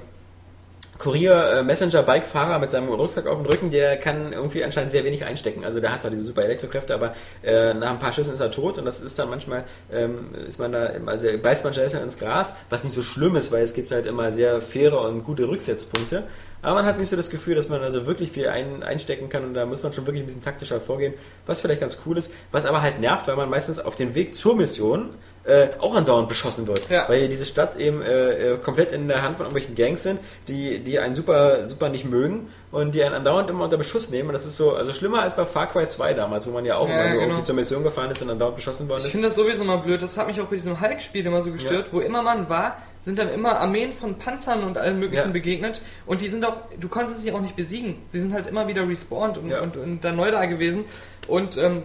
[0.98, 5.64] Kurier-Messenger-Bike-Fahrer mit seinem Rucksack auf dem Rücken, der kann irgendwie anscheinend sehr wenig einstecken.
[5.64, 7.14] Also der hat zwar diese super Elektrokräfte, aber
[7.44, 10.60] äh, nach ein paar Schüssen ist er tot und das ist dann manchmal, ähm, ist
[10.60, 13.74] man da, sehr, beißt man schnell ins Gras, was nicht so schlimm ist, weil es
[13.74, 16.24] gibt halt immer sehr faire und gute Rücksetzpunkte.
[16.64, 19.44] Aber man hat nicht so das Gefühl, dass man also wirklich viel ein, einstecken kann
[19.44, 21.14] und da muss man schon wirklich ein bisschen taktischer vorgehen,
[21.46, 24.36] was vielleicht ganz cool ist, was aber halt nervt, weil man meistens auf dem Weg
[24.36, 25.12] zur Mission
[25.48, 26.90] äh, auch andauernd beschossen wird.
[26.90, 27.08] Ja.
[27.08, 30.80] Weil diese Stadt eben äh, äh, komplett in der Hand von irgendwelchen Gangs sind, die,
[30.80, 34.28] die einen super, super nicht mögen und die einen andauernd immer unter Beschuss nehmen.
[34.30, 36.76] Und das ist so, also schlimmer als bei Far Cry 2 damals, wo man ja
[36.76, 37.24] auch Ja, immer nur genau.
[37.28, 39.12] irgendwie zur Mission gefahren ist und andauernd beschossen worden Ich ist.
[39.12, 40.02] finde das sowieso mal blöd.
[40.02, 41.88] Das hat mich auch bei diesem Hulk-Spiel immer so gestört.
[41.94, 45.32] Wo immer man war, sind dann immer Armeen von Panzern und allem möglichen Ja.
[45.32, 45.80] begegnet.
[46.06, 47.96] Und die sind auch, du konntest sie auch nicht besiegen.
[48.12, 49.62] Sie sind halt immer wieder respawned und, Ja.
[49.62, 50.84] und, und dann neu da gewesen.
[51.30, 51.84] Und ähm,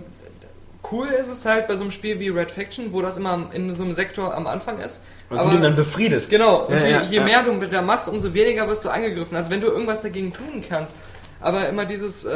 [0.91, 3.72] cool ist es halt bei so einem Spiel wie Red Faction, wo das immer in
[3.74, 5.03] so einem Sektor am Anfang ist.
[5.30, 6.30] Und du den dann befriedest.
[6.30, 7.24] Genau, und Ja, je, ja, je ja.
[7.24, 9.37] mehr du da machst, umso weniger wirst du angegriffen.
[9.37, 10.97] Also wenn du irgendwas dagegen tun kannst.
[11.41, 12.30] Aber immer dieses, äh,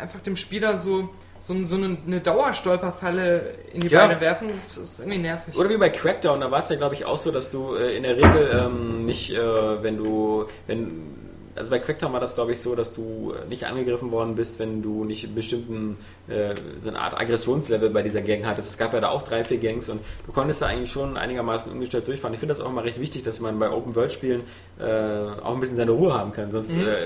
[0.00, 1.08] einfach dem Spieler so,
[1.40, 4.06] so, so eine, eine Dauerstolperfalle in die Ja.
[4.06, 5.56] Beine werfen, das ist irgendwie nervig.
[5.56, 7.96] Oder wie bei Crackdown, da war es ja glaube ich auch so, dass du äh,
[7.96, 11.19] in der Regel ähm, nicht, äh, wenn du, wenn,
[11.60, 14.58] also bei Crackdown war das glaube ich so, dass du äh, nicht angegriffen worden bist,
[14.58, 15.96] wenn du nicht einen bestimmten,
[16.28, 18.68] äh, so eine Art Aggressionslevel bei dieser Gang hattest.
[18.70, 21.70] Es gab ja da auch drei, vier Gangs und du konntest da eigentlich schon einigermaßen
[21.70, 22.34] ungestört durchfahren.
[22.34, 24.42] Ich finde das auch immer recht wichtig, dass man bei Open-World-Spielen
[24.80, 26.80] äh, auch ein bisschen seine Ruhe haben kann, sonst Mhm.
[26.80, 26.96] äh,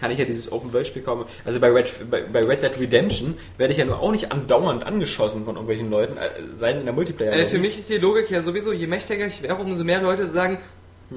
[0.00, 3.72] kann ich ja dieses Open-World-Spiel kaum, also bei Red, bei, bei Red Dead Redemption werde
[3.72, 6.94] ich ja nur auch nicht andauernd angeschossen von irgendwelchen Leuten, äh, sei denn in der
[6.94, 7.32] Multiplayer.
[7.34, 10.26] Äh, für mich ist die Logik ja sowieso, je mächtiger ich wäre, umso mehr Leute
[10.26, 10.58] sagen,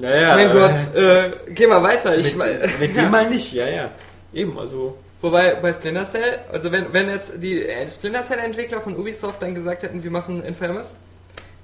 [0.00, 2.16] Ja, ja, mein Gott, äh, geh mal weiter.
[2.16, 3.90] Ich, Mit, mit dem mal nicht, ja, ja.
[4.32, 4.98] Eben, also.
[5.22, 9.40] Wobei bei Splinter Cell, also wenn, wenn jetzt die äh, Splinter Cell Entwickler von Ubisoft
[9.40, 10.96] dann gesagt hätten, wir machen Infamous,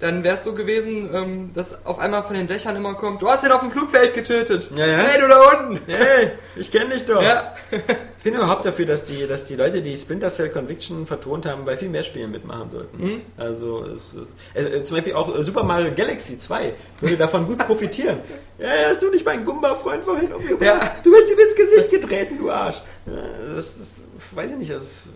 [0.02, 3.28] dann wäre es so gewesen, ähm, dass auf einmal von den Dächern immer kommt, du
[3.28, 4.68] hast den auf dem Flugfeld getötet.
[4.74, 4.98] Ja, ja.
[4.98, 5.78] Hey, du da unten.
[5.86, 7.22] Hey, ich kenne dich doch.
[7.22, 7.54] Ja.
[7.70, 11.64] Ich bin überhaupt dafür, dass die, dass die Leute, die Splinter Cell Conviction vertont haben,
[11.64, 13.00] bei viel mehr Spielen mitmachen sollten.
[13.00, 13.20] Mhm.
[13.36, 14.16] Also, es,
[14.54, 18.18] es, äh, zum Beispiel auch äh, Super Mario Galaxy 2 würde davon gut profitieren.
[18.58, 20.60] Ja, hast du nicht meinen Gumba-Freund vorhin umgebracht?
[20.62, 20.96] Ja.
[21.02, 22.80] Du bist ihm ins Gesicht getreten, du Arsch.
[23.06, 25.08] Ja, das, das weiß ich nicht, das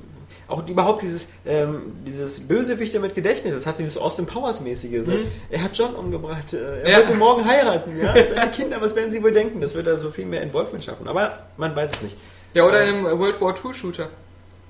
[0.49, 5.05] auch überhaupt dieses, ähm, dieses Bösewichte mit Gedächtnis, das hat dieses Austin Powers mäßige.
[5.05, 5.13] So.
[5.51, 6.97] Er hat John umgebracht, äh, er Ja.
[6.99, 8.15] wollte morgen heiraten, ja.
[8.35, 9.61] Seine Kinder, was werden sie wohl denken?
[9.61, 11.09] Das würde so viel mehr Involvement schaffen.
[11.09, 12.17] Aber man weiß es nicht.
[12.55, 14.09] Ja, oder in einem World War II Shooter.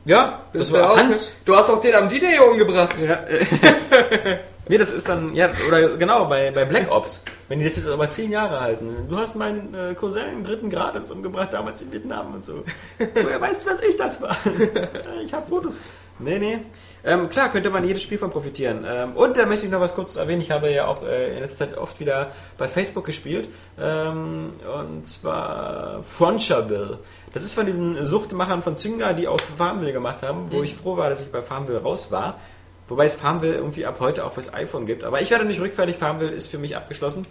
[0.07, 1.37] Ja, das, wär war auch- Hans.
[1.45, 2.95] Du hast auch den am D-Day umgebracht.
[3.01, 3.25] Ja,
[4.69, 7.89] nee, das ist dann, ja, oder genau, bei, bei Black Ops, wenn die das jetzt
[7.89, 9.07] aber zehn Jahre halten.
[9.09, 12.65] Du hast meinen äh, Cousin dritten Grades umgebracht, damals in Vietnam und so.
[12.99, 14.37] Woher weißt du, was ich das war?
[15.25, 15.83] ich habe Fotos.
[16.19, 16.59] Nee, nee.
[17.05, 18.85] Ähm, klar, könnte man jedes Spiel von profitieren.
[18.89, 20.41] Ähm, und da möchte ich noch was kurz erwähnen.
[20.41, 23.49] Ich habe ja auch äh, in letzter Zeit oft wieder bei Facebook gespielt.
[23.79, 26.99] Ähm, und zwar Frontierville.
[27.33, 30.97] Das ist von diesen Suchtmachern von Zynga, die auch Farmville gemacht haben, wo ich froh
[30.97, 32.41] war, dass ich bei Farmville raus war.
[32.89, 35.05] Wobei es Farmville irgendwie ab heute auch fürs iPhone gibt.
[35.05, 35.97] Aber ich werde nicht rückfällig.
[35.97, 37.27] Farmville ist für mich abgeschlossen.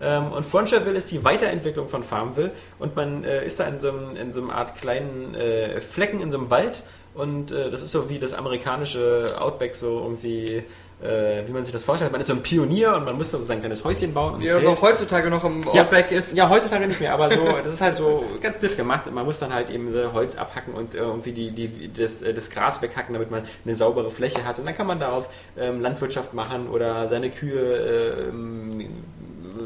[0.00, 2.50] Ähm, und Frontierville ist die Weiterentwicklung von Farmville.
[2.78, 6.20] Und man äh, ist da in so, einem, in so einer Art kleinen äh, Flecken
[6.20, 6.82] in so einem Wald.
[7.14, 10.62] Und äh, das ist so wie das amerikanische Outback, so irgendwie,
[11.02, 12.10] äh, wie man sich das vorstellt.
[12.12, 14.42] Man ist so ein Pionier und man muss so sein kleines Häuschen bauen.
[14.42, 14.66] das Zelt.
[14.66, 15.82] auch heutzutage noch im Ja.
[15.82, 16.34] Outback ist.
[16.36, 19.10] Ja, heutzutage nicht mehr, aber so, das ist halt so ganz nett gemacht.
[19.12, 22.34] Man muss dann halt eben so Holz abhacken und äh, irgendwie die, die, das, äh,
[22.34, 24.58] das Gras weghacken, damit man eine saubere Fläche hat.
[24.58, 28.86] Und dann kann man darauf ähm, Landwirtschaft machen oder seine Kühe ähm,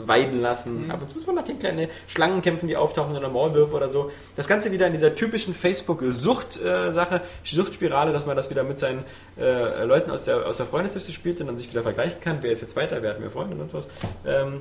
[0.07, 0.91] weiden lassen.
[0.91, 3.91] Ab und zu muss man noch gegen kleine Schlangen kämpfen, die auftauchen oder Maulwürfe oder
[3.91, 4.11] so.
[4.37, 9.05] Das Ganze wieder in dieser typischen Facebook-Sucht-Sache, Suchtspirale, dass man das wieder mit seinen
[9.39, 12.53] äh, Leuten aus der, aus der Freundesliste spielt und dann sich wieder vergleichen kann, wer
[12.53, 13.87] ist jetzt weiter, wer hat mehr Freunde und was.
[14.27, 14.61] Ähm,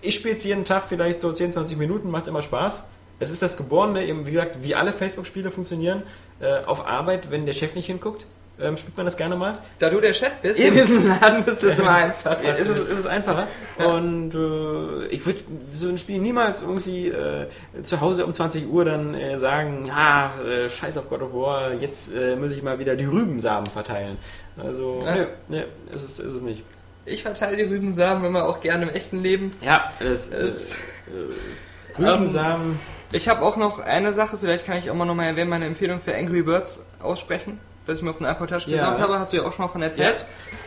[0.00, 2.84] ich spiele es jeden Tag vielleicht so 10, 20 Minuten, macht immer Spaß.
[3.18, 6.02] Es ist das Geborene, eben wie gesagt, wie alle Facebook-Spiele funktionieren.
[6.40, 8.26] Äh, auf Arbeit, wenn der Chef nicht hinguckt,
[8.62, 9.58] ähm, spielt man das gerne mal.
[9.78, 12.42] Da du der Chef bist, in diesem Laden ist es immer einfach.
[12.42, 13.46] Ja, ist, es, ist es einfacher.
[13.78, 15.40] Und äh, ich würde
[15.72, 17.46] so ein Spiel niemals irgendwie äh,
[17.82, 21.72] zu Hause um 20 Uhr dann äh, sagen, ja, äh, scheiß auf God of War,
[21.74, 24.18] jetzt äh, muss ich mal wieder die Rübensamen verteilen.
[24.56, 25.14] Also, Ja.
[25.14, 25.58] nö, nö,
[25.94, 26.62] ist es, ist es nicht.
[27.06, 29.50] Ich verteile die Rübensamen immer auch gerne im echten Leben.
[29.62, 30.72] Ja, das Es- ist.
[31.06, 32.78] Äh, Rübensamen.
[33.12, 36.00] Ich habe auch noch eine Sache, vielleicht kann ich auch mal nochmal erwähnen, meine Empfehlung
[36.00, 38.76] für Angry Birds aussprechen, das ich mir auf den iPod-Touch Ja.
[38.78, 40.24] gesagt habe, hast du ja auch schon mal von erzählt.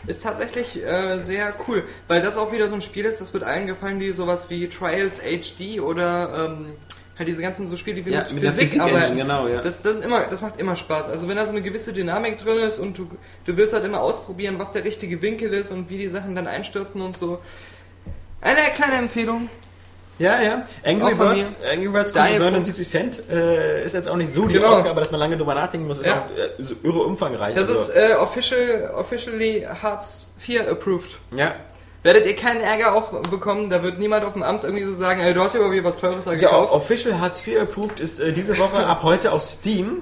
[0.07, 3.43] Ist tatsächlich äh, sehr cool, weil das auch wieder so ein Spiel ist, das wird
[3.43, 6.73] allen gefallen, die sowas wie Trials HD oder ähm,
[7.17, 9.15] halt diese ganzen so Spiele, die Ja, mit, mit der Physik arbeiten.
[9.15, 9.61] genau, ja.
[9.61, 11.09] Das, das, ist immer, das macht immer Spaß.
[11.09, 13.09] Also wenn da so eine gewisse Dynamik drin ist und du,
[13.45, 16.47] du willst halt immer ausprobieren, was der richtige Winkel ist und wie die Sachen dann
[16.47, 17.39] einstürzen und so.
[18.41, 19.49] Eine kleine Empfehlung.
[20.19, 20.67] Ja, ja.
[20.85, 23.23] Angry Birds, Angry Birds kostet Daher- 79 Cent.
[23.31, 24.67] Äh, ist jetzt auch nicht so die Genau.
[24.73, 25.99] Ausgabe, dass man lange drüber nachdenken muss.
[25.99, 26.13] Ist Ja.
[26.13, 27.55] auch äh, so irre umfangreich.
[27.55, 31.17] Das also, ist äh, official, officially Hartz 4 approved.
[31.35, 31.55] ja.
[32.05, 35.21] Werdet ihr keinen Ärger auch bekommen, da wird niemand auf dem Amt irgendwie so sagen,
[35.21, 36.73] ey, du hast ja irgendwie was Teures da Ja, gekauft.
[36.73, 40.01] Official Hartz IV Approved ist äh, diese Woche ab heute auf Steam,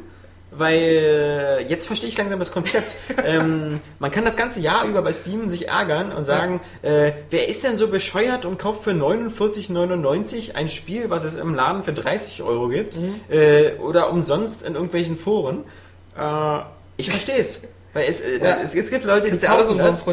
[0.52, 2.96] weil äh, jetzt verstehe ich langsam das Konzept.
[3.26, 7.48] ähm, man kann das ganze Jahr über bei Steam sich ärgern und sagen, äh, wer
[7.48, 11.94] ist denn so bescheuert und kauft für 49,99 ein Spiel, was es im Laden für
[11.94, 12.98] 30 Euro gibt
[13.30, 15.64] äh, oder umsonst in irgendwelchen Foren.
[16.18, 16.60] Äh,
[16.98, 17.64] ich verstehe es.
[17.94, 18.58] Weil es, äh, Ja.
[18.64, 20.06] es, es gibt Leute, die Kannst ja kaufen das.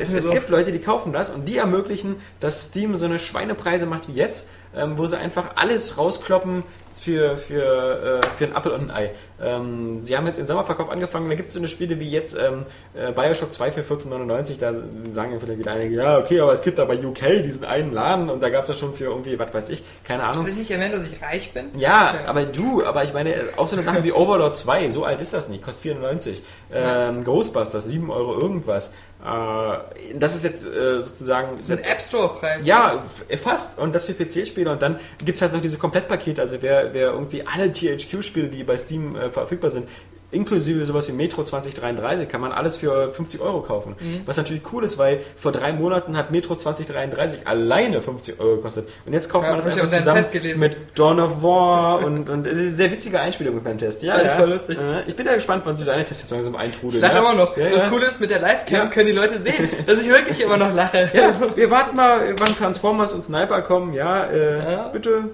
[0.00, 0.30] Es, es, es So.
[0.32, 4.12] gibt Leute, die kaufen das und die ermöglichen, dass Steam so eine Schweinepreise macht wie
[4.12, 6.64] jetzt, ähm, wo sie einfach alles rauskloppen
[7.02, 9.10] für, für, äh, für ein Apfel und ein Ei.
[9.42, 12.34] Ähm, sie haben jetzt den Sommerverkauf angefangen, da gibt es so eine Spiele wie jetzt
[12.34, 12.64] ähm,
[12.94, 14.72] äh, Bioshock 2 für 14,99, da
[15.10, 17.92] sagen ja vielleicht wieder einige, ja okay, aber es gibt da bei UK diesen einen
[17.92, 20.44] Laden und da gab es das schon für irgendwie, was weiß ich, keine Ahnung.
[20.44, 21.70] Will ich nicht erwähnen, dass ich reich bin?
[21.76, 25.20] Ja, aber du, aber ich meine, auch so eine Sache wie Overlord 2, so alt
[25.20, 26.42] ist das nicht, kostet 94.
[26.72, 28.92] Ähm, Ghostbusters, 7 Euro irgendwas.
[29.24, 29.78] Äh,
[30.18, 31.58] das ist jetzt äh, sozusagen.
[31.58, 32.64] Das sind App Store-Preis.
[32.64, 33.02] Ja,
[33.42, 33.78] fast.
[33.78, 34.70] Und das für PC-Spiele.
[34.70, 36.40] Und dann gibt es halt noch diese Komplettpakete.
[36.40, 39.88] Also wer, wer irgendwie alle THQ-Spiele, die bei Steam äh, verfügbar sind,
[40.32, 43.94] inklusive sowas wie Metro 2033, kann man alles für 50 Euro kaufen.
[44.00, 44.22] Mhm.
[44.26, 48.88] Was natürlich cool ist, weil vor drei Monaten hat Metro 2033 alleine 50 Euro gekostet.
[49.06, 50.24] Und jetzt kauft Ja, man das einfach zusammen
[50.56, 54.02] mit Dawn of War und, und es ist eine sehr witzige Einspielung mit meinem Test.
[54.02, 54.78] Ja, Ja, war lustig.
[55.06, 56.96] Ich bin ja gespannt, wann sich deine Tests jetzt langsam eintrudeln.
[56.96, 57.20] Ich lache ja?
[57.20, 57.56] immer noch.
[57.56, 57.88] Ja, Das.
[57.90, 61.10] Coole ist, mit der Livecam können die Leute sehen, dass ich wirklich immer noch lache.
[61.12, 63.92] Ja, wir warten mal, wann Transformers und Sniper kommen.
[63.92, 65.30] Ja, äh, bitte.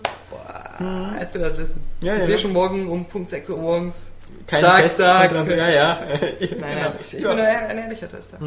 [1.19, 1.83] Als wir das wissen.
[2.01, 4.11] Ich sehe schon morgen um Punkt 6 Uhr morgens.
[4.49, 4.97] Kein Sag, Test.
[5.01, 6.01] von Trans- Ja, ja.
[6.21, 6.67] Nein, Genau.
[6.67, 7.29] nein, ich, ich Ja.
[7.35, 8.39] bin ein, ehrlicher Tester.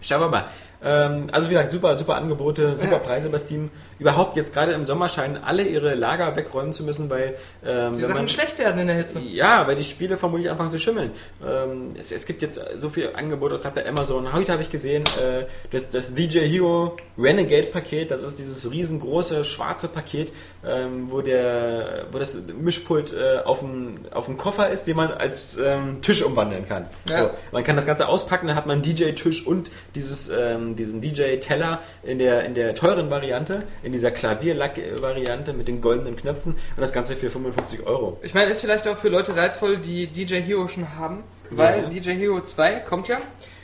[0.00, 0.44] Schauen wir mal.
[0.84, 2.98] Ähm, also wie gesagt, super, super Angebote, super Ja.
[2.98, 3.70] Preise bei Steam.
[4.02, 8.00] Überhaupt jetzt gerade im Sommer scheinen alle ihre Lager wegräumen zu müssen, weil ähm, Die
[8.00, 9.20] Sachen man schlecht werden in der Hitze.
[9.20, 11.12] Ja, weil die Spiele vermutlich anfangen zu schimmeln.
[11.40, 14.32] Ähm, es, es gibt jetzt so viel Angebote, gerade bei Amazon.
[14.32, 19.44] Heute habe ich gesehen, äh, das, das DJ Hero Renegade Paket, das ist dieses riesengroße
[19.44, 20.32] schwarze Paket,
[20.66, 25.12] ähm, wo, der, wo das Mischpult äh, auf, dem, auf dem Koffer ist, den man
[25.12, 26.88] als ähm, Tisch umwandeln kann.
[27.04, 27.18] Ja.
[27.18, 31.00] So, man kann das Ganze auspacken, dann hat man einen DJ-Tisch und dieses, ähm, diesen
[31.00, 36.80] DJ-Teller in der, in der teuren Variante, in dieser Klavierlack-Variante mit den goldenen Knöpfen und
[36.80, 38.18] das Ganze für 55 Euro.
[38.22, 41.88] Ich meine, ist vielleicht auch für Leute reizvoll, die DJ Hero schon haben, weil Ja.
[41.88, 43.18] DJ Hero 2 kommt ja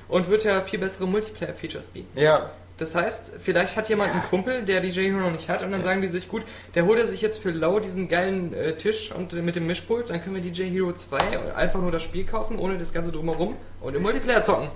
[0.09, 2.19] und wird ja viel bessere Multiplayer-Features bieten.
[2.19, 5.73] Ja, Das heißt, vielleicht hat jemand einen Kumpel, der DJ Hero noch nicht hat, und
[5.73, 6.45] dann sagen die sich, gut,
[6.77, 9.67] der holt er sich jetzt für lau diesen geilen äh, Tisch und äh, mit dem
[9.67, 13.11] Mischpult, dann können wir DJ Hero 2 einfach nur das Spiel kaufen, ohne das Ganze
[13.11, 14.69] drumherum und im Multiplayer zocken.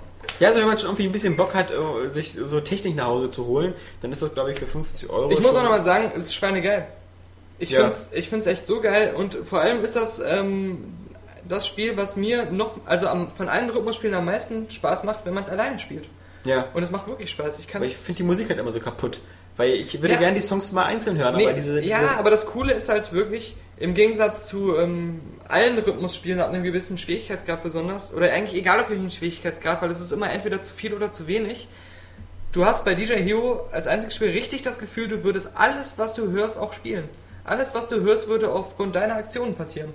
[0.43, 3.05] Ja, also wenn man schon irgendwie ein bisschen Bock hat, äh, sich so Technik nach
[3.05, 5.31] Hause zu holen, dann ist das, glaube ich, für 50 Euro.
[5.31, 6.87] Ich muss auch nochmal sagen, es ist schweinegeil.
[7.59, 7.81] Ich Ja.
[7.81, 10.93] find's, ich find's echt so geil und vor allem ist das ähm,
[11.47, 15.33] das Spiel, was mir noch, also am, von allen Rhythmusspielen am meisten Spaß macht, wenn
[15.33, 16.05] man es alleine spielt.
[16.45, 16.67] Ja.
[16.73, 17.59] Und es macht wirklich Spaß.
[17.59, 19.19] Ich Aber ich finde die Musik halt immer so kaputt.
[19.55, 20.19] Weil ich würde Ja.
[20.19, 22.89] gerne die Songs mal einzeln hören, Nee, aber diese, diese ja, aber das Coole ist
[22.89, 28.59] halt wirklich, im Gegensatz zu ähm, allen Rhythmusspielen ab einem gewissen Schwierigkeitsgrad besonders, oder eigentlich
[28.59, 31.67] egal auf welchen Schwierigkeitsgrad, weil es ist immer entweder zu viel oder zu wenig.
[32.51, 36.13] Du hast bei DJ Hero als einziges Spiel richtig das Gefühl, du würdest alles, was
[36.13, 37.05] du hörst, auch spielen.
[37.43, 39.93] Alles, was du hörst, würde aufgrund deiner Aktionen passieren.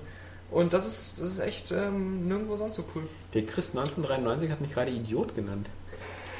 [0.51, 3.03] Und das ist, das ist echt ähm, nirgendwo sonst so cool.
[3.35, 5.69] Der Chris 1993 hat mich gerade Idiot genannt.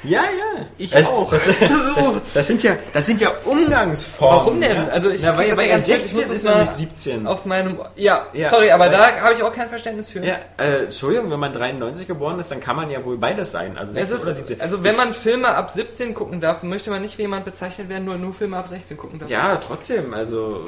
[0.03, 0.65] Ja, ja.
[0.77, 1.29] Ich das, auch.
[1.29, 4.37] Das, das, das, sind ja, das sind ja Umgangsformen.
[4.39, 4.75] Warum denn?
[4.75, 4.87] Ja?
[4.87, 6.03] Also ich Na, weil, weil ja ganz falsch.
[6.05, 7.27] Ich 16 muss ist das mal nämlich 17.
[7.27, 7.79] Auf meinem.
[7.95, 10.23] Ja, Ja, sorry, aber da habe ich auch kein Verständnis für.
[10.25, 13.77] Ja, äh, Entschuldigung, wenn man 93 geboren ist, dann kann man ja wohl beides sein.
[13.77, 14.61] Also Es 16 ist, oder 17.
[14.61, 18.05] also wenn man Filme ab 17 gucken darf, möchte man nicht wie jemand bezeichnet werden,
[18.05, 19.29] nur nur Filme ab 16 gucken darf.
[19.29, 20.65] ja, trotzdem, also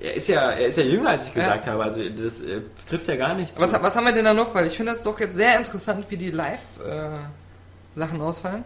[0.00, 1.42] er ist ja, er ist ja jünger, als ich Ja.
[1.42, 1.82] gesagt habe.
[1.82, 3.62] Also das äh, trifft ja gar nicht zu.
[3.62, 4.54] Was, was haben wir denn da noch?
[4.54, 6.30] Weil ich finde das doch jetzt sehr interessant, wie die
[7.98, 8.64] Live-Sachen ausfallen.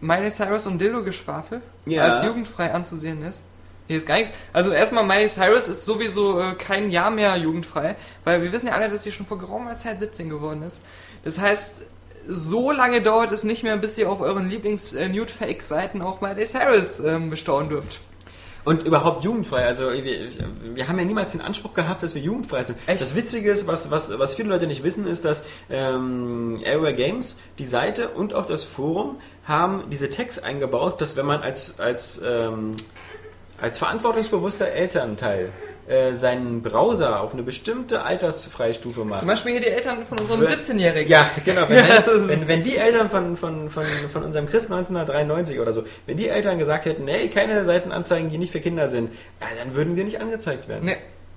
[0.00, 2.04] Miley Cyrus und Dildo-Geschwafel Ja.
[2.04, 3.42] als jugendfrei anzusehen ist.
[3.88, 4.32] Hier ist gar nichts.
[4.52, 8.72] Also erstmal, Miley Cyrus ist sowieso äh, kein Jahr mehr jugendfrei, weil wir wissen ja
[8.74, 10.82] alle, dass sie schon vor geraumer Zeit 17 geworden ist.
[11.24, 11.82] Das heißt,
[12.28, 17.30] so lange dauert es nicht mehr, bis ihr auf euren Lieblings-Nude-Fake-Seiten auch Miley Cyrus ähm,
[17.30, 18.00] bestaunen dürft.
[18.66, 19.64] Und überhaupt jugendfrei.
[19.64, 20.28] Also wir,
[20.74, 22.76] wir haben ja niemals den Anspruch gehabt, dass wir jugendfrei sind.
[22.88, 23.00] Echt?
[23.00, 27.38] Das Witzige ist, was, was, was viele Leute nicht wissen, ist, dass ähm, Airware Games,
[27.60, 32.20] die Seite und auch das Forum haben diese Tags eingebaut, dass wenn man als, als,
[32.26, 32.74] ähm,
[33.60, 35.52] als verantwortungsbewusster Elternteil
[35.88, 39.20] äh, seinen Browser auf eine bestimmte Altersfreistufe macht.
[39.20, 41.10] Zum Beispiel hier die Eltern von unserem Wenn- 17-Jährigen.
[41.10, 41.62] Ja, genau.
[41.68, 45.84] Wenn, Ja, wenn, wenn die Eltern von, von, von, von unserem Chris 1993 oder so,
[46.06, 49.74] wenn die Eltern gesagt hätten, nee, keine Seitenanzeigen, die nicht für Kinder sind, ja, dann
[49.74, 50.86] würden wir nicht angezeigt werden.
[50.86, 50.96] Nee,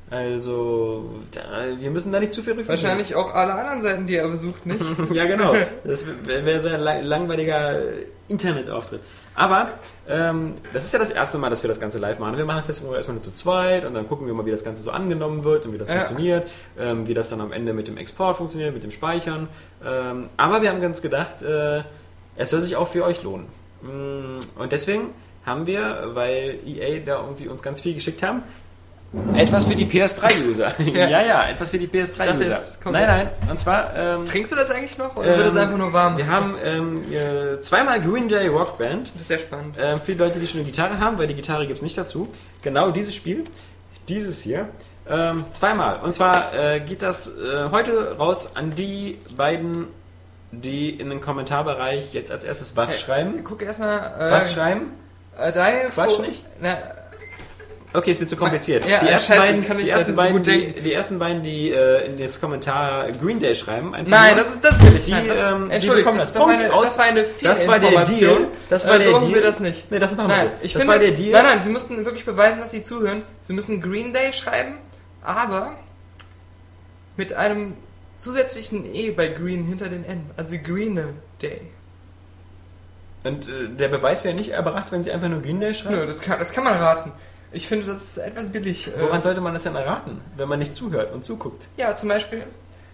[0.09, 1.41] Also, da,
[1.79, 4.65] wir müssen da nicht zu viel Rücksicht wahrscheinlich auch alle anderen Seiten, die er besucht,
[4.65, 4.81] nicht?
[4.81, 5.09] nehmen.
[5.13, 5.53] Ja, genau.
[5.83, 7.81] Das wäre wär sehr lang- langweiliger
[8.27, 9.01] Internetauftritt.
[9.35, 9.69] Aber
[10.09, 12.35] ähm, das ist ja das erste Mal, dass wir das Ganze live machen.
[12.37, 14.63] Wir machen das jetzt erstmal nur zu zweit und dann gucken wir mal, wie das
[14.63, 15.95] Ganze so angenommen wird und wie das Ja.
[15.95, 19.47] funktioniert, ähm, wie das dann am Ende mit dem Export funktioniert, mit dem Speichern.
[19.85, 21.83] Ähm, aber wir haben ganz gedacht, äh,
[22.35, 23.47] es soll sich auch für euch lohnen.
[23.81, 25.11] Mm, Und deswegen
[25.45, 28.43] haben wir, weil EA da irgendwie uns ganz viel geschickt haben,
[29.35, 30.73] etwas für die PS3-User.
[30.79, 31.07] ja.
[31.07, 31.21] Ja.
[31.21, 32.43] ja, etwas für die dachte, PS3-User.
[32.49, 33.29] jetzt kommt Nein, nein.
[33.49, 36.17] Und zwar ähm, Trinkst du das eigentlich noch oder wird es ähm, einfach nur warm?
[36.17, 39.11] Wir haben ähm, äh, zweimal Green Day Rock Band.
[39.13, 39.75] Das ist sehr spannend.
[39.79, 41.97] Ähm, für die Leute, die schon eine Gitarre haben, weil die Gitarre gibt es nicht
[41.97, 42.29] dazu.
[42.61, 43.45] Genau dieses Spiel,
[44.07, 44.69] dieses hier,
[45.09, 46.01] ähm, zweimal.
[46.01, 49.87] Und zwar äh, geht das äh, heute raus an die beiden,
[50.51, 53.43] die in den Kommentarbereich jetzt als erstes was Hey, schreiben.
[53.43, 53.97] Guck erstmal.
[53.97, 54.91] Äh, Was schreiben?
[55.37, 55.51] Äh,
[55.89, 56.43] Quatsch nicht?
[56.59, 56.77] Na,
[57.91, 58.85] Okay, ist mir zu kompliziert.
[58.87, 61.17] Ja, die, ja, ersten beiden, kann ich die, ersten so beiden, gut die, die ersten
[61.17, 64.79] beiden, die äh, in das Kommentar Green Day schreiben, einfach nein, nur, das ist das
[64.83, 65.05] will ich.
[65.05, 66.39] die, Nein, das, ähm, Entschuldigung, das, das.
[66.41, 68.03] war eine, aus- das war eine das war der.
[68.05, 68.47] Deal.
[68.69, 69.33] Das war Äh, der so Deal.
[69.33, 69.89] wir das nicht.
[69.91, 70.65] Nee, das machen wir Nein, so.
[70.65, 71.31] ich das finde, war der Deal.
[71.31, 73.23] Nein, nein, Sie mussten wirklich beweisen, dass Sie zuhören.
[73.41, 74.75] Sie müssen Green Day schreiben,
[75.23, 75.71] aber
[77.17, 77.73] mit einem
[78.19, 80.29] zusätzlichen E bei Green hinter den N.
[80.37, 80.99] Also Green
[81.41, 81.61] Day.
[83.23, 85.95] Und äh, der Beweis wäre nicht erbracht, wenn sie einfach nur Green Day schreiben?
[85.95, 87.11] Nö, das kann, das kann man raten.
[87.51, 88.87] Ich finde, das ist etwas billig.
[88.87, 91.67] Äh, Woran sollte man das denn erraten, wenn man nicht zuhört und zuguckt?
[91.77, 92.43] Ja, zum Beispiel,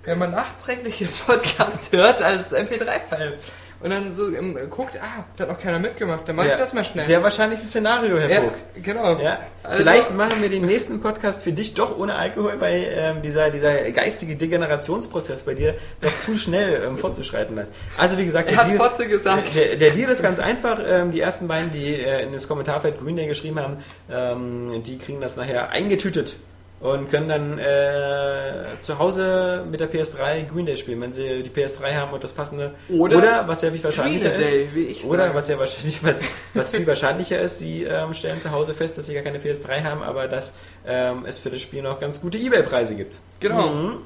[0.04, 3.38] wenn man nachträglich den Podcast hört als MP3-File
[3.82, 6.60] und dann so ähm, guckt, ah, da hat noch keiner mitgemacht, dann mache Ja, ich
[6.60, 7.06] das mal schnell.
[7.06, 8.54] Sehr wahrscheinliches Szenario, Herr ja, Burg.
[8.82, 9.18] genau.
[9.20, 13.22] Ja, Also- vielleicht machen wir den nächsten Podcast für dich doch ohne Alkohol, weil ähm,
[13.22, 17.72] dieser, dieser geistige Degenerationsprozess bei dir doch zu schnell ähm, fortzuschreiten lässt.
[17.98, 19.56] Also wie gesagt, Er hat Fotze gesagt.
[19.56, 20.80] Der, der Deal ist ganz einfach.
[20.86, 23.78] Ähm, die ersten beiden, die äh, in das Kommentarfeld Green Day geschrieben haben,
[24.12, 26.36] ähm, die kriegen das nachher eingetütet
[26.80, 31.50] und können dann äh, zu Hause mit der PS3 Green Day spielen, wenn sie die
[31.50, 32.76] PS3 haben und das passende.
[32.90, 34.44] Oder was sehr viel wahrscheinlicher ist.
[34.44, 35.36] Day, wie ich oder sage.
[35.36, 36.20] was ja wahrscheinlich was,
[36.54, 39.84] was viel wahrscheinlicher ist, sie ähm, stellen zu Hause fest, dass sie gar keine PS3
[39.84, 40.54] haben, aber dass
[40.86, 43.20] ähm, es für das Spiel noch ganz gute Ebay-Preise gibt.
[43.40, 43.70] Genau.
[43.70, 43.98] Mhm.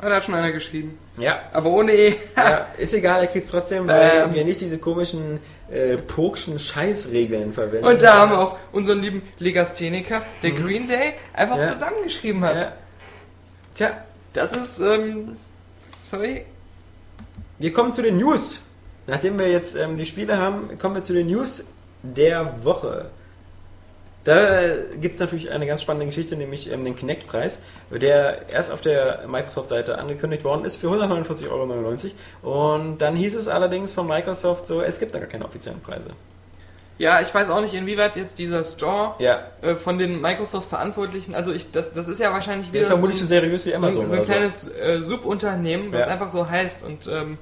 [0.00, 0.98] Ah, da hat schon einer geschrieben.
[1.18, 1.40] Ja.
[1.52, 2.14] Aber ohne E.
[2.36, 2.66] ja.
[2.78, 4.34] Ist egal, er kriegt es trotzdem, weil Ähm.
[4.34, 5.38] wir nicht diese komischen
[5.70, 7.86] äh, purkschen Scheißregeln verwenden.
[7.86, 11.62] Und da haben wir auch unseren lieben Legastheniker, der Green Day, einfach Mhm.
[11.62, 11.72] Ja.
[11.72, 12.56] zusammengeschrieben hat.
[12.56, 12.72] Ja.
[13.74, 13.90] Tja,
[14.34, 15.36] Das ist, ähm,
[16.02, 16.44] sorry,
[17.58, 18.60] wir kommen zu den News.
[19.06, 21.64] nachdem wir jetzt ähm, die Spiele haben, kommen wir zu den News
[22.02, 23.10] der Woche.
[24.24, 24.60] Da
[25.00, 27.58] gibt es natürlich eine ganz spannende Geschichte, nämlich ähm, den Kinect-Preis,
[27.90, 31.50] der erst auf der Microsoft-Seite angekündigt worden ist für 149,99
[32.42, 32.78] Euro.
[32.80, 36.10] Und dann hieß es allerdings von Microsoft so, es gibt da gar keine offiziellen Preise.
[36.96, 41.52] Ja, ich weiß auch nicht, inwieweit jetzt dieser Store Ja, äh, von den Microsoft-Verantwortlichen, also
[41.52, 43.80] ich, das, das ist ja wahrscheinlich der wieder ist vermutlich so so, seriös wie ein,
[43.80, 44.04] so, Amazon.
[44.04, 46.12] ein, so ein kleines äh, Subunternehmen, was Ja.
[46.12, 47.36] einfach so heißt und ähm,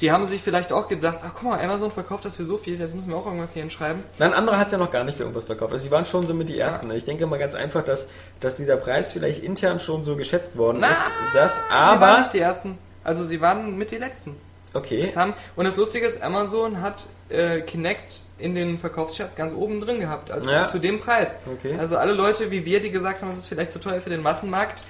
[0.00, 2.78] die haben sich vielleicht auch gedacht, ach guck mal, Amazon verkauft das für so viel,
[2.80, 4.02] jetzt müssen wir auch irgendwas hier hinschreiben.
[4.18, 5.72] Nein, andere hat es ja noch gar nicht für irgendwas verkauft.
[5.72, 6.90] Also sie waren schon so mit die Ersten.
[6.92, 8.08] Ich denke mal ganz einfach, dass,
[8.40, 11.10] dass dieser Preis vielleicht intern schon so geschätzt worden Na, ist.
[11.34, 12.18] Dass, sie waren aber...
[12.20, 14.36] nicht die Ersten, also sie waren mit die Letzten.
[14.72, 15.02] Okay.
[15.02, 19.80] Das haben, und das Lustige ist, Amazon hat äh, Kinect in den Verkaufscharts ganz oben
[19.80, 20.68] drin gehabt, also Ja.
[20.68, 21.36] zu dem Preis.
[21.52, 21.76] Okay.
[21.78, 24.22] Also alle Leute wie wir, die gesagt haben, es ist vielleicht zu teuer für den
[24.22, 24.84] Massenmarkt,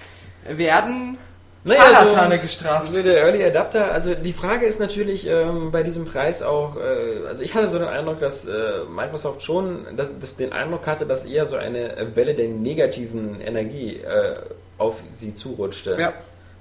[0.46, 1.18] werden
[1.62, 2.92] Naja, Scharlatane so, gestraft.
[2.92, 7.26] So der Early Adapter, also die Frage ist natürlich ähm, bei diesem Preis auch, äh,
[7.28, 8.52] also ich hatte so den Eindruck, dass äh,
[8.88, 13.96] Microsoft schon dass, dass den Eindruck hatte, dass eher so eine Welle der negativen Energie
[13.96, 14.36] äh,
[14.78, 15.96] auf sie zurutschte.
[16.00, 16.14] Ja.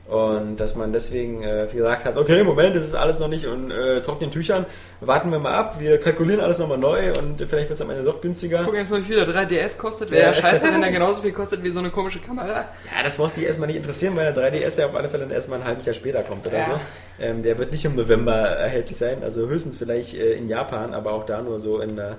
[0.09, 3.69] Und dass man deswegen äh, gesagt hat, okay, Moment, das ist alles noch nicht in
[3.69, 4.65] äh, trockenen Tüchern,
[5.01, 8.03] warten wir mal ab, wir kalkulieren alles nochmal neu und vielleicht wird es am Ende
[8.03, 8.63] doch günstiger.
[8.65, 10.09] Guck jetzt mal, wie viel der 3DS kostet.
[10.09, 10.33] Wäre ja Ja.
[10.33, 12.47] scheiße, wenn der genauso viel kostet wie so eine komische Kamera.
[12.91, 15.31] Ja, das braucht die erstmal nicht interessieren, weil der 3DS ja auf alle Fälle dann
[15.31, 16.65] erstmal ein halbes Jahr später kommt oder Ja.
[16.65, 17.23] so.
[17.23, 21.11] Ähm, der wird nicht im November erhältlich sein, also höchstens vielleicht äh, in Japan, aber
[21.13, 22.17] auch da nur so in der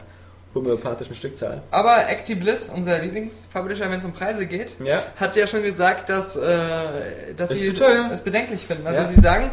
[0.54, 1.62] homöopathischen Stückzahl.
[1.70, 5.02] Aber ActiBliss, unser Lieblingspublisher, wenn es um Preise geht, Ja.
[5.16, 7.82] hat ja schon gesagt, dass, äh, dass Ist sie
[8.12, 8.86] es bedenklich finden.
[8.86, 9.08] Also Ja.
[9.08, 9.50] sie sagen,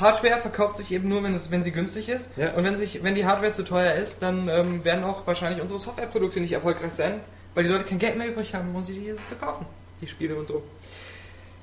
[0.00, 2.30] Hardware verkauft sich eben nur, wenn, es, wenn sie günstig ist.
[2.36, 2.52] Ja.
[2.54, 5.78] Und wenn, sich, wenn die Hardware zu teuer ist, dann ähm, werden auch wahrscheinlich unsere
[5.80, 7.20] Softwareprodukte nicht erfolgreich sein,
[7.54, 9.66] weil die Leute kein Geld mehr übrig haben, um sie diese zu kaufen.
[10.00, 10.62] Die Spiele und so.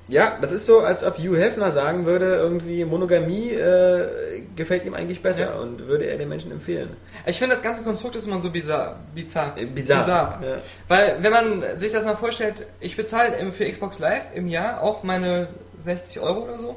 [0.08, 4.06] Ja, das ist so, als ob Hugh Hefner sagen würde, irgendwie Monogamie äh,
[4.54, 5.54] gefällt ihm eigentlich besser Ja.
[5.58, 6.90] und würde er den Menschen empfehlen.
[7.26, 9.00] Ich finde, das ganze Konstrukt ist immer so bizarr.
[9.14, 9.54] Bizarr.
[9.58, 10.04] Äh, bizarr.
[10.04, 10.42] bizarr.
[10.44, 10.58] Ja.
[10.86, 15.02] Weil, wenn man sich das mal vorstellt, ich bezahle für Xbox Live im Jahr auch
[15.02, 15.48] meine
[15.80, 16.76] 60 Euro oder so.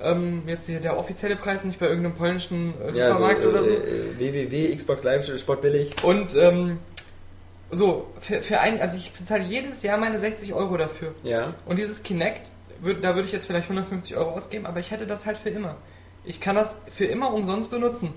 [0.00, 3.64] Ähm, jetzt hier der offizielle Preis, nicht bei irgendeinem polnischen äh, Ja, Supermarkt so, oder
[3.64, 3.72] so.
[3.72, 6.04] äh, www, Xbox Live, Sportbillig.
[6.04, 6.78] Und ähm,
[7.70, 11.14] so, für, für ein, also ich bezahle jedes Jahr meine 60 Euro dafür.
[11.24, 11.54] Ja.
[11.66, 12.42] Und dieses Kinect,
[12.80, 15.50] würd, da würde ich jetzt vielleicht 150 Euro ausgeben, aber ich hätte das halt für
[15.50, 15.76] immer.
[16.24, 18.12] Ich kann das für immer umsonst benutzen.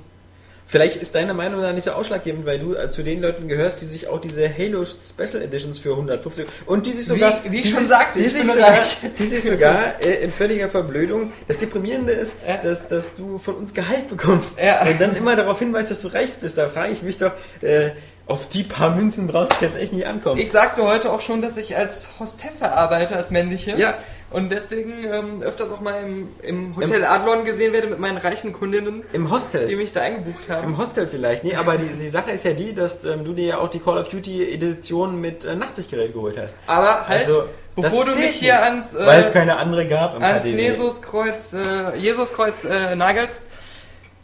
[0.68, 3.82] Vielleicht ist deine Meinung da nicht so ausschlaggebend, weil du äh, zu den Leuten gehörst,
[3.82, 7.59] die sich auch diese Halo Special Editions für 150 und die sich sogar, Wie- wie
[7.59, 8.74] ich schon sich, sagte, die ich sich sogar,
[9.20, 11.34] die sich sogar äh, in völliger Verblödung.
[11.49, 12.55] Das Deprimierende ist, Ja.
[12.57, 14.84] dass, dass du von uns Gehalt bekommst Ja.
[14.88, 16.57] und dann immer darauf hinweist, dass du reich bist.
[16.57, 17.91] Da frage ich mich doch, äh,
[18.28, 20.39] auf die paar Münzen brauchst du jetzt echt nicht ankommen.
[20.39, 23.76] Ich sagte heute auch schon, dass ich als Hostesse arbeite, als männliche.
[23.76, 23.97] Ja.
[24.32, 28.53] Und deswegen ähm, öfters auch mal im, im Hotel Adlon gesehen werde mit meinen reichen
[28.53, 29.65] Kundinnen, Im Hostel.
[29.65, 30.63] die mich da eingebucht haben.
[30.63, 31.43] Im Hostel vielleicht.
[31.43, 33.79] Nee, aber die, die Sache ist ja die, dass ähm, du dir ja auch die
[33.79, 36.55] Call of Duty Edition mit äh, Nachtsichtgerät geholt hast.
[36.65, 37.43] Aber halt, Also,
[37.75, 40.45] bevor du mich hier nicht, ans, äh, weil es keine andere gab im ans.
[40.45, 43.43] Jesuskreuz, äh, Jesuskreuz äh, nagelst,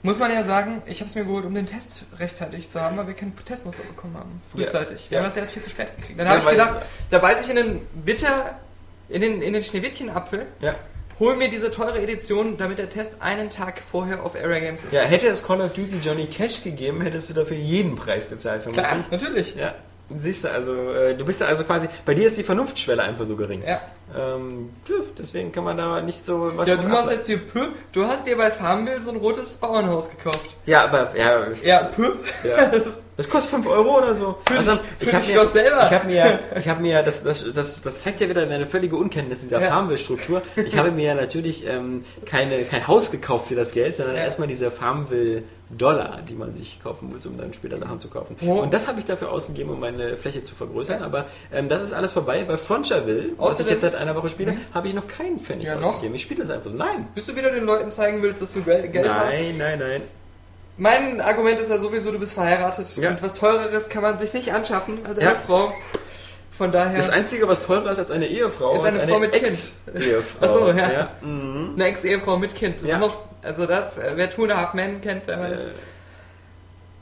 [0.03, 2.95] muss man ja sagen, ich habe es mir geholt, um den Test rechtzeitig zu haben,
[2.95, 4.41] weil wir kein Testmuster bekommen haben.
[4.55, 5.07] Frühzeitig.
[5.09, 5.23] Wir Ja.
[5.23, 6.17] haben das erst viel zu spät gekriegt.
[6.17, 6.77] Dann Ja, habe ich gedacht,
[7.09, 8.57] da beiß ich in den Bitter,
[9.09, 10.75] in den, in den Schneewittchenapfel, Ja.
[11.19, 14.93] hol mir diese teure Edition, damit der Test einen Tag vorher auf Area Games ist.
[14.93, 18.63] ja, hätte es Call of Duty Johnny Cash gegeben, hättest du dafür jeden Preis bezahlt,
[18.63, 18.85] vermutlich.
[18.87, 19.55] Klar, natürlich.
[19.55, 19.75] Ja.
[20.19, 23.25] Siehst du, also äh, du bist da also quasi, bei dir ist die Vernunftsschwelle einfach
[23.25, 23.61] so gering.
[23.67, 23.81] Ja.
[24.15, 24.69] Ähm,
[25.17, 27.67] deswegen kann man da nicht so was Ja, du machst jetzt hier Pö.
[27.91, 30.55] Du hast dir bei Farmville so ein rotes Bauernhaus gekauft.
[30.65, 32.11] Ja, aber ja, Ja, Pö.
[32.43, 32.71] Ja.
[33.17, 34.37] Das kostet 5 Euro oder so.
[34.47, 35.85] Für Also, ich für habe mir, selber.
[35.87, 38.95] ich habe mir, ich habe mir, das, das, das, das zeigt ja wieder meine völlige
[38.95, 39.69] Unkenntnis dieser Ja.
[39.69, 40.43] Farmville-Struktur.
[40.55, 44.21] Ich habe mir ja natürlich ähm, keine, kein Haus gekauft für das Geld, sondern Ja.
[44.21, 48.35] erstmal diese Farmville-Dollar, die man sich kaufen muss, um dann später daheim zu kaufen.
[48.45, 48.59] Oh.
[48.61, 51.01] Und das habe ich dafür ausgegeben, um meine Fläche zu vergrößern.
[51.01, 52.45] Aber ähm, das ist alles vorbei.
[52.47, 55.75] Bei Frontierville, was ich jetzt seit einer Woche spiele, habe ich noch keinen Pfennig Ja,
[55.75, 55.89] noch?
[55.89, 56.15] ausgegeben.
[56.15, 56.75] Ich spiele das einfach so.
[56.75, 57.07] Nein.
[57.15, 59.25] bis du wieder den Leuten zeigen willst, dass du Geld Geld hast.
[59.25, 60.01] Nein, nein, nein.
[60.77, 62.87] Mein Argument ist ja sowieso, du bist verheiratet.
[62.97, 63.09] Ja.
[63.09, 65.29] Und was teureres kann man sich nicht anschaffen als Ja.
[65.31, 65.73] eine Frau.
[66.55, 69.45] Von daher, Das Einzige, was teurer ist als eine Ehefrau, Ist eine Frau mit Kind.
[69.45, 70.37] Ex-Ehefrau.
[70.41, 71.11] Ach so, ja.
[71.21, 71.73] Mhm.
[71.75, 72.81] eine Ex-Ehefrau mit Kind.
[72.81, 72.95] Das Ja.
[72.95, 75.61] ist noch, also das, äh, wer Two and a Half Men kennt, der weiß.
[75.61, 75.65] Äh,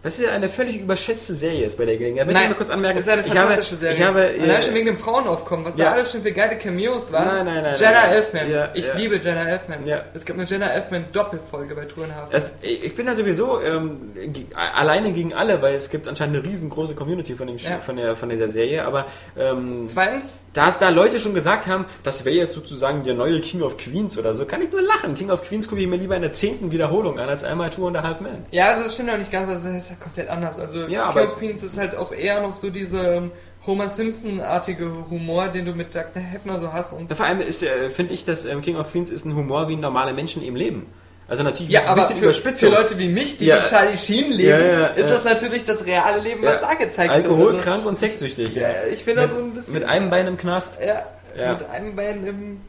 [0.06, 2.28] Das ist ja eine völlig überschätzte Serie ist bei der Gelegenheit.
[2.28, 2.98] Möchte ich nur kurz anmerken.
[2.98, 3.98] das ist eine ich fantastische habe, Serie.
[3.98, 5.86] Ich habe, äh, schon wegen dem Frauenaufkommen, was ja.
[5.86, 7.26] da alles schon für geile Cameos waren.
[7.26, 8.12] Nein, nein, nein, Jenna nein.
[8.12, 8.52] Elfman.
[8.52, 8.94] Ja, ich ja.
[8.94, 9.88] liebe Jenna Elfman.
[9.88, 10.04] Ja.
[10.14, 12.32] Es gibt eine Jenna Elfman Doppelfolge bei Touren Hafen.
[12.32, 14.14] Das, ich bin ja sowieso ähm,
[14.54, 17.80] alleine gegen alle, weil es gibt anscheinend eine riesengroße Community von, dem, Ja.
[17.80, 21.86] von, der, von dieser Serie, aber ähm, Zweitens, da es da Leute schon gesagt haben,
[22.04, 25.16] das wäre jetzt sozusagen der neue King of Queens oder so, kann ich nur lachen.
[25.16, 27.88] King of Queens gucke ich mir lieber in der zehnten Wiederholung an, als einmal Tour
[27.88, 28.46] und a Half Man.
[28.52, 30.60] ja, also das stimmt ja nicht ganz, das ist ja komplett anders.
[30.60, 33.32] Also Ja, King aber of es- Queens ist halt auch eher noch so diese
[33.66, 36.94] Homer Simpson-artige Humor, den du mit Doug Hefner so hast.
[36.94, 39.68] Und Vor allem ist, äh, finde ich, dass ähm, King of Queens ist ein Humor,
[39.70, 40.86] wie normale Menschen eben leben.
[41.28, 42.60] Also natürlich ja, ein aber bisschen für, überspitzt.
[42.60, 43.56] für Leute wie mich, die Ja.
[43.58, 47.10] mit Charlie Sheen leben, Ja, ja, ist das natürlich das reale Leben, was da gezeigt
[47.12, 47.48] Alkohol, wird.
[47.56, 48.54] Also, krank und sexsüchtig.
[48.54, 49.74] ja, ich bin da mit, so ein bisschen...
[49.74, 50.74] mit einem Bein im Knast.
[50.86, 51.04] Ja,
[51.36, 51.54] Ja.
[51.54, 52.62] mit einem Bein im.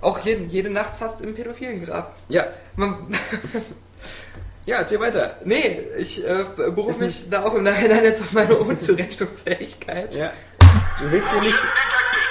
[0.00, 2.14] Auch jeden, jede Nacht fast im pädophilen Grab.
[2.28, 2.46] Ja,
[2.76, 2.96] Man,
[4.66, 5.36] ja, erzähl weiter.
[5.44, 10.14] nee, ich äh, berufe mich da auch im Nachhinein jetzt auf meine Unzurechnungsfähigkeit.
[10.14, 10.32] Ja.
[11.00, 11.58] Du willst hier nicht,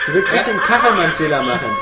[0.06, 1.76] du willst nicht den Kachelmann-Fehler machen.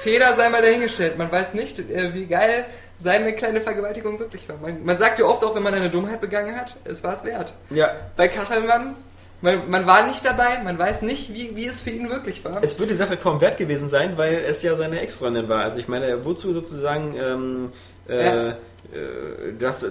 [0.00, 1.16] Fehler sei mal dahingestellt.
[1.16, 2.66] Man weiß nicht, äh, wie geil
[2.98, 4.56] seine kleine Vergewaltigung wirklich war.
[4.56, 7.24] Man, man sagt ja oft auch, wenn man eine Dummheit begangen hat, es war es
[7.24, 7.52] wert.
[7.70, 7.92] Ja.
[8.16, 8.94] Bei Kachelmann,
[9.40, 12.62] man, man war nicht dabei, man weiß nicht, wie, wie es für ihn wirklich war.
[12.62, 15.62] Es würde die Sache kaum wert gewesen sein, weil es ja seine Ex-Freundin war.
[15.62, 17.72] Also ich meine, wozu sozusagen ähm,
[18.08, 18.56] äh, Ja.
[18.92, 19.90] Äh, das, äh,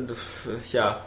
[0.72, 1.06] ja,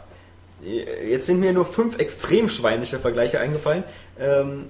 [0.61, 3.83] jetzt sind mir nur fünf extrem schweinische Vergleiche eingefallen.
[4.19, 4.65] Ähm,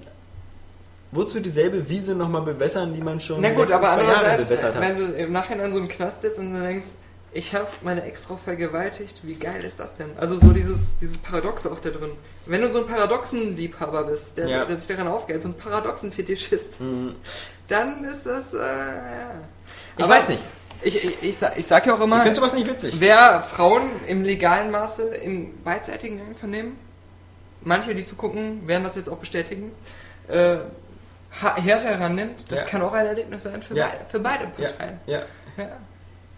[1.10, 4.80] wozu dieselbe Wiese nochmal bewässern, die man schon Na gut, aber zwei Jahre bewässert hat?
[4.82, 6.88] wenn du im Nachhinein so im Knast sitzt und du denkst,
[7.32, 10.08] ich habe meine Ex-Frau vergewaltigt, wie geil ist das denn?
[10.18, 12.12] Also so dieses, dieses Paradoxe auch da drin.
[12.46, 14.64] Wenn du so ein Paradoxen-Liebhaber bist, der, Ja.
[14.64, 17.14] der sich daran aufgeht, so ein Paradoxen-Fetischist, Hm,
[17.68, 19.30] dann ist das, äh, ja.
[19.96, 20.40] Ich Aber weiß nicht.
[20.82, 22.94] Ich, ich, ich, sag, ich sag ja auch Ich immer, finde sowas nicht witzig.
[22.98, 26.76] wer Frauen im legalen Maße, im beidseitigen Einvernehmen,
[27.62, 29.72] manche, die zugucken, werden das jetzt auch bestätigen,
[30.28, 30.58] äh,
[31.30, 32.66] härter herannimmt, das Ja.
[32.66, 33.86] kann auch ein Erlebnis sein für, Ja.
[33.88, 35.00] beide, für beide Parteien.
[35.06, 35.22] ja.
[35.56, 35.66] Ja.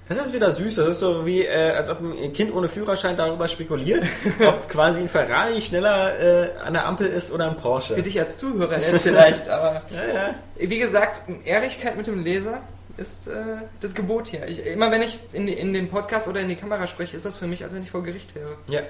[0.09, 0.75] Das ist wieder süß.
[0.75, 4.05] Das ist so wie, äh, als ob ein Kind ohne Führerschein darüber spekuliert,
[4.45, 7.95] ob quasi ein Ferrari schneller äh, an der Ampel ist oder ein Porsche.
[7.95, 9.83] Für dich als Zuhörer jetzt vielleicht, aber
[10.57, 12.61] wie gesagt, Ehrlichkeit mit dem Leser
[13.01, 13.33] ist äh,
[13.81, 14.47] das Gebot hier.
[14.47, 17.39] Ich, immer wenn ich in, in den Podcast oder in die Kamera spreche, ist das
[17.39, 18.57] für mich, als wenn ich vor Gericht wäre.
[18.69, 18.81] ja.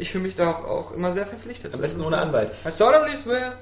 [0.00, 1.74] Ich fühle mich da auch, auch immer sehr verpflichtet.
[1.74, 2.52] Am besten ohne so- Anwalt.
[2.64, 3.54] I solemnly swear.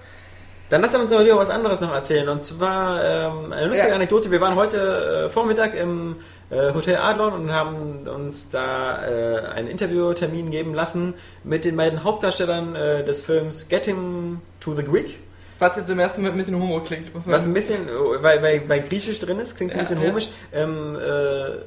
[0.68, 2.28] Dann lass uns mal wieder was anderes noch erzählen.
[2.28, 3.94] Und zwar ähm, eine lustige Ja.
[3.94, 4.30] Anekdote.
[4.30, 6.16] Wir waren heute äh, Vormittag im
[6.50, 12.04] äh, Hotel Adlon und haben uns da äh, einen Interviewtermin geben lassen mit den beiden
[12.04, 15.20] Hauptdarstellern äh, des Films Get Him to the Greek.
[15.59, 18.22] Was jetzt im ersten Moment ein bisschen homo klingt, muss man Was ein bisschen, äh,
[18.22, 20.09] weil, weil, weil Griechisch drin ist, klingt ein Ja, bisschen ja.
[20.09, 20.28] komisch.
[20.52, 21.59] Ähm, äh,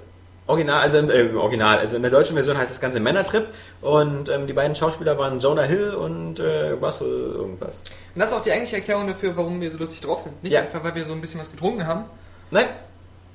[0.48, 3.48] Original, also im, äh, Original, also in der deutschen Version heißt das Ganze Männertrip
[3.82, 7.84] und ähm, die beiden Schauspieler waren Jonah Hill und äh, Russell irgendwas.
[8.16, 10.42] Und das ist auch die eigentliche Erklärung dafür, warum wir so lustig drauf sind.
[10.44, 10.62] Nicht Ja.
[10.62, 12.06] einfach, weil wir so ein bisschen was getrunken haben,
[12.50, 12.66] Nein,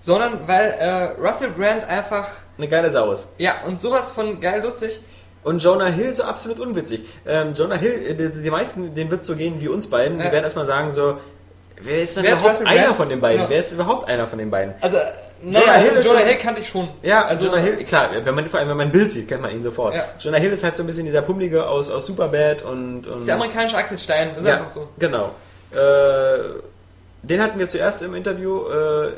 [0.02, 2.26] sondern weil äh, Russell Brand einfach,
[2.58, 3.28] eine geile Sau ist.
[3.38, 5.00] ja, und sowas von geil lustig.
[5.44, 7.04] Und Jonah Hill so absolut unwitzig.
[7.26, 10.24] Ähm, Jonah Hill, äh, die, die meisten, denen wird so gehen wie uns beiden, die
[10.24, 10.32] Ja.
[10.32, 11.18] werden erstmal sagen so,
[11.80, 13.38] wer ist denn Wer ist überhaupt Russell einer von den beiden?
[13.38, 13.50] Genau.
[13.50, 14.74] Wer ist überhaupt einer von den beiden?
[14.80, 14.96] Also,
[15.42, 16.88] Jonah naja, Hill ist Jonah so- Hill kannte ich schon.
[17.02, 19.42] Ja, also Jonah Hill, klar, wenn man, vor allem wenn man ein Bild sieht, kennt
[19.42, 19.94] man ihn sofort.
[19.94, 20.04] Ja.
[20.18, 23.26] Jonah Hill ist halt so ein bisschen dieser Pummelige aus, aus Superbad und, und ist
[23.26, 24.88] der amerikanische Axel Stein, ist ja, einfach so.
[24.98, 25.32] Genau.
[25.72, 25.76] Äh,
[27.22, 29.08] den hatten wir zuerst im Interview, äh,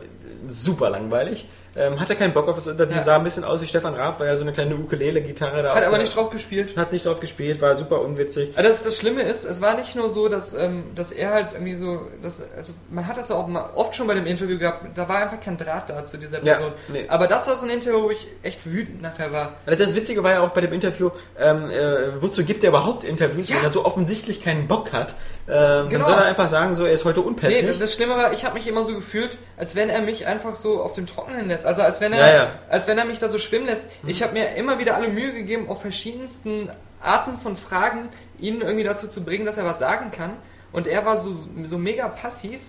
[0.48, 1.46] super langweilig.
[1.76, 3.02] Ähm, hatte keinen Bock auf das Interview, Ja.
[3.02, 5.84] sah ein bisschen aus wie Stefan Raab, weil er so eine kleine Ukulele-Gitarre da Hat
[5.84, 6.76] aber nicht drauf gespielt.
[6.76, 8.50] Hat nicht drauf gespielt, war super unwitzig.
[8.54, 11.48] Aber das, das Schlimme ist, es war nicht nur so, dass, ähm, dass er halt
[11.52, 14.86] irgendwie so, dass, also man hat das auch mal oft schon bei dem Interview gehabt,
[14.96, 16.72] da war einfach kein Draht da zu dieser Ja, Person.
[16.88, 17.04] nee.
[17.08, 19.52] Aber das war so ein Interview, wo ich echt wütend nachher war.
[19.66, 23.04] Also Das Witzige war ja auch bei dem Interview, ähm, äh, wozu gibt er überhaupt
[23.04, 23.56] Interviews, Ja.
[23.56, 25.14] wenn er so offensichtlich keinen Bock hat?
[25.48, 26.04] Ähm, Genau.
[26.04, 27.66] Dann soll er einfach sagen, so, er ist heute Nee, unpässlich.
[27.66, 30.56] das, das Schlimme war, ich habe mich immer so gefühlt, als wenn er mich einfach
[30.56, 31.65] so auf dem Trockenen lässt.
[31.66, 32.52] Also als wenn er, Ja, ja.
[32.68, 33.88] als wenn er mich da so schwimmen lässt.
[34.06, 36.68] Ich habe mir immer wieder alle Mühe gegeben, auf verschiedensten
[37.02, 38.08] Arten von Fragen
[38.38, 40.30] ihn irgendwie dazu zu bringen, dass er was sagen kann.
[40.72, 42.60] Und er war so, so mega passiv.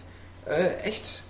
[0.45, 1.22] Äh, echt.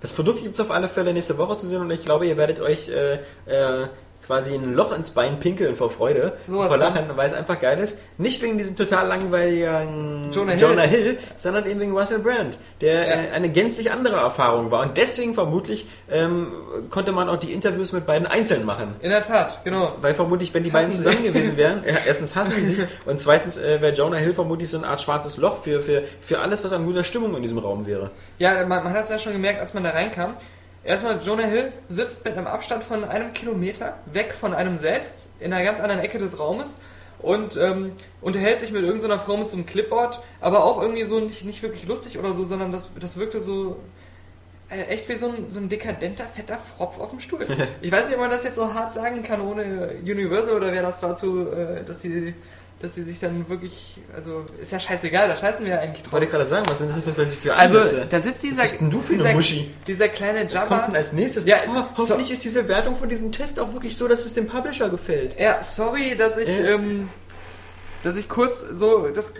[0.00, 2.36] Das Produkt gibt es auf alle Fälle nächste Woche zu sehen und ich glaube, ihr
[2.36, 3.14] werdet euch äh,
[3.46, 3.88] äh,
[4.28, 6.76] quasi ein Loch ins Bein pinkeln vor Freude, Sowas vor.
[6.76, 7.98] Lachen, weil es einfach geil ist.
[8.18, 11.02] Nicht wegen diesem total langweiligen Jonah Jonah, Hill.
[11.02, 11.18] Hill.
[11.36, 13.14] sondern eben wegen Russell Brand, der Ja.
[13.14, 14.82] äh, eine gänzlich andere Erfahrung war.
[14.82, 16.48] Und deswegen vermutlich ähm,
[16.90, 18.96] konnte man auch die Interviews mit beiden einzeln machen.
[19.00, 19.92] In der Tat, genau.
[20.00, 21.02] Weil vermutlich, wenn die Hassen beiden sie.
[21.04, 24.68] zusammen gewesen wären, ja, erstens hassen die sich und zweitens äh, wäre Jonah Hill vermutlich
[24.68, 27.58] so eine Art schwarzes Loch für, für, für alles, was an guter Stimmung in diesem
[27.58, 28.10] Raum wäre.
[28.38, 30.34] Ja, man, man hat es ja schon gemerkt, als man da reinkam.
[30.88, 35.52] Erstmal, Jonah Hill sitzt mit einem Abstand von einem Kilometer weg von einem selbst in
[35.52, 36.76] einer ganz anderen Ecke des Raumes
[37.18, 41.20] und ähm, unterhält sich mit irgendeiner Frau mit so einem Clipboard, aber auch irgendwie so
[41.20, 43.76] nicht, nicht wirklich lustig oder so, sondern das, das wirkte so
[44.70, 47.46] äh, echt wie so ein, so ein dekadenter, fetter Fropf auf dem Stuhl.
[47.82, 50.80] Ich weiß nicht, ob man das jetzt so hart sagen kann ohne Universal oder wer
[50.80, 52.32] das dazu, äh, dass die
[52.80, 56.12] dass sie sich dann wirklich, also ist ja scheißegal, da scheißen wir ja eigentlich drauf.
[56.12, 58.06] Wollte ich gerade sagen, was sind das für, für Also, Ansätze?
[58.08, 59.74] da sitzt dieser, Was bist denn du für eine dieser, Muschi?
[59.86, 60.86] dieser kleine was kommt Jabba.
[60.86, 61.44] denn als nächstes?
[61.44, 64.46] Ja, oh, hoffentlich ist diese Wertung von diesem Test auch wirklich so, dass es dem
[64.46, 65.38] Publisher gefällt.
[65.40, 66.66] Ja, sorry, dass ich, Ja.
[66.74, 67.08] ähm,
[68.04, 69.34] dass ich kurz so, das,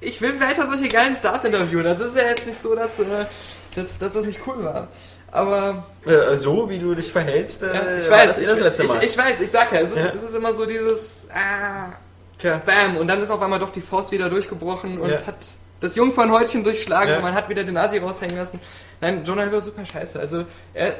[0.00, 1.86] ich will weiter solche geilen Stars interviewen.
[1.86, 3.26] Also es ist ja jetzt nicht so, dass, äh,
[3.74, 4.88] dass, dass das nicht cool war.
[5.36, 8.60] Aber Äh, so, wie du dich verhältst, äh, ja, ich weiß, das eh ich, das
[8.60, 9.04] letzte Mal.
[9.04, 10.12] Ich, ich weiß, ich sag ja, es ist, Ja.
[10.14, 11.92] es ist immer so dieses, ah,
[12.38, 12.60] Tja.
[12.64, 15.26] bam, und dann ist auf einmal doch die Faust wieder durchgebrochen und Ja.
[15.26, 15.36] hat
[15.80, 17.16] das Jungfernhäutchen durchschlagen Ja.
[17.16, 18.60] und man hat wieder den Asi raushängen lassen.
[19.00, 20.18] Nein, Jonah Hill war super scheiße.
[20.20, 20.94] Also, er,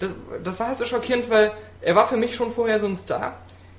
[0.00, 0.10] das,
[0.44, 1.50] das war halt so schockierend, weil
[1.80, 3.36] er war für mich schon vorher so ein Star,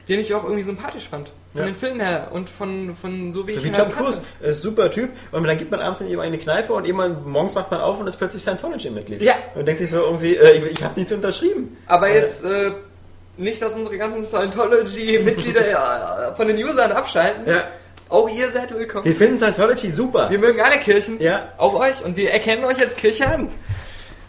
[0.08, 1.32] den ich auch irgendwie sympathisch fand.
[1.52, 1.66] Von Ja.
[1.68, 4.62] den Filmen her und von, von so wie So ich wie Tom Cruise, ist ein
[4.62, 7.82] super Typ und dann geht man abends in eine Kneipe und irgendwann morgens wacht man
[7.82, 9.22] auf und ist plötzlich Scientology-Mitglied.
[9.22, 9.34] Ja.
[9.56, 11.76] Und denkt sich so irgendwie, äh, ich, ich habe nichts unterschrieben.
[11.88, 12.72] Aber Äh, jetzt äh,
[13.38, 17.44] nicht, dass unsere ganzen Scientology-Mitglieder ja, von den Usern abschalten.
[17.48, 17.66] Ja,
[18.10, 19.06] Auch ihr seid willkommen.
[19.06, 20.30] wir finden Scientology super.
[20.30, 21.20] Wir mögen alle Kirchen.
[21.22, 21.50] Ja.
[21.58, 22.04] Auch euch.
[22.04, 23.50] Und wir erkennen euch als Kirche an.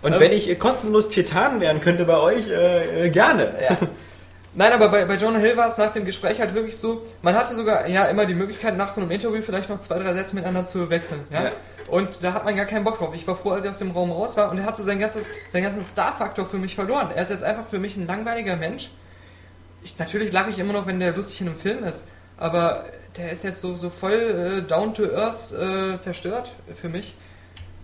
[0.01, 3.55] Und Ähm, wenn ich äh, kostenlos Titan werden könnte bei euch, äh, äh, gerne.
[3.69, 3.77] Ja.
[4.59, 7.37] Nein, aber bei, bei Jonah Hill war es nach dem Gespräch halt wirklich so, man
[7.37, 10.35] hatte sogar ja immer die Möglichkeit, nach so einem Interview vielleicht noch zwei, drei Sätze
[10.35, 11.21] miteinander zu wechseln.
[11.31, 11.45] Ja?
[11.45, 11.53] Ja.
[11.89, 13.15] Und da hat man gar keinen Bock drauf.
[13.15, 14.99] Ich war froh, als ich aus dem Raum raus war und er hat so sein
[14.99, 17.13] ganzes, seinen ganzen Star-Faktor für mich verloren.
[17.15, 18.91] Er ist jetzt einfach für mich ein langweiliger Mensch.
[19.85, 22.85] Ich, natürlich lache ich immer noch, wenn der lustig in einem Film ist, aber
[23.17, 27.15] der ist jetzt so, so voll äh, down to earth äh, zerstört für mich.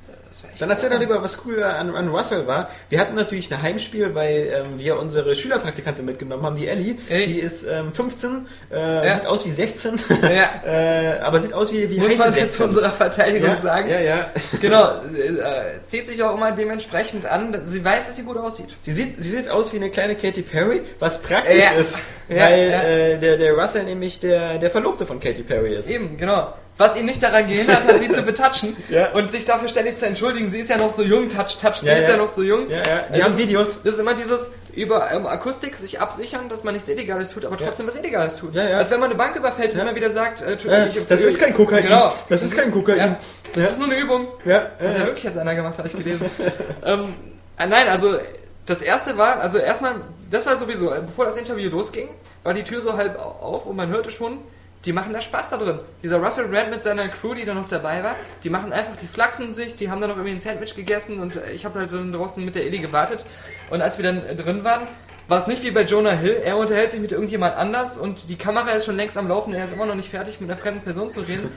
[0.08, 0.23] Äh, das war echt
[0.58, 2.68] Dann erzähl doch lieber, was cool an, an Russell war.
[2.88, 6.96] Wir hatten natürlich ein Heimspiel, weil ähm, wir unsere Schülerpraktikantin mitgenommen haben, die Ellie.
[7.08, 7.26] Ellie.
[7.26, 9.14] Die ist ähm, 15, äh, Ja.
[9.14, 10.50] sieht aus wie 16, Ja.
[10.66, 12.68] äh, aber sieht aus wie, wie Muss man jetzt zu 16.
[12.68, 13.90] unserer Verteidigung ja, sagen.
[13.90, 14.30] Ja, ja.
[14.60, 14.84] Genau,
[15.16, 17.62] äh, es zieht sich auch immer dementsprechend an.
[17.66, 18.76] Sie weiß, dass sie gut aussieht.
[18.82, 22.70] Sie sieht, sie sieht aus wie eine kleine Katy Perry, was praktisch ist, weil.
[22.70, 25.88] Äh, der, der Russell nämlich der, der Verlobte von Katy Perry ist.
[25.88, 26.52] Eben, genau.
[26.76, 29.12] Was ihn nicht daran gehindert hat, sie zu betatschen Ja.
[29.12, 30.48] und sich dafür ständig zu entschuldigen.
[30.48, 32.10] Sie ist ja noch so jung, touch, touch, sie Ja, ist ja.
[32.10, 32.68] ja noch so jung.
[32.68, 32.82] Ja, ja.
[32.82, 33.68] Die Also haben das Videos.
[33.68, 37.44] Ist, das ist immer dieses über ähm, Akustik sich absichern, dass man nichts Illegales tut,
[37.44, 37.66] aber Ja.
[37.68, 38.56] trotzdem was Illegales tut.
[38.56, 38.78] Ja, ja.
[38.78, 39.84] Als wenn man eine Bank überfällt und Ja.
[39.84, 41.84] immer wieder sagt, äh, tu- Äh, ich- das ist kein Kokain.
[41.84, 42.12] Genau.
[42.28, 42.96] Das ist kein Kokain.
[42.98, 43.16] Ja,
[43.54, 43.70] das Ja.
[43.70, 44.26] ist nur eine Übung.
[44.44, 46.28] Ja, Hat ja wirklich jetzt einer gemacht, habe ich gelesen.
[46.84, 47.14] ähm,
[47.56, 48.18] äh, nein, also
[48.66, 49.94] das erste war, also erstmal,
[50.28, 52.08] das war sowieso, äh, bevor das Interview losging,
[52.42, 54.38] war die Tür so halb au- auf und man hörte schon,
[54.84, 55.78] die machen da Spaß da drin.
[56.02, 59.06] Dieser Russell Brand mit seiner Crew, die da noch dabei war, die machen einfach, die
[59.06, 61.92] flachsen sich, die haben dann noch irgendwie ein Sandwich gegessen und äh, ich habe halt
[61.92, 63.24] draußen mit der Ellie gewartet.
[63.70, 64.86] Und als wir dann äh, drin waren,
[65.26, 68.36] war es nicht wie bei Jonah Hill, er unterhält sich mit irgendjemand anders und die
[68.36, 70.82] Kamera ist schon längst am Laufen, er ist immer noch nicht fertig mit einer fremden
[70.82, 71.50] Person zu reden.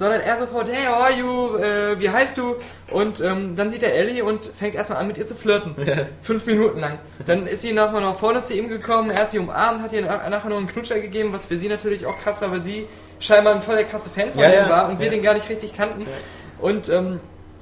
[0.00, 2.56] Sondern er sofort, hey, how are you, äh, wie heißt du?
[2.90, 5.76] Und ähm, dann sieht er Ellie und fängt erstmal an mit ihr zu flirten.
[6.20, 6.98] Fünf Minuten lang.
[7.26, 10.02] Dann ist sie nachher nach vorne zu ihm gekommen, er hat sie umarmt, hat ihr
[10.02, 12.86] nach- nachher noch einen Knutscher gegeben, was für sie natürlich auch krass war, weil sie
[13.20, 15.12] scheinbar ein voll der krasse Fan von Ja, ihm ja, war und wir ja.
[15.12, 16.06] den gar nicht richtig kannten.
[16.58, 17.20] Und ähm,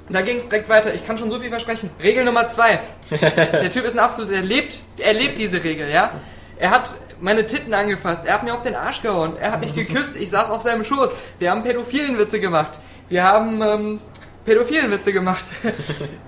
[0.08, 0.94] da ging es direkt weiter.
[0.94, 1.90] Ich kann schon so viel versprechen.
[2.02, 2.78] Regel Nummer zwei.
[3.10, 6.12] Der Typ ist ein absolut, er lebt, er lebt diese Regel, ja.
[6.58, 9.74] Er hat meine Titten angefasst, er hat mir auf den Arsch gehauen, er hat mich
[9.74, 11.10] geküsst, ich saß auf seinem Schoß.
[11.38, 12.80] Wir haben pädophilen Witze gemacht.
[13.08, 14.00] Wir haben ähm,
[14.44, 15.44] pädophilen Witze gemacht.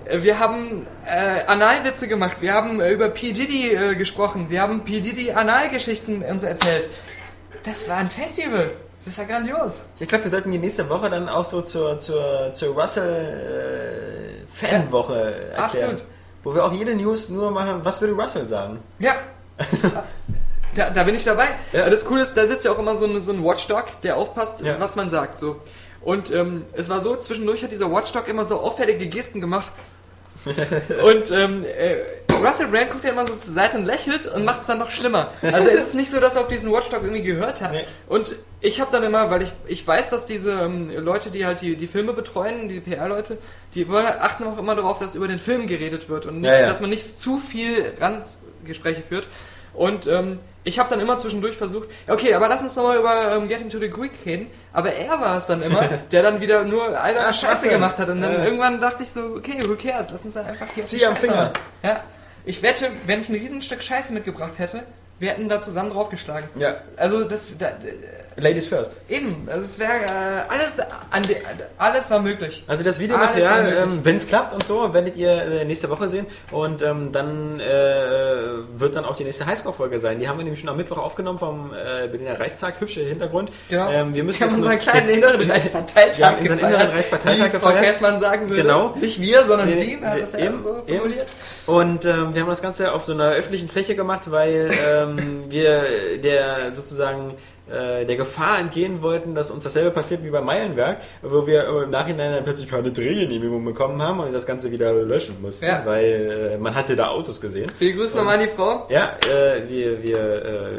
[0.09, 2.37] Wir haben äh, Analwitze gemacht.
[2.39, 3.33] Wir haben äh, über P.
[3.33, 4.49] Diddy äh, gesprochen.
[4.49, 5.01] Wir haben P.
[5.01, 6.87] Diddy Analgeschichten uns erzählt.
[7.63, 8.71] Das war ein Festival.
[9.05, 9.81] Das war grandios.
[9.99, 15.63] Ich glaube, wir sollten die nächste Woche dann auch so zur, zur, zur Russell-Fanwoche erklären.
[15.63, 16.03] absolut.
[16.43, 18.77] Wo wir auch jede News nur machen, was würde Russell sagen?
[18.99, 19.15] Ja.
[20.75, 21.47] Da, da bin ich dabei.
[21.73, 21.89] Ja.
[21.89, 24.61] Das Coole ist, da sitzt ja auch immer so, ein- so ein Watchdog, der aufpasst,
[24.61, 24.75] Ja.
[24.79, 25.39] was man sagt.
[25.39, 25.57] So.
[26.01, 29.71] Und ähm, es war so, zwischendurch hat dieser Watchdog immer so auffällige Gesten gemacht.
[31.05, 31.97] und ähm, äh,
[32.43, 34.89] Russell Brand guckt ja immer so zur Seite und lächelt und macht es dann noch
[34.89, 35.29] schlimmer.
[35.43, 37.73] Also es ist nicht so, dass er auf diesen Watchdog irgendwie gehört hat.
[37.73, 37.83] Nee.
[38.07, 41.61] Und ich habe dann immer, weil ich, ich weiß, dass diese ähm, Leute, die halt
[41.61, 43.37] die, die Filme betreuen, die PR-Leute,
[43.75, 46.61] die wollen, achten auch immer darauf, dass über den Film geredet wird und nicht, Ja,
[46.61, 46.67] ja.
[46.67, 49.27] dass man nicht zu viel Randgespräche führt.
[49.73, 53.47] Und ähm, ich habe dann immer zwischendurch versucht, okay, aber lass uns nochmal über ähm,
[53.47, 54.47] Getting to the Greek reden.
[54.73, 58.09] Aber er war es dann immer, der dann wieder nur alberne Ah, Scheiße gemacht hat.
[58.09, 58.43] Und dann Ja.
[58.45, 61.53] irgendwann dachte ich so, okay, who cares, lass uns dann einfach hier Zieh am Finger.
[61.83, 62.03] Ja,
[62.45, 64.83] ich wette, wenn ich ein Riesenstück Scheiße mitgebracht hätte,
[65.19, 66.49] wir hätten da zusammen draufgeschlagen.
[66.55, 66.75] Ja.
[66.97, 67.71] Also das, da,
[68.37, 68.93] Ladies first.
[69.09, 71.35] Eben, also es wäre äh, alles, de,
[71.77, 72.63] alles war möglich.
[72.65, 76.25] Also das Videomaterial, ähm, wenn es klappt und so, werdet ihr äh, nächste Woche sehen.
[76.49, 77.63] Und ähm, dann äh,
[78.75, 80.19] wird dann auch die nächste Highscore-Folge sein.
[80.19, 82.79] Die haben wir nämlich schon am Mittwoch aufgenommen vom äh, Berliner Reichstag.
[82.79, 83.51] Hübscher Hintergrund.
[83.69, 83.91] Genau.
[83.91, 87.57] Ähm, wir müssen wir haben unseren kleinen inneren Reichsparteitag Wir haben unseren inneren Reichsparteitag wie
[87.57, 87.71] Frau.
[87.71, 88.61] Kessmann sagen würde.
[88.61, 88.95] Genau.
[88.95, 90.97] Nicht wir, sondern Nee, sie, hat das ja eben, so eben.
[90.99, 91.33] formuliert.
[91.65, 95.83] Und ähm, wir haben das Ganze auf so einer öffentlichen Fläche gemacht, weil ähm, wir
[96.23, 97.35] der sozusagen
[97.71, 101.89] äh, der Gefahr entgehen wollten, dass uns dasselbe passiert wie beim Meilenwerk, wo wir im
[101.89, 105.85] Nachhinein dann plötzlich keine Drehgenehmigung bekommen haben und das Ganze wieder löschen mussten, Ja.
[105.85, 107.71] weil äh, man hatte da Autos gesehen.
[107.79, 108.87] Wir grüßen nochmal die Frau.
[108.89, 110.19] Ja, äh, wir, wir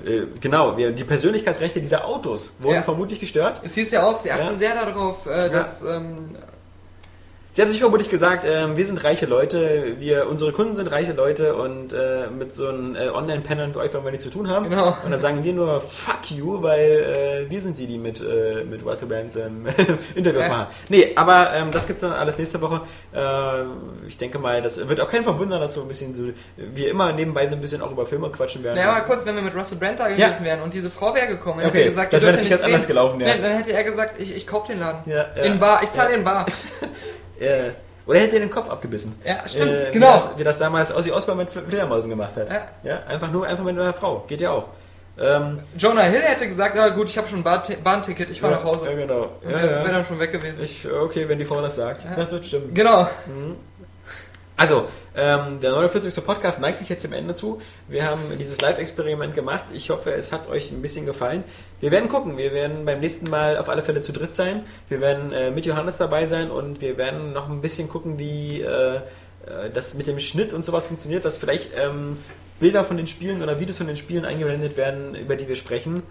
[0.07, 2.83] äh, äh, genau, wir, die Persönlichkeitsrechte dieser Autos wurden Ja.
[2.83, 3.61] vermutlich gestört.
[3.65, 4.57] Es hieß ja auch, sie achten Ja.
[4.57, 6.37] sehr darauf, dass ähm,
[7.55, 11.13] Sie hat sich vermutlich gesagt, ähm, wir sind reiche Leute, wir, unsere Kunden sind reiche
[11.13, 14.49] Leute und äh, mit so einem äh, Online-Pennern wie euch wollen wir nichts zu tun
[14.49, 14.71] haben.
[14.71, 14.97] Genau.
[15.05, 18.65] Und dann sagen wir nur Fuck you, weil äh, wir sind die, die mit, äh,
[18.65, 19.67] mit Russell Brand ähm,
[20.15, 20.51] Interviews Ja.
[20.51, 20.67] machen.
[20.89, 22.81] Nee, aber ähm, das gibt's dann alles nächste Woche.
[23.15, 23.65] Äh,
[24.07, 26.23] ich denke mal, das wird auch keinen verwundern, dass so ein bisschen so,
[26.57, 28.77] wir immer nebenbei so ein bisschen auch über Filme quatschen werden.
[28.77, 30.29] naja, mal kurz, wenn wir mit Russell Brand da Ja.
[30.29, 32.57] gewesen wären und diese Frau wäre gekommen, Okay, hätte er gesagt, das wäre natürlich ja
[32.57, 33.27] ganz anders gelaufen, ja.
[33.35, 35.03] Nee, dann hätte er gesagt, ich, ich kauf den Laden.
[35.05, 35.43] Ja, ja.
[35.43, 36.17] in Bar, ich zahle Ja.
[36.17, 36.47] in Bar.
[37.43, 37.71] Äh,
[38.07, 39.15] oder hätte ihr den Kopf abgebissen.
[39.25, 40.07] Ja, stimmt, Äh, genau.
[40.09, 42.49] Wie das, wie das damals Ossi Osborn mit Fledermausen gemacht hat.
[42.51, 42.61] Ja.
[42.83, 42.99] ja.
[43.09, 44.25] Einfach nur einfach mit einer Frau.
[44.27, 44.65] Geht ja auch.
[45.21, 48.55] Ähm, Jonah Hill hätte gesagt, ah, gut, ich habe schon ein Bahn- Bahnticket, ich fahre
[48.55, 48.87] ja, nach Hause.
[48.87, 49.29] Ja, genau.
[49.43, 49.93] Ja, wäre ja.
[49.93, 50.65] dann schon weg gewesen.
[50.65, 52.05] Ich, okay, wenn die Frau das sagt.
[52.05, 52.15] Ja.
[52.17, 52.73] Das wird stimmen.
[52.73, 53.07] genau.
[54.57, 56.25] Also, ähm, der 49.
[56.25, 57.61] Podcast neigt sich jetzt dem Ende zu.
[57.89, 59.65] Wir haben dieses Live-Experiment gemacht.
[59.73, 61.45] Ich hoffe, es hat euch ein bisschen gefallen.
[61.81, 62.37] Wir werden gucken.
[62.37, 64.65] Wir werden beim nächsten Mal auf alle Fälle zu dritt sein.
[64.89, 68.61] Wir werden äh, mit Johannes dabei sein und wir werden noch ein bisschen gucken, wie
[68.61, 72.19] äh, äh, das mit dem Schnitt und sowas funktioniert, dass vielleicht ähm,
[72.61, 76.03] Bilder von den Spielen oder Videos von den Spielen eingeblendet werden, über die wir sprechen.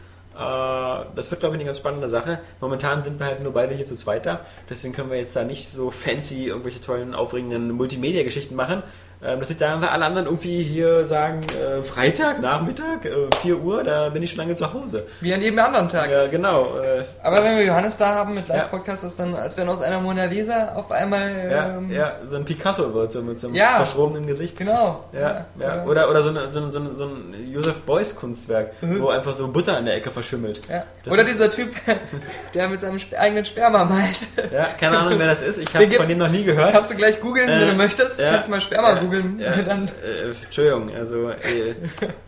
[0.41, 2.39] Äh, Das wird, glaube ich, eine ganz spannende Sache.
[2.59, 4.41] Momentan sind wir halt nur beide hier zu zweiter.
[4.69, 8.83] Deswegen können wir jetzt da nicht so fancy irgendwelche tollen, aufregenden Multimedia-Geschichten machen.
[9.23, 13.09] Ähm, Das liegt daran, weil alle anderen irgendwie hier sagen, äh, Freitag, Nachmittag, äh,
[13.41, 15.05] 4 Uhr, da bin ich schon lange zu Hause.
[15.19, 16.09] Wie an jedem anderen Tag.
[16.09, 16.79] Ja, genau.
[16.79, 18.55] Äh, Aber wenn wir Johannes da haben mit Ja.
[18.55, 21.29] Live-Podcast, ist dann, als wenn aus einer Mona Lisa auf einmal.
[21.51, 23.75] ja, Ähm, ja, so ein Picasso wird, so mit so einem Ja.
[23.77, 24.57] verschrobenen Gesicht.
[24.57, 25.03] Genau.
[25.13, 25.83] Ja, ja.
[25.85, 29.33] Oder, oder so, eine, so, ein- so, ein- so ein Joseph Beuys Kunstwerk, wo einfach
[29.33, 30.61] so Butter in der Ecke verschimmelt.
[30.67, 30.83] Ja.
[31.03, 31.69] Das Oder dieser Typ,
[32.53, 34.17] der mit seinem eigenen Sperma malt.
[34.51, 35.57] Ja, keine Ahnung, wer das ist.
[35.59, 36.73] Ich habe von dem noch nie gehört.
[36.73, 38.19] Kannst du gleich googeln, wenn Äh, du möchtest.
[38.19, 39.39] ja, Kannst du mal Sperma ja, googeln.
[39.39, 41.75] ja, Dann, äh, Entschuldigung, also äh,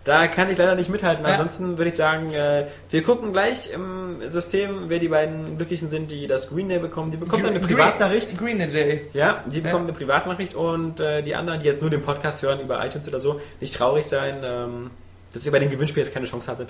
[0.04, 1.26] da kann ich leider nicht mithalten.
[1.26, 6.12] Ansonsten würde ich sagen, äh, wir gucken gleich im System, wer die beiden Glücklichen sind,
[6.12, 7.12] die das Green Day bekommen.
[7.12, 8.38] Die bekommen dann eine Privatnachricht.
[8.38, 9.02] Green Day.
[9.14, 12.60] Ja, die bekommen eine Privatnachricht und äh, die anderen, die jetzt nur den Podcast hören
[12.60, 14.92] über iTunes oder so, nicht traurig sein, ähm,
[15.34, 16.70] dass ihr bei dem Gewinnspiel jetzt keine Chance hattet.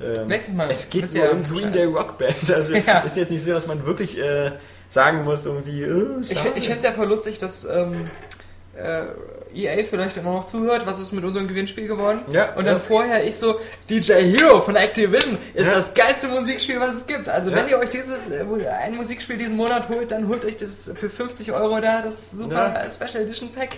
[0.00, 0.68] Ähm, Nächstes Mal.
[0.70, 1.72] Es geht nur um Green.
[1.72, 2.52] Day Rockband.
[2.52, 2.98] Also Ja.
[3.00, 4.50] ist jetzt nicht so, dass man wirklich äh,
[4.88, 8.10] sagen muss, irgendwie, äh, Ich, ich finde es ja voll lustig, dass ähm,
[8.76, 9.04] äh,
[9.54, 10.82] EA vielleicht immer noch zuhört.
[10.86, 12.20] Was ist mit unserem Gewinnspiel geworden?
[12.30, 12.80] Ja, Und dann ja.
[12.86, 13.56] vorher ich so,
[13.88, 15.74] DJ Hero von Activision ist Ja.
[15.74, 17.28] das geilste Musikspiel, was es gibt.
[17.28, 17.56] Also Ja.
[17.56, 18.44] wenn ihr euch dieses äh,
[18.82, 22.74] ein Musikspiel diesen Monat holt, dann holt euch das für 50 Euro da, das super
[22.74, 22.90] Ja.
[22.90, 23.70] Special Edition Pack.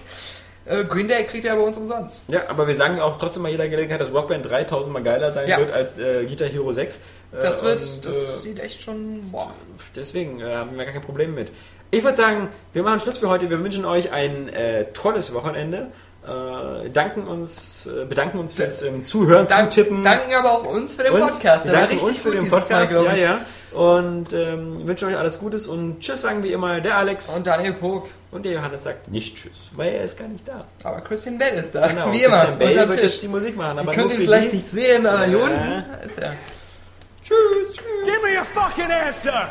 [0.68, 2.22] Äh, Green Day kriegt ihr bei uns umsonst.
[2.26, 5.48] Ja, aber wir sagen auch trotzdem mal jeder Gelegenheit, dass Rockband 3000 Mal geiler sein
[5.48, 5.58] Ja.
[5.58, 6.98] wird als äh, Guitar Hero 6.
[7.32, 9.52] Äh, Das wird, und, das äh, sieht echt schon, boah.
[9.94, 11.52] deswegen äh, haben wir gar kein Problem mit.
[11.90, 13.48] Ich würde sagen, wir machen Schluss für heute.
[13.48, 15.88] Wir wünschen euch ein äh, tolles Wochenende.
[16.26, 20.02] Äh, danken uns, äh, bedanken uns fürs ähm, Zuhören, Dank, Zutippen.
[20.02, 21.66] danken aber auch uns für den uns, Podcast.
[21.66, 22.92] Der war richtig uns für gut den Podcast.
[22.92, 23.20] Mal, ja, ich.
[23.20, 23.40] ja.
[23.72, 27.28] Und ähm, wünschen euch alles Gutes und Tschüss sagen wie immer der Alex.
[27.28, 28.08] Und, Und Daniel Pog.
[28.32, 30.64] der Johannes sagt nicht Tschüss, weil er ist gar nicht da.
[30.82, 31.86] Aber Christian Bell ist da.
[31.86, 32.34] Genau, Wie immer.
[32.38, 33.12] Christian Bale unterm wird Tisch.
[33.12, 34.56] jetzt die Musik machen, Ihr aber könnt nur ihn vielleicht die.
[34.56, 35.44] nicht sehen, aber hier Ja.
[35.44, 36.32] unten ist er.
[37.26, 37.76] Tschüss.
[38.04, 39.50] Give me a fucking answer!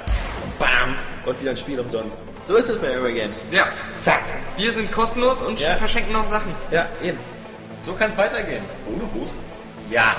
[0.59, 0.95] Bam.
[1.25, 2.21] Und wieder ein Spiel umsonst.
[2.45, 3.43] So ist es bei Eurogames.
[3.51, 4.21] Ja, Zack.
[4.55, 5.75] wir sind kostenlos und Ja.
[5.75, 6.53] verschenken noch Sachen.
[6.71, 7.19] Ja, eben.
[7.83, 8.63] So kann es weitergehen.
[8.87, 9.35] Ohne Hose?
[9.89, 10.15] Ja.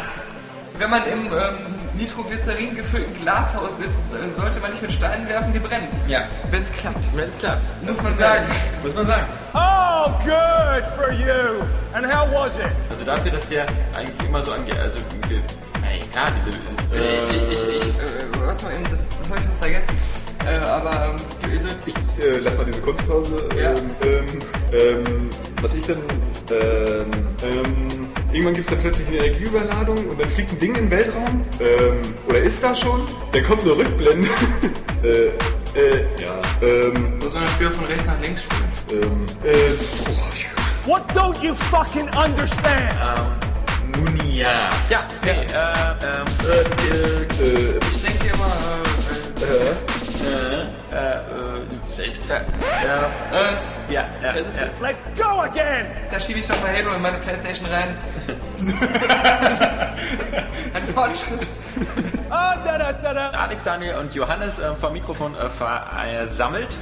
[0.78, 1.56] Wenn man im ähm,
[1.96, 5.88] Nitroglycerin gefüllten Glashaus sitzt, äh, sollte man nicht mit Steinen werfen, die brennen.
[6.06, 6.20] Ja.
[6.50, 7.04] Wenn es klappt.
[7.14, 7.60] Wenn es klappt.
[7.86, 8.44] Muss man sagen.
[8.82, 9.24] Muss man sagen.
[9.54, 11.62] Oh, good for you!
[11.94, 12.64] And how was it?
[12.90, 13.66] Also dafür, dass der
[13.96, 14.78] eigentlich immer so angeht.
[14.78, 14.98] Also,
[15.28, 15.40] wir,
[15.80, 16.50] nein, klar, diese.
[16.50, 16.56] Ich,
[16.92, 19.96] Äh, ich, ich, äh, was war eben, das, das habe ich was vergessen.
[20.46, 21.52] Äh, aber, ähm,
[22.18, 23.48] Ich äh, lass mal diese Kunstpause.
[23.60, 23.70] Ja.
[23.70, 24.42] Ähm, ähm,
[24.72, 25.30] ähm,
[25.62, 25.98] was ich denn.
[26.50, 27.10] Ähm,
[27.42, 30.90] ähm, irgendwann gibt es da plötzlich eine Energieüberladung und dann fliegt ein Ding in den
[30.90, 31.42] Weltraum.
[31.60, 33.00] Ähm, oder ist da schon?
[33.32, 34.28] Dann kommt eine Rückblende.
[35.02, 35.08] äh,
[35.78, 36.40] äh, ja.
[36.62, 39.02] Ähm, muss man das Spiel von rechts nach links spielen.
[39.02, 39.52] ähm, äh,
[40.04, 40.30] boah,
[40.86, 42.94] What don't you fucking understand?
[43.98, 44.70] Munia.
[44.88, 48.34] Ja, nee, äh, ähm, äh, äh, Ich denke, Ja,
[49.40, 50.05] Ja, äh,
[53.88, 54.30] ja, ja.
[54.32, 54.66] ist, ja.
[54.80, 55.86] Let's go again!
[56.10, 57.96] Da schiebe ich doch mal Halo in meine Playstation rein.
[59.58, 59.96] das ist
[60.74, 61.46] ein Fortschritt.
[62.28, 63.30] Da, da, da, da.
[63.30, 66.76] Alex, Daniel und Johannes äh, vom Mikrofon äh, versammelt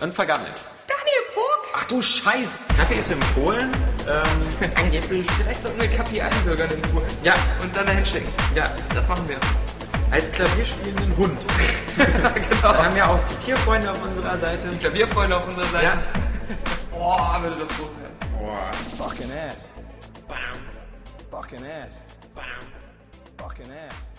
[0.00, 0.54] und vergammelt.
[0.88, 1.68] Daniel Puck!
[1.74, 2.60] Ach du Scheiß!
[2.76, 3.70] Kacke ist in Polen.
[4.08, 5.26] Ähm, Angeblich.
[5.30, 7.06] Vielleicht sollten wir Kapi einbürgern in Polen.
[7.22, 8.32] ja, Und dann dahin schicken.
[8.54, 8.64] ja,
[8.94, 9.36] Das machen wir.
[10.10, 11.46] Als klavierspielenden Hund.
[11.96, 12.72] genau.
[12.72, 14.68] Wir haben ja auch die Tierfreunde auf unserer Seite.
[14.78, 15.84] Klavierfreunde auf unserer Seite.
[15.84, 16.02] Ja.
[16.90, 18.10] Boah, würde das groß werden.
[18.96, 19.68] Fucking ass.
[20.28, 20.90] Fucking ass.
[21.30, 22.00] Fucking ass.
[23.38, 24.09] Fucking ass.